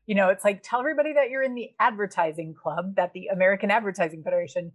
you 0.06 0.14
know 0.14 0.28
it's 0.28 0.44
like 0.44 0.62
tell 0.62 0.80
everybody 0.80 1.12
that 1.12 1.30
you're 1.30 1.42
in 1.42 1.54
the 1.54 1.70
advertising 1.80 2.54
club 2.54 2.94
that 2.96 3.12
the 3.12 3.26
american 3.26 3.70
advertising 3.70 4.22
federation 4.22 4.72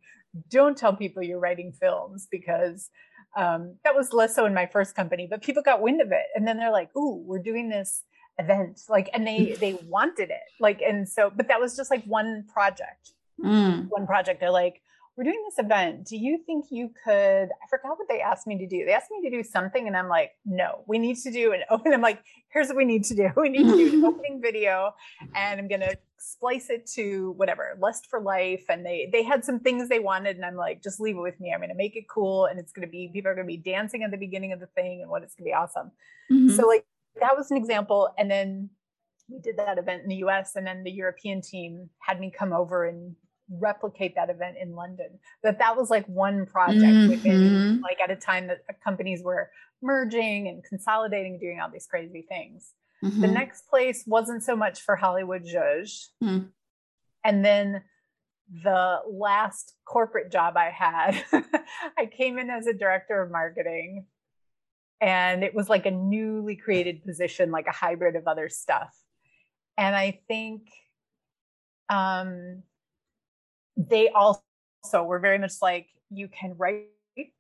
don't 0.50 0.78
tell 0.78 0.96
people 0.96 1.24
you're 1.24 1.40
writing 1.40 1.72
films 1.72 2.28
because 2.30 2.90
um, 3.38 3.78
that 3.86 3.96
was 3.96 4.12
less 4.12 4.36
so 4.36 4.46
in 4.46 4.54
my 4.54 4.66
first 4.66 4.94
company 4.94 5.26
but 5.30 5.42
people 5.42 5.64
got 5.64 5.82
wind 5.82 6.02
of 6.02 6.12
it 6.12 6.26
and 6.36 6.48
then 6.48 6.58
they're 6.58 6.72
like 6.72 6.90
ooh 6.98 7.24
we're 7.26 7.42
doing 7.42 7.70
this 7.70 8.04
event 8.38 8.82
like 8.90 9.10
and 9.14 9.26
they 9.26 9.54
they 9.60 9.80
wanted 9.88 10.30
it 10.30 10.42
like 10.60 10.82
and 10.82 11.08
so 11.08 11.32
but 11.36 11.48
that 11.48 11.60
was 11.60 11.76
just 11.76 11.90
like 11.90 12.04
one 12.04 12.46
project 12.54 13.14
mm. 13.42 13.88
one 13.90 14.06
project 14.06 14.40
they're 14.40 14.52
like 14.52 14.82
we're 15.18 15.26
doing 15.26 15.44
this 15.46 15.64
event. 15.64 16.06
Do 16.06 16.16
you 16.16 16.40
think 16.46 16.66
you 16.72 16.90
could? 17.04 17.12
I 17.14 17.68
forgot 17.70 17.98
what 17.98 18.08
they 18.08 18.22
asked 18.22 18.48
me 18.48 18.58
to 18.58 18.66
do. 18.66 18.86
They 18.86 18.94
asked 18.94 19.12
me 19.12 19.30
to 19.30 19.36
do 19.36 19.44
something, 19.44 19.88
and 19.88 19.98
I'm 19.98 20.08
like, 20.08 20.32
no, 20.46 20.84
we 20.88 21.00
need 21.00 21.18
to 21.18 21.32
do 21.32 21.52
an 21.52 21.62
open. 21.70 21.94
I'm 21.94 22.02
like, 22.02 22.24
here's 22.50 22.68
what 22.68 22.78
we 22.78 22.86
need 22.86 23.04
to 23.06 23.16
do. 23.16 23.30
We 23.36 23.50
need 23.50 23.66
to 23.66 23.76
do 23.76 23.98
an 23.98 24.06
opening 24.06 24.42
video, 24.42 24.94
and 25.36 25.60
I'm 25.60 25.68
gonna 25.68 25.96
splice 26.18 26.70
it 26.70 26.88
to 26.96 27.34
whatever 27.36 27.78
Lust 27.82 28.08
for 28.10 28.22
Life. 28.22 28.64
And 28.70 28.86
they 28.86 29.10
they 29.12 29.24
had 29.24 29.44
some 29.44 29.60
things 29.60 29.90
they 29.90 30.00
wanted, 30.00 30.38
and 30.38 30.46
I'm 30.46 30.56
like, 30.56 30.82
just 30.82 31.00
leave 31.02 31.18
it 31.18 31.22
with 31.22 31.40
me. 31.40 31.52
I'm 31.54 31.60
gonna 31.60 31.76
make 31.76 31.98
it 31.98 32.06
cool, 32.10 32.46
and 32.46 32.58
it's 32.58 32.72
gonna 32.72 32.88
be 32.88 33.10
people 33.14 33.32
are 33.32 33.36
gonna 33.36 33.46
be 33.46 33.58
dancing 33.58 34.04
at 34.04 34.12
the 34.12 34.18
beginning 34.18 34.54
of 34.54 34.60
the 34.62 34.68
thing, 34.68 35.02
and 35.02 35.12
what 35.12 35.24
it's 35.24 35.36
gonna 35.36 35.46
be 35.46 35.54
awesome. 35.54 35.92
Mm-hmm. 36.32 36.56
So 36.56 36.68
like 36.68 36.86
that 37.20 37.36
was 37.36 37.52
an 37.52 37.58
example, 37.58 38.10
and 38.18 38.32
then 38.32 38.70
we 39.30 39.40
did 39.40 39.58
that 39.58 39.78
event 39.78 40.04
in 40.04 40.10
the 40.10 40.16
US 40.18 40.58
and 40.58 40.68
then 40.68 40.84
the 40.84 40.92
European 40.92 41.42
team 41.42 41.90
had 42.00 42.20
me 42.20 42.30
come 42.38 42.52
over 42.52 42.86
and 42.86 43.16
replicate 43.60 44.16
that 44.16 44.30
event 44.30 44.58
in 44.62 44.76
London. 44.76 45.20
That 45.44 45.60
that 45.60 45.76
was 45.76 45.90
like 45.90 46.06
one 46.08 46.46
project 46.46 46.84
mm-hmm. 46.84 47.10
within 47.10 47.82
like 47.82 48.00
at 48.02 48.12
a 48.12 48.16
time 48.16 48.48
that 48.48 48.62
companies 48.84 49.22
were 49.24 49.50
merging 49.82 50.48
and 50.48 50.64
consolidating, 50.64 51.40
doing 51.40 51.60
all 51.60 51.70
these 51.70 51.88
crazy 51.88 52.26
things. 52.28 52.74
Mm-hmm. 53.04 53.22
The 53.22 53.28
next 53.28 53.68
place 53.68 54.04
wasn't 54.06 54.44
so 54.44 54.56
much 54.56 54.82
for 54.82 54.96
Hollywood 54.96 55.44
Zhuzh. 55.44 56.08
Mm. 56.24 56.50
And 57.24 57.44
then 57.44 57.84
the 58.64 59.00
last 59.10 59.74
corporate 59.86 60.32
job 60.32 60.56
I 60.56 60.70
had, 60.70 61.24
I 61.98 62.06
came 62.06 62.38
in 62.38 62.50
as 62.50 62.68
a 62.68 62.74
director 62.74 63.22
of 63.22 63.32
marketing. 63.32 64.06
And 65.00 65.44
it 65.44 65.56
was 65.56 65.68
like 65.68 65.88
a 65.88 65.92
newly 65.92 66.56
created 66.56 67.04
position, 67.04 67.50
like 67.50 67.66
a 67.66 67.72
hybrid 67.72 68.16
of 68.16 68.28
other 68.28 68.50
stuff. 68.50 68.96
And 69.78 69.96
I 69.96 70.20
think 70.28 70.68
um, 71.90 72.62
they 73.78 74.10
also 74.10 74.42
were 75.04 75.20
very 75.20 75.38
much 75.38 75.54
like 75.62 75.88
you 76.10 76.28
can 76.28 76.56
write 76.58 76.88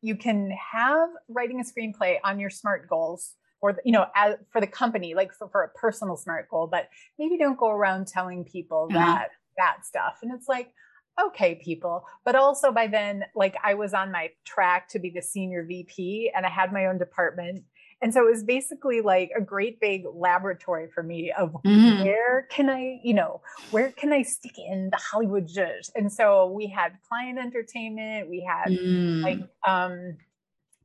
you 0.01 0.15
can 0.15 0.51
have 0.51 1.09
writing 1.29 1.61
a 1.61 1.63
screenplay 1.63 2.17
on 2.23 2.39
your 2.39 2.49
smart 2.49 2.89
goals 2.89 3.35
or 3.61 3.77
you 3.85 3.91
know 3.91 4.05
as, 4.15 4.35
for 4.51 4.59
the 4.59 4.67
company 4.67 5.13
like 5.15 5.33
for, 5.33 5.47
for 5.49 5.63
a 5.63 5.69
personal 5.69 6.17
smart 6.17 6.49
goal 6.49 6.67
but 6.67 6.89
maybe 7.17 7.37
don't 7.37 7.57
go 7.57 7.69
around 7.69 8.05
telling 8.05 8.43
people 8.43 8.87
mm-hmm. 8.89 8.97
that 8.97 9.29
that 9.57 9.85
stuff. 9.85 10.19
And 10.21 10.31
it's 10.33 10.47
like 10.47 10.73
okay 11.21 11.55
people. 11.55 12.05
But 12.25 12.35
also 12.35 12.71
by 12.71 12.87
then 12.87 13.25
like 13.35 13.55
i 13.63 13.73
was 13.73 13.93
on 13.93 14.11
my 14.11 14.29
track 14.45 14.87
to 14.89 14.99
be 14.99 15.09
the 15.09 15.21
senior 15.21 15.65
vp 15.65 16.31
and 16.35 16.45
i 16.45 16.49
had 16.49 16.71
my 16.71 16.85
own 16.85 16.97
department 16.97 17.63
And 18.01 18.13
so 18.13 18.27
it 18.27 18.31
was 18.31 18.43
basically 18.43 19.01
like 19.01 19.31
a 19.37 19.41
great 19.41 19.79
big 19.79 20.03
laboratory 20.13 20.87
for 20.93 21.03
me 21.03 21.31
of 21.37 21.53
mm-hmm. 21.65 22.03
where 22.03 22.47
can 22.49 22.69
I, 22.69 22.99
you 23.03 23.13
know, 23.13 23.41
where 23.69 23.91
can 23.91 24.11
I 24.11 24.23
stick 24.23 24.57
in 24.57 24.89
the 24.89 24.97
Hollywood 24.97 25.47
zhuzh? 25.47 25.91
And 25.95 26.11
so 26.11 26.47
we 26.47 26.67
had 26.67 26.93
client 27.07 27.37
entertainment, 27.37 28.29
we 28.29 28.47
had 28.47 28.71
mm. 28.71 29.21
like 29.21 29.39
um 29.67 30.17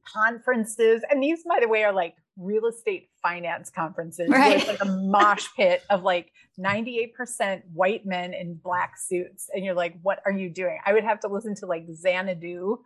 conferences, 0.04 1.02
and 1.10 1.22
these, 1.22 1.42
by 1.48 1.58
the 1.60 1.68
way, 1.68 1.84
are 1.84 1.92
like 1.92 2.14
real 2.36 2.66
estate 2.66 3.08
finance 3.22 3.70
conferences 3.70 4.28
right. 4.28 4.66
like 4.68 4.80
a 4.82 4.84
mosh 4.84 5.46
pit 5.56 5.82
of 5.88 6.02
like 6.02 6.32
98% 6.60 7.62
white 7.72 8.04
men 8.04 8.34
in 8.34 8.54
black 8.54 8.98
suits 8.98 9.48
and 9.54 9.64
you're 9.64 9.74
like 9.74 9.94
what 10.02 10.20
are 10.26 10.32
you 10.32 10.50
doing 10.50 10.78
i 10.84 10.92
would 10.92 11.02
have 11.02 11.18
to 11.20 11.28
listen 11.28 11.54
to 11.54 11.66
like 11.66 11.86
xanadu 11.90 12.78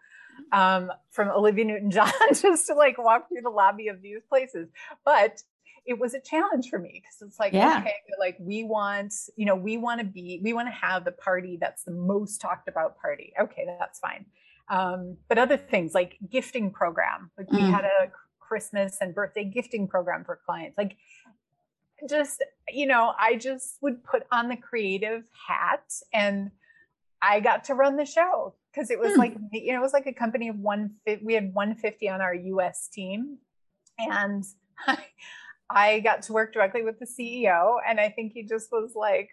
um, 0.53 0.91
from 1.11 1.29
olivia 1.31 1.65
newton-john 1.65 2.13
just 2.35 2.67
to 2.67 2.75
like 2.75 2.99
walk 2.99 3.29
through 3.29 3.43
the 3.43 3.51
lobby 3.51 3.89
of 3.89 4.03
these 4.03 4.21
places 4.29 4.69
but 5.05 5.43
it 5.87 5.99
was 5.99 6.15
a 6.15 6.21
challenge 6.21 6.69
for 6.69 6.79
me 6.79 7.03
because 7.03 7.27
it's 7.27 7.39
like 7.39 7.53
yeah. 7.53 7.79
okay 7.81 7.95
like 8.19 8.37
we 8.41 8.65
want 8.65 9.15
you 9.37 9.47
know 9.47 9.55
we 9.55 9.77
want 9.77 10.01
to 10.01 10.07
be 10.07 10.41
we 10.43 10.53
want 10.53 10.69
to 10.69 10.73
have 10.73 11.05
the 11.05 11.13
party 11.13 11.57
that's 11.61 11.85
the 11.85 11.91
most 11.91 12.41
talked 12.41 12.69
about 12.69 12.99
party 13.01 13.33
okay 13.41 13.67
that's 13.79 13.99
fine 13.99 14.27
um, 14.69 15.17
but 15.29 15.37
other 15.37 15.57
things 15.57 15.95
like 15.95 16.17
gifting 16.31 16.71
program 16.71 17.31
like 17.37 17.51
we 17.51 17.59
mm. 17.59 17.71
had 17.73 17.85
a 17.85 18.13
Christmas 18.51 18.99
and 19.01 19.15
birthday 19.15 19.45
gifting 19.45 19.87
program 19.87 20.25
for 20.25 20.41
clients. 20.45 20.77
Like 20.77 20.97
just, 22.09 22.43
you 22.69 22.85
know, 22.85 23.13
I 23.17 23.37
just 23.37 23.79
would 23.81 24.03
put 24.03 24.25
on 24.33 24.49
the 24.49 24.57
creative 24.57 25.23
hat 25.49 25.85
and 26.13 26.51
I 27.23 27.39
got 27.39 27.65
to 27.65 27.75
run 27.75 27.97
the 27.97 28.05
show 28.05 28.55
because 28.73 28.91
it 28.91 28.99
was 28.99 29.15
hmm. 29.15 29.21
like, 29.21 29.37
you 29.53 29.73
know, 29.73 29.79
it 29.79 29.83
was 29.83 29.93
like 29.93 30.07
a 30.07 30.13
company 30.13 30.49
of 30.49 30.57
one, 30.57 30.93
we 31.23 31.35
had 31.35 31.53
150 31.53 32.09
on 32.09 32.21
our 32.21 32.35
US 32.35 32.89
team. 32.89 33.39
And 33.99 34.45
I, 34.87 34.99
I 35.71 36.01
got 36.01 36.23
to 36.23 36.33
work 36.33 36.53
directly 36.53 36.83
with 36.83 36.99
the 36.99 37.07
CEO. 37.07 37.77
And 37.87 38.01
I 38.01 38.11
think 38.11 38.33
he 38.33 38.43
just 38.43 38.73
was 38.73 38.93
like, 38.95 39.31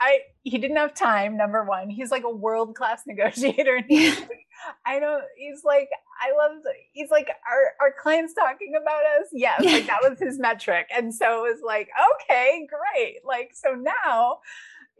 I 0.00 0.20
he 0.42 0.58
didn't 0.58 0.76
have 0.76 0.94
time. 0.94 1.36
Number 1.36 1.64
one, 1.64 1.90
he's 1.90 2.10
like 2.10 2.24
a 2.24 2.30
world 2.30 2.74
class 2.74 3.02
negotiator. 3.06 3.76
And 3.76 3.86
he's 3.88 4.18
like, 4.18 4.46
I 4.86 4.98
don't. 4.98 5.24
He's 5.36 5.64
like, 5.64 5.88
I 6.20 6.32
love. 6.36 6.62
He's 6.92 7.10
like, 7.10 7.28
our 7.28 7.72
our 7.80 7.92
clients 8.00 8.34
talking 8.34 8.74
about 8.80 9.02
us. 9.20 9.28
Yes, 9.32 9.64
like 9.64 9.86
that 9.86 10.00
was 10.08 10.18
his 10.18 10.38
metric. 10.38 10.88
And 10.94 11.14
so 11.14 11.44
it 11.44 11.52
was 11.52 11.60
like, 11.64 11.88
okay, 12.22 12.68
great. 12.68 13.18
Like 13.24 13.52
so 13.54 13.74
now, 13.74 14.38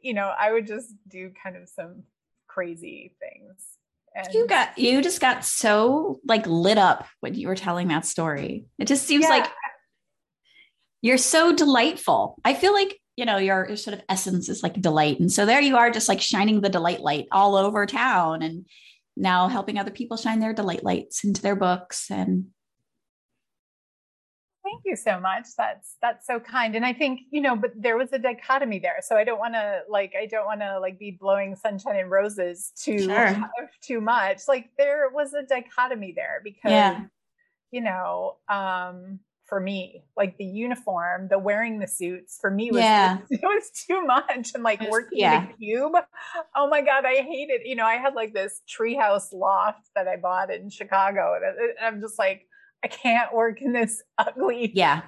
you 0.03 0.15
know, 0.15 0.33
I 0.39 0.53
would 0.53 0.67
just 0.67 0.95
do 1.09 1.33
kind 1.43 1.57
of 1.57 1.69
some 1.69 2.03
crazy 2.53 3.15
things. 3.21 3.65
And 4.15 4.33
you 4.35 4.47
got 4.47 4.77
you 4.79 5.01
just 5.01 5.21
got 5.21 5.45
so 5.45 6.21
like 6.27 6.47
lit 6.47 6.79
up 6.79 7.07
when 7.21 7.35
you 7.35 7.49
were 7.49 7.55
telling 7.57 7.89
that 7.89 8.05
story. 8.05 8.67
It 8.79 8.87
just 8.87 9.07
seems 9.07 9.25
yeah. 9.25 9.31
like 9.31 9.51
you're 11.01 11.19
so 11.19 11.55
delightful. 11.55 12.37
I 12.45 12.55
feel 12.55 12.75
like 12.75 12.99
you 13.17 13.25
know 13.25 13.39
your, 13.39 13.67
your 13.69 13.77
sort 13.77 13.95
of 13.95 14.03
essence 14.09 14.49
is 14.49 14.63
like 14.63 14.81
delight 14.81 15.21
and 15.21 15.31
so 15.31 15.45
there 15.45 15.61
you 15.61 15.77
are 15.77 15.91
just 15.91 16.09
like 16.09 16.21
shining 16.21 16.61
the 16.61 16.71
delight 16.71 17.01
light 17.01 17.27
all 17.31 17.57
over 17.57 17.85
town 17.85 18.41
and 18.43 18.65
now 19.19 19.49
helping 19.49 19.79
other 19.79 19.91
people 19.91 20.17
shine 20.17 20.41
their 20.41 20.55
delight 20.55 20.83
lights 20.83 21.23
into 21.23 21.43
their 21.43 21.57
books 21.57 22.11
and 22.11 22.47
thank 24.65 24.83
you 24.85 24.97
so 24.97 25.19
much 25.21 25.47
that's 25.57 25.97
that's 26.01 26.27
so 26.27 26.39
kind 26.39 26.75
and 26.77 26.85
i 26.85 26.93
think 26.93 27.21
you 27.31 27.41
know 27.41 27.57
but 27.57 27.71
there 27.77 27.97
was 27.97 28.13
a 28.13 28.19
dichotomy 28.19 28.79
there 28.79 28.99
so 29.01 29.17
i 29.17 29.25
don't 29.25 29.39
want 29.39 29.55
to 29.55 29.81
like 29.89 30.13
i 30.21 30.27
don't 30.27 30.47
want 30.47 30.61
to 30.61 30.79
like 30.81 30.99
be 30.99 31.11
blowing 31.11 31.57
sunshine 31.57 31.97
and 31.97 32.11
roses 32.11 32.73
too 32.77 33.01
sure. 33.01 33.37
too 33.83 34.01
much 34.01 34.43
like 34.49 34.71
there 34.79 35.11
was 35.13 35.35
a 35.35 35.43
dichotomy 35.43 36.13
there 36.15 36.41
because 36.45 36.71
yeah. 36.71 37.05
you 37.71 37.81
know 37.81 38.37
um 38.49 39.19
for 39.53 39.61
me. 39.61 40.03
Like 40.17 40.39
the 40.39 40.47
uniform, 40.47 41.29
the 41.29 41.39
wearing 41.39 41.79
the 41.79 41.87
suits 41.87 42.39
for 42.41 42.51
me 42.51 42.71
was 42.71 42.81
yeah. 42.81 43.19
it 43.31 43.43
was 43.43 43.71
too 43.87 44.03
much. 44.03 44.53
And 44.55 44.65
like 44.65 44.81
was, 44.81 44.89
working 44.89 45.19
yeah. 45.19 45.45
in 45.45 45.51
a 45.51 45.53
cube. 45.59 45.93
Oh 46.57 46.71
my 46.71 46.81
God, 46.81 47.05
I 47.05 47.17
hate 47.17 47.51
it. 47.51 47.67
You 47.67 47.77
know, 47.77 47.85
I 47.85 47.97
had 47.97 48.15
like 48.15 48.33
this 48.33 48.63
treehouse 48.67 49.31
loft 49.31 49.91
that 49.95 50.09
I 50.09 50.17
bought 50.17 50.51
in 50.51 50.71
Chicago. 50.71 51.35
And 51.35 51.73
I'm 51.83 52.01
just 52.01 52.19
like, 52.19 52.47
I 52.85 52.89
can't 52.89 53.33
work 53.33 53.63
in 53.63 53.73
this 53.73 54.03
ugly 54.19 54.73
yeah 54.75 55.03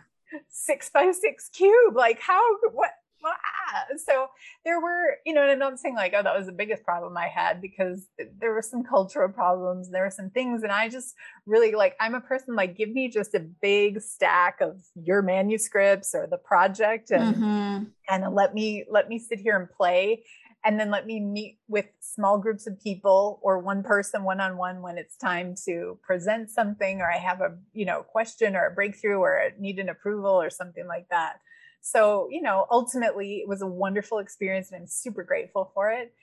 six 0.49 0.91
by 0.91 1.13
six 1.13 1.49
cube. 1.49 1.95
Like 1.95 2.21
how 2.21 2.43
what 2.73 2.91
ah. 3.25 3.85
so 3.97 4.29
there 4.65 4.81
were, 4.81 5.17
you 5.25 5.33
know, 5.33 5.43
and 5.43 5.51
I'm 5.51 5.59
not 5.59 5.79
saying 5.79 5.95
like, 5.95 6.15
oh, 6.17 6.23
that 6.23 6.37
was 6.37 6.47
the 6.47 6.53
biggest 6.53 6.85
problem 6.85 7.17
I 7.17 7.29
had 7.29 7.61
because 7.61 8.09
there 8.39 8.53
were 8.53 8.63
some 8.63 8.83
cultural 8.83 9.29
problems. 9.29 9.91
There 9.91 10.05
were 10.05 10.11
some 10.11 10.31
things, 10.31 10.63
and 10.63 10.73
I 10.73 10.89
just 10.89 11.15
really 11.47 11.73
like, 11.73 11.97
I'm 12.01 12.15
a 12.15 12.21
person 12.21 12.55
like, 12.55 12.77
give 12.77 12.91
me 12.91 13.09
just 13.09 13.35
a 13.35 13.41
big 13.41 14.01
stack 14.01 14.61
of 14.61 14.83
your 14.95 15.23
manuscripts 15.23 16.15
or 16.15 16.27
the 16.27 16.39
project, 16.39 17.11
and 17.11 17.35
mm-hmm. 17.35 17.85
kind 18.09 18.25
of 18.25 18.33
let 18.33 18.55
me 18.55 18.85
let 18.91 19.09
me 19.09 19.19
sit 19.19 19.41
here 19.41 19.59
and 19.59 19.71
play. 19.71 20.25
And 20.65 20.81
then 20.81 20.91
let 20.91 21.07
me 21.07 21.21
meet 21.21 21.59
with 21.69 21.87
small 22.01 22.39
groups 22.39 22.67
of 22.67 22.81
people 22.83 23.39
or 23.43 23.59
one 23.59 23.83
person 23.83 24.25
one 24.25 24.41
on 24.41 24.57
one 24.57 24.81
when 24.81 24.97
it's 24.97 25.17
time 25.17 25.55
to 25.67 25.99
present 26.03 26.51
something 26.51 27.03
or 27.03 27.11
I 27.11 27.19
have 27.19 27.43
a 27.43 27.57
you 27.75 27.85
know 27.85 28.03
question 28.03 28.57
or 28.57 28.67
a 28.67 28.75
breakthrough 28.75 29.19
or 29.19 29.51
need 29.59 29.79
an 29.79 29.91
approval 29.91 30.31
or 30.31 30.49
something 30.49 30.87
like 30.87 31.09
that. 31.11 31.41
So, 31.87 32.29
you 32.31 32.41
know, 32.41 32.67
ultimately 32.71 33.37
it 33.37 33.49
was 33.49 33.61
a 33.61 33.67
wonderful 33.67 34.19
experience 34.19 34.73
and 34.73 34.81
I'm 34.81 34.87
super 34.87 35.23
grateful 35.23 35.71
for 35.75 35.91
it. 35.91 36.15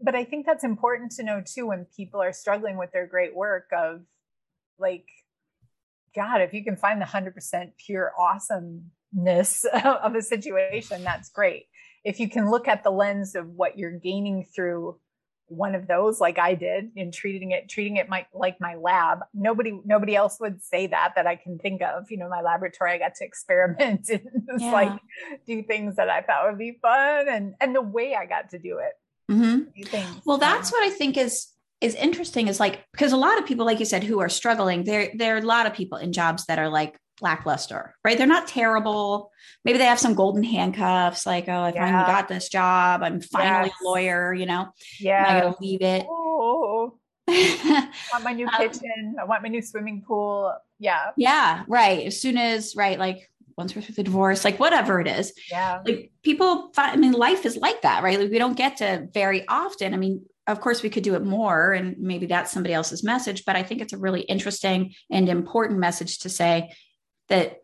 But 0.00 0.14
I 0.14 0.22
think 0.22 0.46
that's 0.46 0.62
important 0.62 1.10
to 1.12 1.24
know 1.24 1.42
too 1.44 1.66
when 1.66 1.86
people 1.96 2.22
are 2.22 2.32
struggling 2.32 2.76
with 2.76 2.92
their 2.92 3.06
great 3.06 3.34
work 3.34 3.66
of 3.76 4.02
like, 4.78 5.06
God, 6.14 6.40
if 6.40 6.54
you 6.54 6.62
can 6.62 6.76
find 6.76 7.00
the 7.00 7.04
100% 7.04 7.32
pure 7.84 8.12
awesomeness 8.16 9.64
of 9.84 10.14
a 10.14 10.22
situation, 10.22 11.02
that's 11.02 11.30
great. 11.30 11.66
If 12.06 12.20
you 12.20 12.28
can 12.28 12.50
look 12.50 12.68
at 12.68 12.84
the 12.84 12.90
lens 12.90 13.34
of 13.34 13.48
what 13.48 13.76
you're 13.76 13.98
gaining 13.98 14.46
through 14.54 14.98
one 15.48 15.74
of 15.74 15.86
those 15.86 16.20
like 16.20 16.38
I 16.38 16.54
did 16.54 16.90
in 16.96 17.12
treating 17.12 17.52
it 17.52 17.68
treating 17.68 17.96
it 17.96 18.08
my, 18.08 18.26
like 18.34 18.60
my 18.60 18.74
lab. 18.74 19.20
Nobody 19.32 19.78
nobody 19.84 20.16
else 20.16 20.38
would 20.40 20.62
say 20.62 20.88
that 20.88 21.12
that 21.16 21.26
I 21.26 21.36
can 21.36 21.58
think 21.58 21.82
of. 21.82 22.10
You 22.10 22.18
know, 22.18 22.28
my 22.28 22.42
laboratory 22.42 22.92
I 22.92 22.98
got 22.98 23.14
to 23.16 23.24
experiment 23.24 24.08
and 24.08 24.20
just 24.50 24.64
yeah. 24.64 24.72
like 24.72 25.00
do 25.46 25.62
things 25.62 25.96
that 25.96 26.10
I 26.10 26.22
thought 26.22 26.48
would 26.48 26.58
be 26.58 26.78
fun 26.82 27.28
and 27.28 27.54
and 27.60 27.74
the 27.74 27.82
way 27.82 28.14
I 28.14 28.26
got 28.26 28.50
to 28.50 28.58
do 28.58 28.78
it. 28.78 28.92
Mm-hmm. 29.30 30.18
Well, 30.24 30.38
that's 30.38 30.70
what 30.70 30.84
I 30.84 30.90
think 30.90 31.16
is 31.16 31.48
is 31.80 31.94
interesting 31.94 32.48
is 32.48 32.58
like 32.58 32.84
because 32.92 33.12
a 33.12 33.16
lot 33.16 33.38
of 33.38 33.46
people 33.46 33.66
like 33.66 33.78
you 33.78 33.84
said 33.84 34.02
who 34.02 34.20
are 34.20 34.30
struggling 34.30 34.84
there 34.84 35.10
there 35.14 35.34
are 35.34 35.38
a 35.38 35.42
lot 35.42 35.66
of 35.66 35.74
people 35.74 35.98
in 35.98 36.10
jobs 36.10 36.46
that 36.46 36.58
are 36.58 36.70
like 36.70 36.98
lackluster, 37.20 37.94
right? 38.04 38.18
They're 38.18 38.26
not 38.26 38.48
terrible. 38.48 39.30
Maybe 39.64 39.78
they 39.78 39.84
have 39.84 39.98
some 39.98 40.14
golden 40.14 40.42
handcuffs, 40.42 41.26
like, 41.26 41.48
oh, 41.48 41.52
I 41.52 41.72
yeah. 41.72 41.84
finally 41.84 42.06
got 42.06 42.28
this 42.28 42.48
job. 42.48 43.02
I'm 43.02 43.20
finally 43.20 43.68
yes. 43.68 43.76
a 43.82 43.84
lawyer, 43.84 44.34
you 44.34 44.46
know? 44.46 44.68
Yeah. 45.00 45.24
I 45.26 45.40
gotta 45.40 45.56
leave 45.60 45.82
it. 45.82 46.06
Oh. 46.08 46.98
I 47.28 47.88
want 48.12 48.24
my 48.24 48.32
new 48.32 48.46
um, 48.46 48.54
kitchen. 48.56 49.16
I 49.20 49.24
want 49.24 49.42
my 49.42 49.48
new 49.48 49.62
swimming 49.62 50.02
pool. 50.06 50.54
Yeah. 50.78 51.10
Yeah. 51.16 51.64
Right. 51.66 52.06
As 52.06 52.20
soon 52.20 52.36
as, 52.36 52.76
right, 52.76 52.98
like 52.98 53.30
once 53.56 53.74
we're 53.74 53.82
through 53.82 53.96
the 53.96 54.04
divorce, 54.04 54.44
like 54.44 54.60
whatever 54.60 55.00
it 55.00 55.08
is. 55.08 55.32
Yeah. 55.50 55.80
Like 55.84 56.12
people, 56.22 56.70
find, 56.74 56.92
I 56.92 56.96
mean, 56.96 57.12
life 57.12 57.44
is 57.44 57.56
like 57.56 57.82
that, 57.82 58.02
right? 58.02 58.20
Like 58.20 58.30
we 58.30 58.38
don't 58.38 58.56
get 58.56 58.76
to 58.78 59.08
very 59.12 59.46
often. 59.48 59.94
I 59.94 59.96
mean, 59.96 60.24
of 60.46 60.60
course 60.60 60.82
we 60.82 60.90
could 60.90 61.02
do 61.02 61.14
it 61.14 61.24
more 61.24 61.72
and 61.72 61.96
maybe 61.98 62.26
that's 62.26 62.52
somebody 62.52 62.72
else's 62.72 63.02
message 63.02 63.44
but 63.44 63.56
i 63.56 63.62
think 63.62 63.80
it's 63.80 63.92
a 63.92 63.98
really 63.98 64.20
interesting 64.22 64.94
and 65.10 65.28
important 65.28 65.78
message 65.78 66.20
to 66.20 66.28
say 66.28 66.72
that 67.28 67.62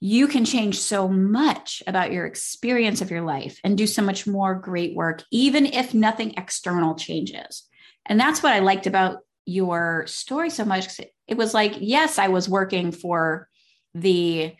you 0.00 0.28
can 0.28 0.44
change 0.44 0.80
so 0.80 1.08
much 1.08 1.82
about 1.86 2.12
your 2.12 2.26
experience 2.26 3.00
of 3.00 3.10
your 3.10 3.22
life 3.22 3.58
and 3.64 3.78
do 3.78 3.86
so 3.86 4.02
much 4.02 4.26
more 4.26 4.54
great 4.54 4.94
work, 4.94 5.22
even 5.30 5.64
if 5.64 5.94
nothing 5.94 6.34
external 6.36 6.94
changes. 6.94 7.66
And 8.04 8.20
that's 8.20 8.42
what 8.42 8.52
I 8.52 8.58
liked 8.58 8.86
about 8.86 9.20
your 9.46 10.04
story 10.06 10.50
so 10.50 10.64
much. 10.64 11.00
It 11.26 11.36
was 11.36 11.54
like, 11.54 11.76
yes, 11.80 12.18
I 12.18 12.28
was 12.28 12.48
working 12.48 12.92
for 12.92 13.48
the, 13.94 14.54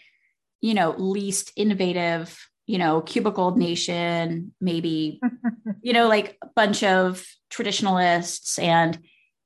you 0.60 0.74
know, 0.74 0.94
least 0.96 1.52
innovative, 1.56 2.38
you 2.66 2.78
know, 2.78 3.02
cubicle 3.02 3.54
nation, 3.56 4.54
maybe, 4.60 5.20
you 5.82 5.92
know, 5.92 6.08
like 6.08 6.38
a 6.42 6.46
bunch 6.56 6.82
of 6.82 7.22
traditionalists. 7.50 8.58
And 8.58 8.98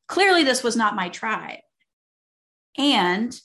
clearly 0.07 0.45
this 0.45 0.63
was 0.63 0.77
not 0.77 0.95
my 0.95 1.09
tribe. 1.09 1.59
And 2.77 3.37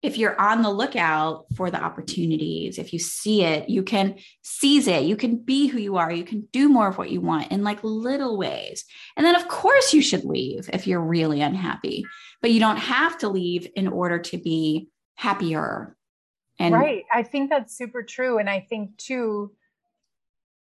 if 0.00 0.16
you're 0.16 0.40
on 0.40 0.62
the 0.62 0.70
lookout 0.70 1.46
for 1.56 1.70
the 1.70 1.82
opportunities, 1.82 2.78
if 2.78 2.92
you 2.92 3.00
see 3.00 3.42
it, 3.42 3.68
you 3.68 3.82
can 3.82 4.16
seize 4.42 4.86
it. 4.86 5.02
You 5.02 5.16
can 5.16 5.36
be 5.36 5.66
who 5.66 5.78
you 5.78 5.96
are. 5.96 6.12
You 6.12 6.24
can 6.24 6.46
do 6.52 6.68
more 6.68 6.86
of 6.86 6.98
what 6.98 7.10
you 7.10 7.20
want 7.20 7.50
in 7.50 7.64
like 7.64 7.82
little 7.82 8.38
ways. 8.38 8.84
And 9.16 9.26
then, 9.26 9.34
of 9.34 9.48
course, 9.48 9.92
you 9.92 10.00
should 10.00 10.24
leave 10.24 10.70
if 10.72 10.86
you're 10.86 11.00
really 11.00 11.40
unhappy, 11.40 12.04
but 12.40 12.52
you 12.52 12.60
don't 12.60 12.76
have 12.76 13.18
to 13.18 13.28
leave 13.28 13.66
in 13.74 13.88
order 13.88 14.20
to 14.20 14.38
be 14.38 14.88
happier. 15.16 15.96
And 16.60 16.74
right. 16.74 17.04
I 17.12 17.24
think 17.24 17.50
that's 17.50 17.76
super 17.76 18.04
true. 18.04 18.38
And 18.38 18.48
I 18.48 18.60
think, 18.60 18.96
too, 18.98 19.52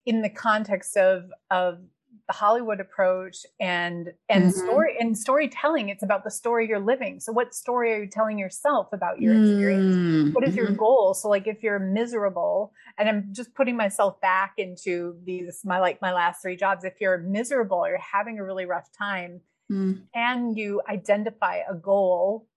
in 0.05 0.21
the 0.21 0.29
context 0.29 0.95
of, 0.95 1.31
of 1.49 1.79
the 2.28 2.34
Hollywood 2.34 2.80
approach 2.80 3.45
and 3.59 4.11
and 4.30 4.45
mm-hmm. 4.45 4.65
story 4.65 4.95
and 4.99 5.17
storytelling. 5.17 5.89
It's 5.89 6.03
about 6.03 6.24
the 6.24 6.32
story 6.32 6.67
you're 6.67 6.80
living. 6.80 7.19
So 7.19 7.34
what 7.34 7.53
story 7.53 7.93
are 7.93 8.03
you 8.03 8.09
telling 8.09 8.39
yourself 8.39 8.88
about 8.93 9.19
your 9.19 9.34
experience? 9.34 9.95
Mm-hmm. 9.95 10.32
What 10.32 10.47
is 10.47 10.55
your 10.55 10.67
mm-hmm. 10.67 10.76
goal? 10.76 11.13
So 11.13 11.30
like 11.30 11.47
if 11.47 11.61
you're 11.61 11.80
miserable, 11.80 12.74
and 12.97 13.09
I'm 13.09 13.30
just 13.34 13.53
putting 13.53 13.76
myself 13.76 14.21
back 14.21 14.53
into 14.57 15.17
these 15.26 15.61
my 15.65 15.80
like 15.80 16.01
my 16.01 16.13
last 16.13 16.41
three 16.41 16.55
jobs. 16.55 16.86
If 16.86 16.93
you're 17.01 17.17
miserable, 17.17 17.86
you're 17.88 17.97
having 17.97 18.39
a 18.39 18.43
really 18.43 18.65
rough 18.65 18.89
time, 18.97 19.41
mm. 19.71 20.01
can 20.13 20.55
you 20.55 20.82
identify 20.88 21.59
a 21.69 21.76
goal 21.76 22.47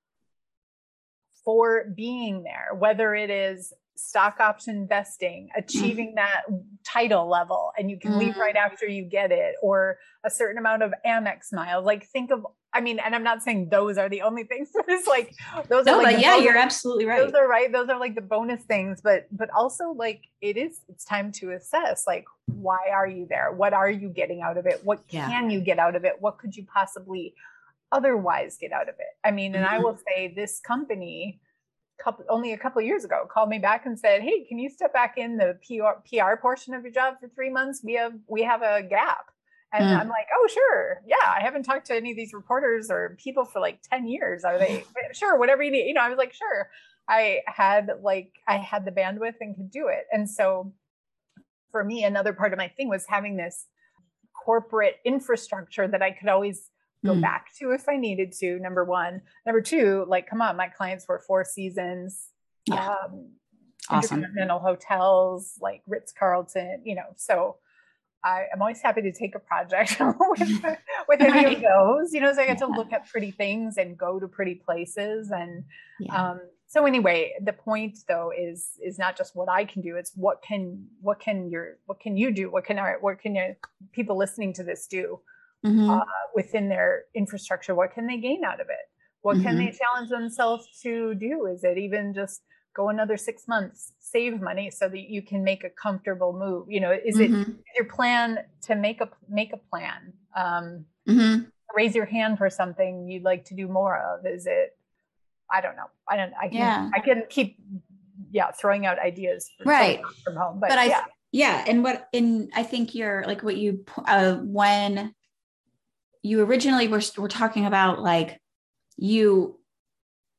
for 1.45 1.85
being 1.95 2.43
there, 2.43 2.75
whether 2.77 3.15
it 3.15 3.31
is 3.31 3.73
stock 3.97 4.41
option 4.41 4.87
vesting, 4.89 5.49
achieving 5.57 6.13
mm. 6.13 6.17
that 6.17 6.43
title 6.85 7.29
level, 7.29 7.73
and 7.79 7.91
you 7.91 7.99
can 7.99 8.19
leave 8.19 8.37
right 8.37 8.57
after 8.57 8.87
you 8.87 9.05
get 9.05 9.33
it, 9.33 9.55
or 9.63 9.99
a 10.25 10.31
certain 10.31 10.59
amount 10.59 10.83
of 10.83 10.93
Amex 11.05 11.53
miles. 11.53 11.85
Like, 11.85 12.07
think 12.07 12.31
of, 12.31 12.47
I 12.73 12.81
mean, 12.81 12.99
and 12.99 13.15
I'm 13.15 13.23
not 13.23 13.43
saying 13.43 13.69
those 13.71 13.99
are 13.99 14.09
the 14.09 14.23
only 14.23 14.45
things, 14.45 14.71
but 14.75 14.85
it's 14.89 15.07
like 15.07 15.35
those 15.69 15.87
no, 15.87 15.99
are 15.99 16.03
like 16.03 16.21
yeah, 16.21 16.33
bonus, 16.33 16.45
you're 16.45 16.59
absolutely 16.59 17.07
right. 17.07 17.25
Those 17.25 17.35
are 17.35 17.49
right. 17.49 17.73
Those 17.73 17.89
are 17.89 17.99
like 17.99 18.15
the 18.15 18.21
bonus 18.21 18.63
things, 18.65 19.01
but 19.03 19.27
but 19.33 19.49
also 19.51 19.91
like 19.91 20.23
it 20.41 20.57
is. 20.57 20.81
It's 20.89 21.05
time 21.05 21.33
to 21.33 21.53
assess 21.53 22.05
like 22.07 22.25
why 22.47 22.79
are 22.93 23.09
you 23.09 23.27
there? 23.29 23.53
What 23.53 23.73
are 23.73 23.91
you 23.91 24.09
getting 24.09 24.43
out 24.43 24.57
of 24.57 24.67
it? 24.67 24.81
What 24.85 25.03
yeah. 25.09 25.27
can 25.27 25.51
you 25.51 25.61
get 25.61 25.79
out 25.79 25.97
of 25.97 26.05
it? 26.05 26.15
What 26.21 26.39
could 26.39 26.57
you 26.57 26.65
possibly 26.65 27.35
otherwise 27.93 28.57
get 28.61 28.73
out 28.73 28.89
of 28.89 28.95
it? 28.99 29.17
I 29.25 29.31
mean, 29.31 29.55
and 29.55 29.65
mm-hmm. 29.65 29.75
I 29.75 29.79
will 29.79 29.99
say 30.09 30.33
this 30.35 30.61
company 30.61 31.41
couple 32.03 32.25
only 32.29 32.53
a 32.53 32.59
couple 32.59 32.81
years 32.83 33.05
ago 33.05 33.27
called 33.31 33.49
me 33.49 33.59
back 33.59 33.87
and 33.87 33.99
said, 33.99 34.23
"Hey, 34.23 34.45
can 34.45 34.59
you 34.59 34.69
step 34.69 34.93
back 34.93 35.17
in 35.17 35.37
the 35.37 35.59
PR, 35.67 36.01
PR 36.09 36.37
portion 36.41 36.75
of 36.75 36.83
your 36.83 36.93
job 36.93 37.15
for 37.21 37.29
three 37.29 37.51
months? 37.51 37.83
We 37.85 37.95
have 37.95 38.13
we 38.29 38.43
have 38.43 38.63
a 38.63 38.83
gap." 38.83 39.27
And 39.73 39.85
mm. 39.85 40.01
I'm 40.01 40.09
like, 40.09 40.27
"Oh, 40.35 40.49
sure, 40.53 41.03
yeah. 41.07 41.17
I 41.27 41.41
haven't 41.41 41.65
talked 41.65 41.87
to 41.87 41.97
any 41.97 42.13
of 42.13 42.17
these 42.17 42.33
reporters 42.33 42.91
or 42.91 43.17
people 43.23 43.45
for 43.45 43.61
like 43.61 43.81
ten 43.83 44.07
years. 44.07 44.45
Are 44.45 44.59
they 44.59 44.85
sure? 45.13 45.39
Whatever 45.39 45.63
you 45.63 45.71
need." 45.71 45.87
You 45.87 45.95
know, 45.95 46.03
I 46.03 46.09
was 46.09 46.19
like, 46.19 46.33
"Sure." 46.33 46.71
I 47.09 47.41
had 47.47 47.91
like 48.03 48.33
I 48.49 48.57
had 48.57 48.85
the 48.85 48.91
bandwidth 48.91 49.37
and 49.41 49.55
could 49.57 49.71
do 49.71 49.89
it, 49.89 50.07
and 50.13 50.29
so 50.29 50.73
for 51.71 51.85
me, 51.85 52.05
another 52.05 52.33
part 52.33 52.53
of 52.53 52.59
my 52.59 52.69
thing 52.69 52.89
was 52.89 53.05
having 53.09 53.37
this 53.37 53.67
corporate 54.33 54.97
infrastructure 55.05 55.89
that 55.89 56.03
I 56.03 56.13
could 56.13 56.29
always 56.29 56.71
go 57.05 57.15
mm. 57.15 57.21
back 57.21 57.49
to 57.59 57.73
if 57.73 57.89
I 57.89 57.97
needed 57.97 58.33
to. 58.41 58.59
Number 58.59 58.85
one. 58.85 59.23
Number 59.45 59.61
two, 59.61 60.05
like, 60.09 60.29
come 60.29 60.43
on, 60.43 60.57
my 60.57 60.69
clients 60.69 61.07
were 61.09 61.19
Four 61.27 61.45
Seasons, 61.45 62.29
yeah. 62.67 62.89
um, 62.89 63.31
awesome. 63.89 64.19
intercontinental 64.19 64.59
hotels, 64.59 65.55
like 65.61 65.83
Ritz 65.87 66.13
Carlton, 66.13 66.83
you 66.85 66.95
know. 66.95 67.07
So 67.17 67.57
I, 68.25 68.47
am 68.53 68.61
always 68.61 68.81
happy 68.81 69.03
to 69.03 69.13
take 69.13 69.35
a 69.35 69.39
project 69.39 69.97
with, 70.01 70.65
with 71.09 71.21
any 71.21 71.33
right. 71.33 71.57
of 71.57 71.63
those, 71.63 72.13
you 72.13 72.21
know, 72.21 72.33
so 72.33 72.43
I 72.43 72.47
get 72.47 72.61
yeah. 72.61 72.67
to 72.67 72.73
look 72.73 72.93
at 72.93 73.09
pretty 73.09 73.31
things 73.31 73.77
and 73.77 73.97
go 73.97 74.19
to 74.19 74.27
pretty 74.27 74.57
places. 74.57 75.31
And 75.31 75.65
yeah. 76.01 76.31
um, 76.31 76.41
so 76.67 76.85
anyway, 76.85 77.33
the 77.41 77.53
point 77.53 77.99
though 78.09 78.33
is 78.37 78.73
is 78.85 78.99
not 78.99 79.17
just 79.17 79.37
what 79.37 79.49
I 79.49 79.65
can 79.65 79.83
do; 79.83 79.97
it's 79.97 80.13
what 80.17 80.43
can 80.43 80.87
what 81.01 81.21
can 81.21 81.49
your 81.49 81.79
what 81.87 82.01
can 82.01 82.17
you 82.17 82.33
do? 82.33 82.51
What 82.51 82.65
can 82.65 82.79
our 82.79 82.99
what 83.01 83.21
can 83.21 83.37
your 83.37 83.57
people 83.93 84.19
listening 84.19 84.53
to 84.55 84.65
this 84.65 84.89
do? 84.89 85.21
Mm-hmm. 85.67 85.91
uh, 85.91 86.05
within 86.35 86.69
their 86.69 87.05
infrastructure 87.15 87.75
what 87.75 87.93
can 87.93 88.07
they 88.07 88.19
gain 88.19 88.43
out 88.45 88.61
of 88.61 88.69
it 88.69 88.87
what 89.23 89.37
mm-hmm. 89.37 89.47
can 89.47 89.59
they 89.59 89.73
challenge 89.73 90.11
themselves 90.11 90.67
to 90.83 91.15
do 91.15 91.47
is 91.47 91.65
it 91.65 91.79
even 91.79 92.15
just 92.15 92.43
go 92.77 92.91
another 92.91 93.17
six 93.17 93.49
months 93.49 93.93
save 93.99 94.41
money 94.41 94.71
so 94.71 94.89
that 94.89 95.11
you 95.11 95.23
can 95.23 95.43
make 95.43 95.65
a 95.65 95.71
comfortable 95.71 96.33
move 96.33 96.67
you 96.69 96.81
know 96.81 96.93
is 96.93 97.17
mm-hmm. 97.17 97.41
it 97.41 97.57
your 97.77 97.87
plan 97.87 98.39
to 98.63 98.75
make 98.75 99.01
a 99.01 99.09
make 99.29 99.53
a 99.53 99.57
plan 99.57 100.13
um, 100.37 100.85
mm-hmm. 101.09 101.43
raise 101.75 101.95
your 101.95 102.05
hand 102.05 102.37
for 102.39 102.51
something 102.51 103.09
you'd 103.09 103.25
like 103.25 103.45
to 103.47 103.55
do 103.55 103.67
more 103.67 103.97
of 103.97 104.27
is 104.27 104.47
it 104.47 104.77
i 105.51 105.61
don't 105.61 105.77
know 105.77 105.91
i 106.09 106.17
don't 106.17 106.33
i 106.41 106.49
can 106.49 106.59
yeah. 106.59 106.91
i 106.95 107.01
can 107.01 107.25
keep 107.31 107.57
yeah 108.31 108.51
throwing 108.53 108.85
out 108.87 108.99
ideas 108.99 109.51
right 109.65 110.01
from 110.23 110.37
home 110.37 110.61
but, 110.61 110.69
but 110.69 110.79
i 110.79 110.85
yeah. 110.85 111.05
yeah 111.33 111.65
and 111.67 111.83
what 111.83 112.09
and 112.13 112.51
i 112.55 112.63
think 112.63 112.95
you're 112.95 113.25
like 113.27 113.43
what 113.43 113.57
you 113.57 113.85
uh 114.07 114.35
when 114.35 115.15
you 116.27 116.43
originally 116.43 116.89
were, 116.89 117.03
were 117.17 117.29
talking 117.29 117.67
about 117.67 118.03
like 118.03 118.41
you 118.97 119.59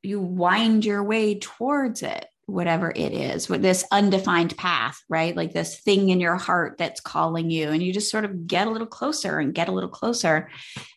you 0.02 0.20
wind 0.20 0.84
your 0.84 1.02
way 1.02 1.38
towards 1.38 2.02
it 2.02 2.26
whatever 2.46 2.90
it 2.94 3.12
is 3.12 3.48
with 3.48 3.60
this 3.60 3.84
undefined 3.90 4.56
path 4.56 5.02
right? 5.08 5.36
Like 5.36 5.52
this 5.52 5.80
thing 5.80 6.08
in 6.08 6.20
your 6.20 6.36
heart 6.36 6.78
that's 6.78 7.00
calling 7.00 7.50
you 7.50 7.70
and 7.70 7.82
you 7.82 7.92
just 7.92 8.10
sort 8.10 8.24
of 8.24 8.46
get 8.46 8.66
a 8.66 8.70
little 8.70 8.86
closer 8.86 9.38
and 9.38 9.54
get 9.54 9.68
a 9.68 9.72
little 9.72 9.90
closer. 9.90 10.48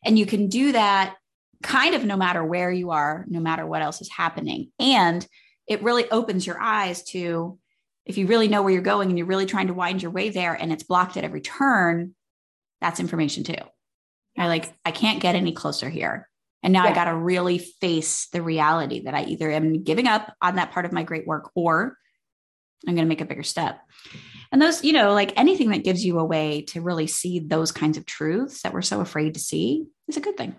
And 0.06 0.18
you 0.18 0.26
can 0.26 0.48
do 0.48 0.72
that 0.72 1.16
kind 1.62 1.94
of 1.94 2.06
no 2.06 2.16
matter 2.16 2.44
where 2.44 2.72
you 2.72 2.92
are 2.92 3.26
no 3.28 3.40
matter 3.40 3.66
what 3.66 3.82
else 3.82 4.02
is 4.02 4.10
happening. 4.10 4.72
And 4.80 5.26
it 5.68 5.84
really 5.84 6.10
opens 6.10 6.48
your 6.48 6.60
eyes 6.60 7.04
to 7.06 7.58
if 8.06 8.18
you 8.18 8.28
really 8.28 8.48
know 8.48 8.62
where 8.62 8.74
you're 8.74 8.82
going 8.82 9.10
and 9.10 9.18
you're 9.18 9.28
really 9.28 9.46
trying 9.46 9.68
to 9.68 9.74
wind 9.74 10.02
your 10.02 10.12
way 10.12 10.30
there 10.30 10.54
and 10.54 10.72
it's 10.72 10.84
blocked 10.84 11.18
at 11.18 11.24
every 11.24 11.42
turn 11.42 12.16
that's 12.80 13.00
information 13.00 13.44
too 13.44 13.54
I 14.42 14.48
like, 14.48 14.74
I 14.86 14.92
can't 14.92 15.22
get 15.22 15.36
any 15.36 15.52
closer 15.52 15.90
here. 15.90 16.28
And 16.64 16.74
now 16.74 16.84
yeah. 16.84 16.92
I 16.92 16.96
got 16.96 17.06
to 17.06 17.16
really 17.16 17.58
face 17.58 18.28
the 18.32 18.42
reality 18.42 19.04
that 19.06 19.14
I 19.14 19.24
either 19.24 19.52
am 19.52 19.84
giving 19.84 20.08
up 20.08 20.34
on 20.42 20.56
that 20.56 20.72
part 20.72 20.86
of 20.86 20.92
my 20.92 21.04
great 21.04 21.26
work 21.26 21.52
or 21.56 21.98
I'm 22.88 22.96
going 22.96 23.06
to 23.06 23.10
make 23.10 23.22
a 23.22 23.26
bigger 23.26 23.44
step. 23.44 23.80
And 24.52 24.62
those, 24.62 24.84
you 24.84 24.94
know, 24.94 25.14
like 25.14 25.34
anything 25.38 25.70
that 25.70 25.84
gives 25.84 26.04
you 26.04 26.20
a 26.20 26.26
way 26.26 26.64
to 26.70 26.82
really 26.82 27.08
see 27.08 27.40
those 27.40 27.72
kinds 27.72 27.98
of 27.98 28.06
truths 28.06 28.64
that 28.64 28.74
we're 28.74 28.82
so 28.82 29.02
afraid 29.02 29.36
to 29.36 29.40
see 29.40 29.86
is 30.08 30.18
a 30.18 30.22
good 30.22 30.38
thing. 30.38 30.56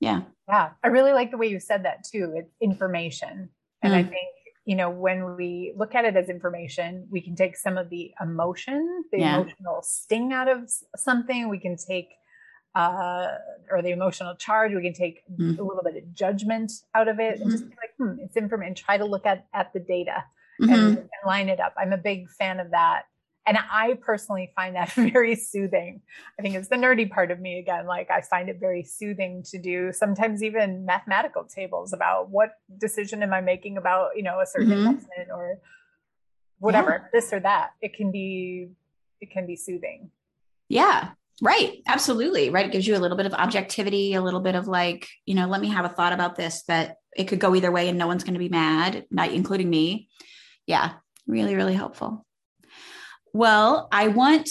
Yeah. 0.00 0.22
Yeah. 0.48 0.70
I 0.82 0.88
really 0.88 1.12
like 1.12 1.30
the 1.30 1.36
way 1.36 1.48
you 1.48 1.60
said 1.60 1.84
that 1.84 2.04
too. 2.04 2.32
It's 2.36 2.54
information. 2.60 3.50
And 3.82 3.92
mm. 3.92 3.96
I 3.96 4.02
think, 4.04 4.28
you 4.64 4.76
know, 4.76 4.90
when 4.90 5.36
we 5.36 5.74
look 5.76 5.94
at 5.94 6.04
it 6.04 6.16
as 6.16 6.28
information, 6.28 7.06
we 7.10 7.20
can 7.20 7.34
take 7.34 7.56
some 7.56 7.76
of 7.76 7.90
the 7.90 8.12
emotion, 8.20 9.04
the 9.12 9.18
yeah. 9.18 9.40
emotional 9.40 9.82
sting 9.82 10.32
out 10.32 10.48
of 10.48 10.70
something. 10.96 11.48
We 11.48 11.58
can 11.58 11.76
take 11.76 12.08
uh, 12.74 13.28
or 13.70 13.82
the 13.82 13.90
emotional 13.90 14.34
charge. 14.34 14.72
We 14.74 14.82
can 14.82 14.92
take 14.92 15.22
mm. 15.30 15.58
a 15.58 15.62
little 15.62 15.82
bit 15.82 15.96
of 15.96 16.14
judgment 16.14 16.72
out 16.94 17.08
of 17.08 17.18
it 17.18 17.34
mm-hmm. 17.34 17.42
and 17.42 17.50
just 17.50 17.68
be 17.68 17.76
like, 17.76 17.94
hmm, 17.98 18.20
it's 18.20 18.36
information. 18.36 18.74
Try 18.74 18.98
to 18.98 19.04
look 19.04 19.26
at 19.26 19.46
at 19.52 19.72
the 19.72 19.80
data 19.80 20.24
mm-hmm. 20.60 20.72
and, 20.72 20.96
and, 20.98 21.08
line 21.26 21.48
it 21.48 21.60
up. 21.60 21.74
I'm 21.78 21.92
a 21.92 21.98
big 21.98 22.30
fan 22.30 22.60
of 22.60 22.70
that. 22.70 23.02
And 23.46 23.58
I 23.58 23.98
personally 24.00 24.52
find 24.54 24.76
that 24.76 24.92
very 24.92 25.34
soothing. 25.34 26.02
I 26.38 26.42
think 26.42 26.54
it's 26.54 26.68
the 26.68 26.76
nerdy 26.76 27.10
part 27.10 27.30
of 27.30 27.40
me 27.40 27.58
again. 27.58 27.86
Like 27.86 28.10
I 28.10 28.20
find 28.20 28.48
it 28.48 28.60
very 28.60 28.84
soothing 28.84 29.42
to 29.50 29.58
do 29.58 29.92
sometimes 29.92 30.42
even 30.42 30.84
mathematical 30.84 31.44
tables 31.44 31.92
about 31.92 32.30
what 32.30 32.50
decision 32.78 33.22
am 33.22 33.32
I 33.32 33.40
making 33.40 33.76
about, 33.76 34.10
you 34.16 34.22
know, 34.22 34.40
a 34.40 34.46
certain 34.46 34.68
mm-hmm. 34.68 34.86
investment 34.86 35.30
or 35.32 35.58
whatever, 36.58 37.02
yeah. 37.02 37.08
this 37.12 37.32
or 37.32 37.40
that. 37.40 37.70
It 37.80 37.94
can 37.94 38.12
be, 38.12 38.68
it 39.20 39.30
can 39.30 39.46
be 39.46 39.56
soothing. 39.56 40.10
Yeah. 40.68 41.10
Right. 41.42 41.78
Absolutely. 41.86 42.50
Right. 42.50 42.66
It 42.66 42.72
gives 42.72 42.86
you 42.86 42.96
a 42.96 42.98
little 42.98 43.16
bit 43.16 43.26
of 43.26 43.32
objectivity, 43.34 44.14
a 44.14 44.20
little 44.20 44.40
bit 44.40 44.54
of 44.54 44.68
like, 44.68 45.08
you 45.24 45.34
know, 45.34 45.46
let 45.46 45.60
me 45.60 45.68
have 45.68 45.84
a 45.84 45.88
thought 45.88 46.12
about 46.12 46.36
this 46.36 46.64
that 46.64 46.96
it 47.16 47.24
could 47.24 47.40
go 47.40 47.54
either 47.54 47.72
way 47.72 47.88
and 47.88 47.98
no 47.98 48.06
one's 48.06 48.24
going 48.24 48.34
to 48.34 48.40
be 48.40 48.48
mad, 48.48 49.06
not 49.10 49.30
including 49.30 49.70
me. 49.70 50.08
Yeah. 50.66 50.92
Really, 51.26 51.54
really 51.54 51.74
helpful. 51.74 52.26
Well, 53.32 53.88
I 53.90 54.08
want 54.08 54.50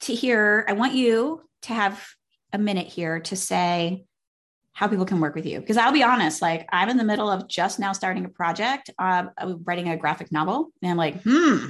to 0.00 0.14
hear, 0.14 0.64
I 0.68 0.72
want 0.72 0.94
you 0.94 1.42
to 1.62 1.74
have 1.74 2.04
a 2.52 2.58
minute 2.58 2.86
here 2.86 3.20
to 3.20 3.36
say 3.36 4.04
how 4.74 4.88
people 4.88 5.06
can 5.06 5.20
work 5.20 5.36
with 5.36 5.46
you. 5.46 5.60
Because 5.60 5.76
I'll 5.76 5.92
be 5.92 6.02
honest, 6.02 6.42
like 6.42 6.68
I'm 6.70 6.88
in 6.88 6.96
the 6.96 7.04
middle 7.04 7.30
of 7.30 7.48
just 7.48 7.78
now 7.78 7.92
starting 7.92 8.24
a 8.24 8.28
project, 8.28 8.90
uh, 8.98 9.26
writing 9.64 9.88
a 9.88 9.96
graphic 9.96 10.30
novel, 10.32 10.70
and 10.82 10.90
I'm 10.90 10.96
like, 10.96 11.22
hmm, 11.22 11.66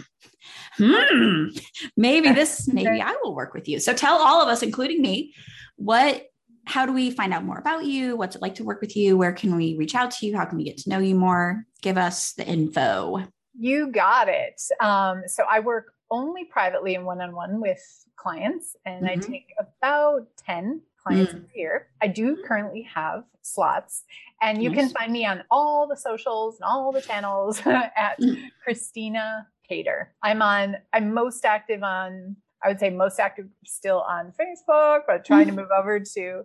hmm, 0.78 1.48
maybe 1.96 2.32
this, 2.32 2.66
maybe 2.72 3.00
I 3.00 3.14
will 3.22 3.34
work 3.34 3.54
with 3.54 3.68
you. 3.68 3.78
So 3.78 3.92
tell 3.92 4.16
all 4.16 4.42
of 4.42 4.48
us, 4.48 4.62
including 4.62 5.02
me, 5.02 5.34
what, 5.76 6.24
how 6.64 6.86
do 6.86 6.94
we 6.94 7.10
find 7.10 7.34
out 7.34 7.44
more 7.44 7.58
about 7.58 7.84
you? 7.84 8.16
What's 8.16 8.36
it 8.36 8.42
like 8.42 8.54
to 8.54 8.64
work 8.64 8.80
with 8.80 8.96
you? 8.96 9.18
Where 9.18 9.32
can 9.32 9.54
we 9.54 9.76
reach 9.76 9.94
out 9.94 10.10
to 10.12 10.26
you? 10.26 10.34
How 10.34 10.46
can 10.46 10.56
we 10.56 10.64
get 10.64 10.78
to 10.78 10.88
know 10.88 10.98
you 10.98 11.14
more? 11.14 11.66
Give 11.82 11.98
us 11.98 12.32
the 12.32 12.46
info. 12.46 13.22
You 13.58 13.88
got 13.88 14.28
it. 14.30 14.62
Um, 14.80 15.24
so 15.26 15.44
I 15.48 15.60
work 15.60 15.92
only 16.10 16.44
privately 16.44 16.94
and 16.94 17.04
one 17.04 17.20
on 17.20 17.34
one 17.34 17.60
with 17.60 17.82
clients, 18.16 18.76
and 18.86 19.04
mm-hmm. 19.04 19.20
I 19.20 19.22
take 19.22 19.52
about 19.58 20.26
10 20.38 20.80
clients 21.06 21.32
mm. 21.32 21.44
year. 21.54 21.88
I 22.02 22.08
do 22.08 22.36
currently 22.44 22.82
have 22.94 23.24
slots, 23.42 24.04
and 24.40 24.62
you 24.62 24.70
nice. 24.70 24.78
can 24.78 24.88
find 24.90 25.12
me 25.12 25.26
on 25.26 25.44
all 25.50 25.86
the 25.86 25.96
socials 25.96 26.56
and 26.56 26.64
all 26.64 26.92
the 26.92 27.00
channels 27.00 27.60
at 27.66 28.20
mm. 28.20 28.42
Kristina 28.66 29.46
Paider. 29.70 30.06
I'm 30.22 30.42
on. 30.42 30.76
I'm 30.92 31.12
most 31.12 31.44
active 31.44 31.82
on. 31.82 32.36
I 32.62 32.68
would 32.68 32.80
say 32.80 32.90
most 32.90 33.20
active 33.20 33.46
still 33.66 34.00
on 34.00 34.32
Facebook, 34.40 35.00
but 35.06 35.24
trying 35.24 35.46
mm. 35.46 35.50
to 35.50 35.56
move 35.56 35.68
over 35.76 36.00
to 36.00 36.44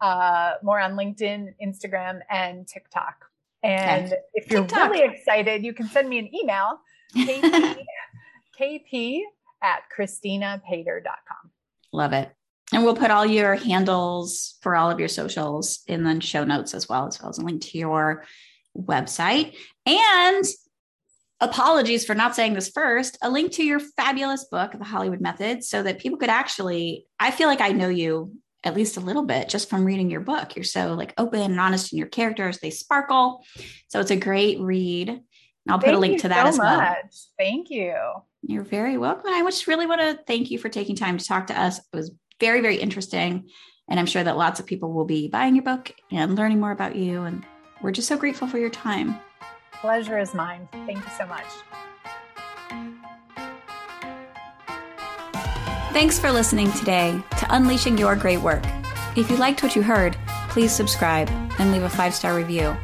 uh, 0.00 0.52
more 0.62 0.80
on 0.80 0.92
LinkedIn, 0.92 1.54
Instagram, 1.62 2.20
and 2.30 2.66
TikTok. 2.66 3.26
And 3.62 4.06
okay. 4.06 4.16
if 4.34 4.50
you're 4.50 4.62
TikTok. 4.62 4.90
really 4.92 5.04
excited, 5.04 5.64
you 5.64 5.72
can 5.72 5.88
send 5.88 6.08
me 6.08 6.18
an 6.18 6.34
email, 6.34 6.80
kp, 7.16 7.76
kp 8.58 9.20
at 9.62 9.82
kristinapaider.com. 9.96 11.50
Love 11.92 12.12
it. 12.12 12.30
And 12.72 12.84
we'll 12.84 12.96
put 12.96 13.10
all 13.10 13.24
your 13.24 13.54
handles 13.54 14.56
for 14.60 14.76
all 14.76 14.90
of 14.90 15.00
your 15.00 15.08
socials 15.08 15.80
in 15.86 16.04
the 16.04 16.20
show 16.20 16.44
notes 16.44 16.74
as 16.74 16.88
well, 16.88 17.06
as 17.06 17.20
well 17.20 17.30
as 17.30 17.38
a 17.38 17.42
link 17.42 17.62
to 17.62 17.78
your 17.78 18.24
website. 18.76 19.54
And 19.86 20.44
apologies 21.40 22.04
for 22.04 22.14
not 22.14 22.34
saying 22.34 22.52
this 22.52 22.68
first, 22.68 23.16
a 23.22 23.30
link 23.30 23.52
to 23.52 23.64
your 23.64 23.80
fabulous 23.80 24.44
book, 24.44 24.72
The 24.72 24.84
Hollywood 24.84 25.20
Method, 25.20 25.64
so 25.64 25.82
that 25.82 25.98
people 25.98 26.18
could 26.18 26.28
actually, 26.28 27.06
I 27.18 27.30
feel 27.30 27.48
like 27.48 27.60
I 27.60 27.70
know 27.70 27.88
you 27.88 28.34
at 28.64 28.74
least 28.74 28.96
a 28.96 29.00
little 29.00 29.22
bit 29.22 29.48
just 29.48 29.70
from 29.70 29.84
reading 29.84 30.10
your 30.10 30.20
book. 30.20 30.56
You're 30.56 30.64
so 30.64 30.94
like 30.94 31.14
open 31.16 31.40
and 31.40 31.60
honest 31.60 31.92
in 31.92 31.98
your 31.98 32.08
characters, 32.08 32.58
they 32.58 32.70
sparkle. 32.70 33.44
So 33.86 34.00
it's 34.00 34.10
a 34.10 34.16
great 34.16 34.60
read. 34.60 35.08
And 35.08 35.22
I'll 35.68 35.78
put 35.78 35.94
a 35.94 35.98
link 35.98 36.20
to 36.22 36.28
that 36.28 36.42
so 36.42 36.48
as 36.48 36.58
well. 36.58 36.80
Much. 36.80 37.16
Thank 37.38 37.70
you. 37.70 37.94
You're 38.42 38.64
very 38.64 38.98
welcome. 38.98 39.30
I 39.32 39.42
just 39.42 39.68
really 39.68 39.86
want 39.86 40.00
to 40.00 40.18
thank 40.26 40.50
you 40.50 40.58
for 40.58 40.68
taking 40.68 40.96
time 40.96 41.18
to 41.18 41.24
talk 41.24 41.46
to 41.48 41.58
us. 41.58 41.78
It 41.78 41.96
was 41.96 42.12
very, 42.40 42.60
very 42.60 42.76
interesting. 42.76 43.48
And 43.88 43.98
I'm 43.98 44.06
sure 44.06 44.22
that 44.22 44.36
lots 44.36 44.60
of 44.60 44.66
people 44.66 44.92
will 44.92 45.04
be 45.06 45.28
buying 45.28 45.54
your 45.54 45.64
book 45.64 45.94
and 46.10 46.36
learning 46.36 46.60
more 46.60 46.72
about 46.72 46.96
you. 46.96 47.22
And 47.22 47.44
we're 47.82 47.92
just 47.92 48.08
so 48.08 48.16
grateful 48.16 48.46
for 48.46 48.58
your 48.58 48.70
time. 48.70 49.18
Pleasure 49.72 50.18
is 50.18 50.34
mine. 50.34 50.68
Thank 50.72 50.98
you 50.98 51.12
so 51.16 51.26
much. 51.26 51.46
Thanks 55.92 56.18
for 56.18 56.30
listening 56.30 56.70
today 56.72 57.20
to 57.38 57.46
Unleashing 57.50 57.96
Your 57.98 58.14
Great 58.14 58.40
Work. 58.40 58.62
If 59.16 59.30
you 59.30 59.36
liked 59.36 59.62
what 59.62 59.74
you 59.74 59.82
heard, 59.82 60.16
please 60.48 60.70
subscribe 60.70 61.28
and 61.58 61.72
leave 61.72 61.82
a 61.82 61.88
five 61.88 62.14
star 62.14 62.36
review. 62.36 62.76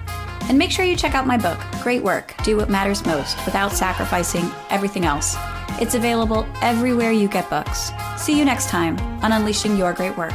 And 0.49 0.59
make 0.59 0.71
sure 0.71 0.85
you 0.85 0.97
check 0.97 1.15
out 1.15 1.27
my 1.27 1.37
book, 1.37 1.59
Great 1.83 2.03
Work 2.03 2.35
Do 2.45 2.57
What 2.57 2.71
Matters 2.71 3.05
Most 3.07 3.37
Without 3.45 3.73
Sacrificing 3.73 4.51
Everything 4.71 5.05
Else. 5.05 5.37
It's 5.81 5.95
available 5.95 6.47
everywhere 6.63 7.13
you 7.13 7.29
get 7.29 7.51
books. 7.51 7.93
See 8.17 8.39
you 8.39 8.45
next 8.45 8.69
time 8.69 8.99
on 9.23 9.33
Unleashing 9.33 9.77
Your 9.77 9.93
Great 9.93 10.17
Work. 10.17 10.33